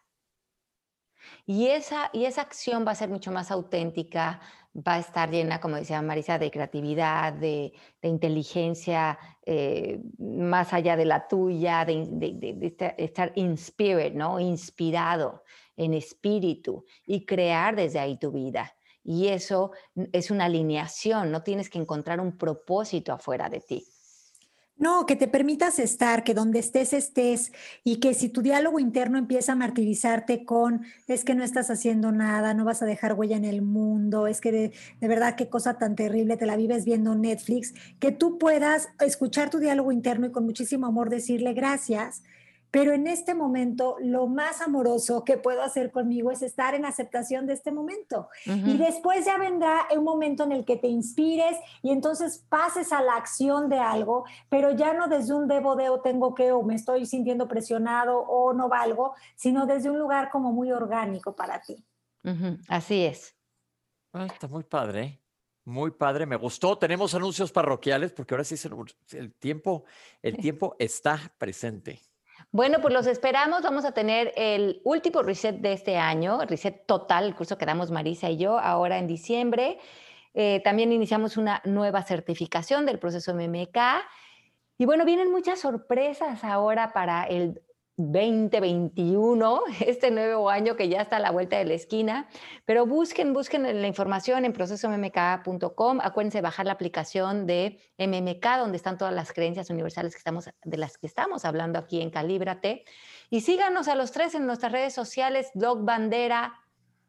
Y 1.46 1.68
esa, 1.68 2.10
y 2.14 2.26
esa 2.26 2.42
acción 2.42 2.86
va 2.86 2.92
a 2.92 2.96
ser 2.96 3.10
mucho 3.10 3.32
más 3.32 3.52
auténtica, 3.52 4.40
va 4.76 4.96
a 4.96 5.00
estar 5.00 5.30
llena, 5.30 5.60
como 5.62 5.76
decía 5.76 6.02
Marisa, 6.02 6.40
de 6.40 6.50
creatividad, 6.50 7.34
de, 7.34 7.74
inteligencia 8.02 9.20
eh, 9.46 10.02
más 10.18 10.74
allá 10.74 10.96
de 10.96 11.06
la 11.06 11.28
tuya, 11.28 11.86
de, 11.86 12.96
estar 12.98 13.34
inspired, 13.36 14.14
¿no? 14.14 14.40
Inspirado 14.40 15.44
en 15.78 15.94
espíritu 15.94 16.84
y 17.06 17.26
crear 17.26 17.76
desde 17.76 18.00
ahí 18.00 18.18
tu 18.18 18.32
vida. 18.32 18.74
Y 19.04 19.28
eso 19.28 19.72
es 20.12 20.32
una 20.32 20.46
alineación, 20.46 21.32
no 21.32 21.42
tienes 21.44 21.70
que 21.70 21.80
encontrar 21.80 22.20
un 22.20 22.38
propósito 22.38 23.14
afuera 23.14 23.50
de 23.50 23.62
ti. 23.62 23.88
No, 24.80 25.08
que 25.08 25.16
te 25.16 25.28
permitas 25.28 25.80
estar, 25.80 26.24
que 26.24 26.36
donde 26.36 26.60
estés 26.60 26.94
estés 26.94 27.52
y 27.84 28.00
que 28.00 28.14
si 28.14 28.30
tu 28.30 28.44
diálogo 28.44 28.80
interno 28.80 29.18
empieza 29.18 29.54
a 29.54 29.56
martirizarte 29.56 30.46
con 30.46 30.86
es 31.08 31.24
que 31.24 31.34
no 31.34 31.44
estás 31.44 31.72
haciendo 31.72 32.12
nada, 32.12 32.54
no 32.54 32.64
vas 32.64 32.84
a 32.84 32.86
dejar 32.86 33.14
huella 33.14 33.38
en 33.38 33.46
el 33.46 33.64
mundo, 33.64 34.28
es 34.28 34.40
que 34.40 34.52
de, 34.52 34.74
de, 35.00 35.08
verdad 35.08 35.36
qué 35.36 35.50
cosa 35.50 35.80
tan 35.80 35.96
terrible, 35.96 36.38
te 36.38 36.46
la 36.46 36.58
vives 36.58 36.86
viendo 36.86 37.16
Netflix, 37.16 37.74
que 38.00 38.12
tú 38.12 38.38
puedas 38.38 38.90
escuchar 39.00 39.50
tu 39.50 39.58
diálogo 39.58 39.92
interno 39.92 40.28
y 40.28 40.32
con 40.32 40.46
muchísimo 40.46 40.86
amor 40.86 41.10
decirle 41.10 41.54
gracias 41.54 42.22
pero 42.72 42.94
en 42.94 43.08
este 43.08 43.34
momento 43.34 43.96
lo 44.00 44.28
más 44.28 44.62
amoroso 44.62 45.24
que 45.24 45.38
puedo 45.38 45.62
hacer 45.62 45.92
conmigo 45.92 46.32
es 46.32 46.42
estar 46.42 46.76
en 46.76 46.86
aceptación 46.86 47.46
de 47.46 47.54
este 47.54 47.72
momento. 47.72 48.30
Y 48.46 48.78
después 48.78 49.26
ya 49.26 49.38
vendrá 49.38 49.88
un 49.96 50.04
momento 50.04 50.44
en 50.44 50.52
el 50.52 50.66
que 50.66 50.78
te 50.78 50.88
inspires 50.88 51.58
y 51.82 51.92
entonces 51.92 52.46
pases 52.50 52.92
a 52.92 53.02
la 53.02 53.16
acción 53.16 53.70
de 53.70 53.80
algo, 53.80 54.26
pero 54.50 54.72
ya 54.72 54.94
no 54.94 55.08
desde 55.08 55.34
un 55.34 55.48
debo 55.48 55.76
de 55.76 55.90
o 55.90 56.02
tengo 56.02 56.36
que 56.36 56.52
o 56.52 56.64
me 56.64 56.76
estoy 56.76 57.06
sintiendo 57.06 57.48
presionado 57.48 58.20
o 58.20 58.54
no 58.54 58.70
valgo, 58.70 59.14
sino 59.36 59.66
desde 59.66 59.90
un 59.90 60.00
lugar 60.00 60.30
como 60.30 60.52
muy 60.52 60.72
orgánico 60.72 61.36
para 61.36 61.62
ti. 61.62 61.86
Así 62.68 63.06
es. 63.06 63.36
Ah, 64.14 64.26
está 64.26 64.48
muy 64.48 64.64
padre. 64.64 65.22
Muy 65.68 65.92
padre, 65.92 66.26
me 66.26 66.38
gustó. 66.38 66.78
Tenemos 66.78 67.14
anuncios 67.14 67.52
parroquiales 67.52 68.14
porque 68.14 68.34
ahora 68.34 68.46
sí 68.46 68.56
el 69.12 69.34
tiempo, 69.34 69.84
el 70.22 70.38
tiempo 70.38 70.76
está 70.80 71.20
presente. 71.38 72.02
Bueno, 72.52 72.80
pues 72.82 72.94
los 72.94 73.08
esperamos. 73.08 73.62
Vamos 73.62 73.86
a 73.86 73.92
tener 73.92 74.34
el 74.38 74.82
último 74.84 75.22
reset 75.22 75.58
de 75.58 75.74
este 75.74 75.98
año, 75.98 76.40
reset 76.46 76.86
total, 76.86 77.26
el 77.26 77.36
curso 77.36 77.58
que 77.58 77.66
damos 77.66 77.92
Marisa 77.92 78.30
y 78.30 78.38
yo 78.38 78.58
ahora 78.58 78.98
en 79.00 79.08
diciembre. 79.08 79.80
Eh, 80.34 80.62
también 80.64 80.92
iniciamos 80.92 81.36
una 81.36 81.62
nueva 81.66 82.04
certificación 82.04 82.86
del 82.86 83.00
proceso 83.00 83.34
MMK. 83.34 83.78
Y 84.78 84.86
bueno, 84.86 85.04
vienen 85.04 85.32
muchas 85.32 85.60
sorpresas 85.60 86.44
ahora 86.44 86.94
para 86.94 87.24
el 87.26 87.62
2021, 87.98 89.62
este 89.86 90.12
nuevo 90.12 90.50
año 90.50 90.76
que 90.76 90.88
ya 90.88 91.02
está 91.02 91.18
a 91.18 91.20
la 91.20 91.32
vuelta 91.32 91.58
de 91.58 91.66
la 91.66 91.74
esquina. 91.74 92.30
Pero 92.66 92.86
busquen, 92.86 93.34
busquen 93.34 93.64
la 93.82 93.88
información 93.88 94.46
en 94.46 94.54
procesomMK.com. 94.54 96.00
Acuérdense 96.02 96.38
de 96.38 96.42
bajar 96.44 96.68
la 96.68 96.74
aplicación 96.74 97.48
de 97.48 97.80
MMK, 97.98 98.46
donde 98.60 98.78
están 98.78 98.98
todas 98.98 99.14
las 99.14 99.34
creencias 99.34 99.70
universales 99.70 100.14
que 100.14 100.20
estamos, 100.20 100.50
de 100.64 100.78
las 100.78 100.98
que 100.98 101.08
estamos 101.08 101.44
hablando 101.44 101.80
aquí 101.80 102.02
en 102.02 102.12
Calíbrate. 102.12 102.86
Y 103.30 103.42
síganos 103.42 103.88
a 103.88 103.96
los 103.96 104.12
tres 104.12 104.36
en 104.36 104.46
nuestras 104.46 104.72
redes 104.72 104.94
sociales, 104.94 105.50
Dog 105.56 105.84
Bandera, 105.84 106.62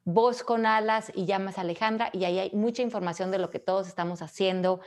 Voz 0.05 0.43
con 0.43 0.65
Alas 0.65 1.13
y 1.15 1.27
Llamas 1.27 1.59
Alejandra. 1.59 2.09
Y 2.15 2.25
ahí 2.25 2.39
hay 2.39 2.51
mucha 2.55 2.81
información 2.81 3.31
de 3.31 3.39
lo 3.39 3.51
que 3.51 3.59
todos 3.59 3.89
estamos 3.89 4.23
haciendo 4.23 4.81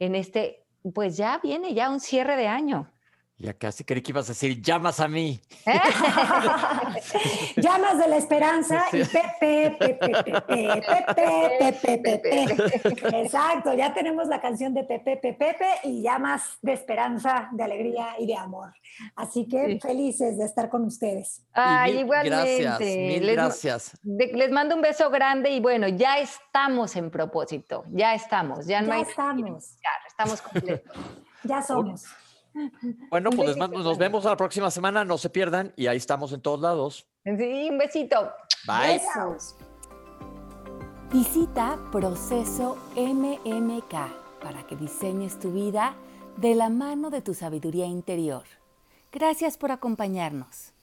en 0.00 0.14
este, 0.14 0.66
pues 0.94 1.16
ya 1.16 1.38
viene 1.42 1.72
ya 1.72 1.88
un 1.88 1.98
cierre 1.98 2.36
de 2.36 2.46
año. 2.46 2.92
Ya 3.38 3.52
casi 3.52 3.84
creí 3.84 4.00
que 4.00 4.12
ibas 4.12 4.26
a 4.26 4.32
decir, 4.32 4.62
llamas 4.62 4.98
a 4.98 5.08
mí. 5.08 5.38
llamas 7.56 7.98
de 7.98 8.08
la 8.08 8.16
esperanza 8.16 8.84
y 8.92 9.04
Pepe, 9.04 9.76
Pepe, 9.78 10.22
Pepe, 10.40 11.70
Pepe, 11.70 12.18
Pepe. 12.18 13.20
Exacto, 13.20 13.74
ya 13.74 13.92
tenemos 13.92 14.28
la 14.28 14.40
canción 14.40 14.72
de 14.72 14.84
Pepe, 14.84 15.18
Pepe, 15.18 15.34
Pepe 15.34 15.66
y 15.84 16.02
llamas 16.02 16.58
de 16.62 16.72
esperanza, 16.72 17.50
de 17.52 17.62
alegría 17.62 18.14
y 18.18 18.26
de 18.26 18.36
amor. 18.36 18.72
Así 19.14 19.46
que 19.46 19.78
felices 19.82 20.38
de 20.38 20.44
estar 20.46 20.70
con 20.70 20.84
ustedes. 20.84 21.46
Ay, 21.52 21.98
igualmente. 21.98 22.62
Gracias, 22.62 22.96
mil 22.96 23.30
gracias. 23.32 24.00
Les 24.02 24.50
mando 24.50 24.76
un 24.76 24.80
beso 24.80 25.10
grande 25.10 25.50
y 25.50 25.60
bueno, 25.60 25.88
ya 25.88 26.18
estamos 26.18 26.96
en 26.96 27.10
propósito, 27.10 27.84
ya 27.90 28.14
estamos. 28.14 28.66
Ya, 28.66 28.80
no 28.80 28.94
ya 28.94 29.00
estamos. 29.02 29.76
Ya, 29.82 29.90
estamos 30.08 30.40
completos. 30.40 30.96
ya 31.44 31.60
somos. 31.60 32.04
Bueno, 33.10 33.30
pues 33.30 33.56
nos 33.56 33.98
vemos 33.98 34.24
la 34.24 34.36
próxima 34.36 34.70
semana, 34.70 35.04
no 35.04 35.18
se 35.18 35.30
pierdan 35.30 35.72
y 35.76 35.86
ahí 35.86 35.96
estamos 35.96 36.32
en 36.32 36.40
todos 36.40 36.60
lados. 36.60 37.06
Sí, 37.24 37.68
un 37.70 37.78
besito. 37.78 38.32
Bye. 38.66 39.00
Visita 41.12 41.78
Proceso 41.92 42.76
MMK 42.96 44.42
para 44.42 44.66
que 44.66 44.76
diseñes 44.76 45.38
tu 45.38 45.52
vida 45.52 45.94
de 46.36 46.54
la 46.54 46.68
mano 46.68 47.10
de 47.10 47.22
tu 47.22 47.34
sabiduría 47.34 47.86
interior. 47.86 48.44
Gracias 49.12 49.56
por 49.56 49.70
acompañarnos. 49.70 50.75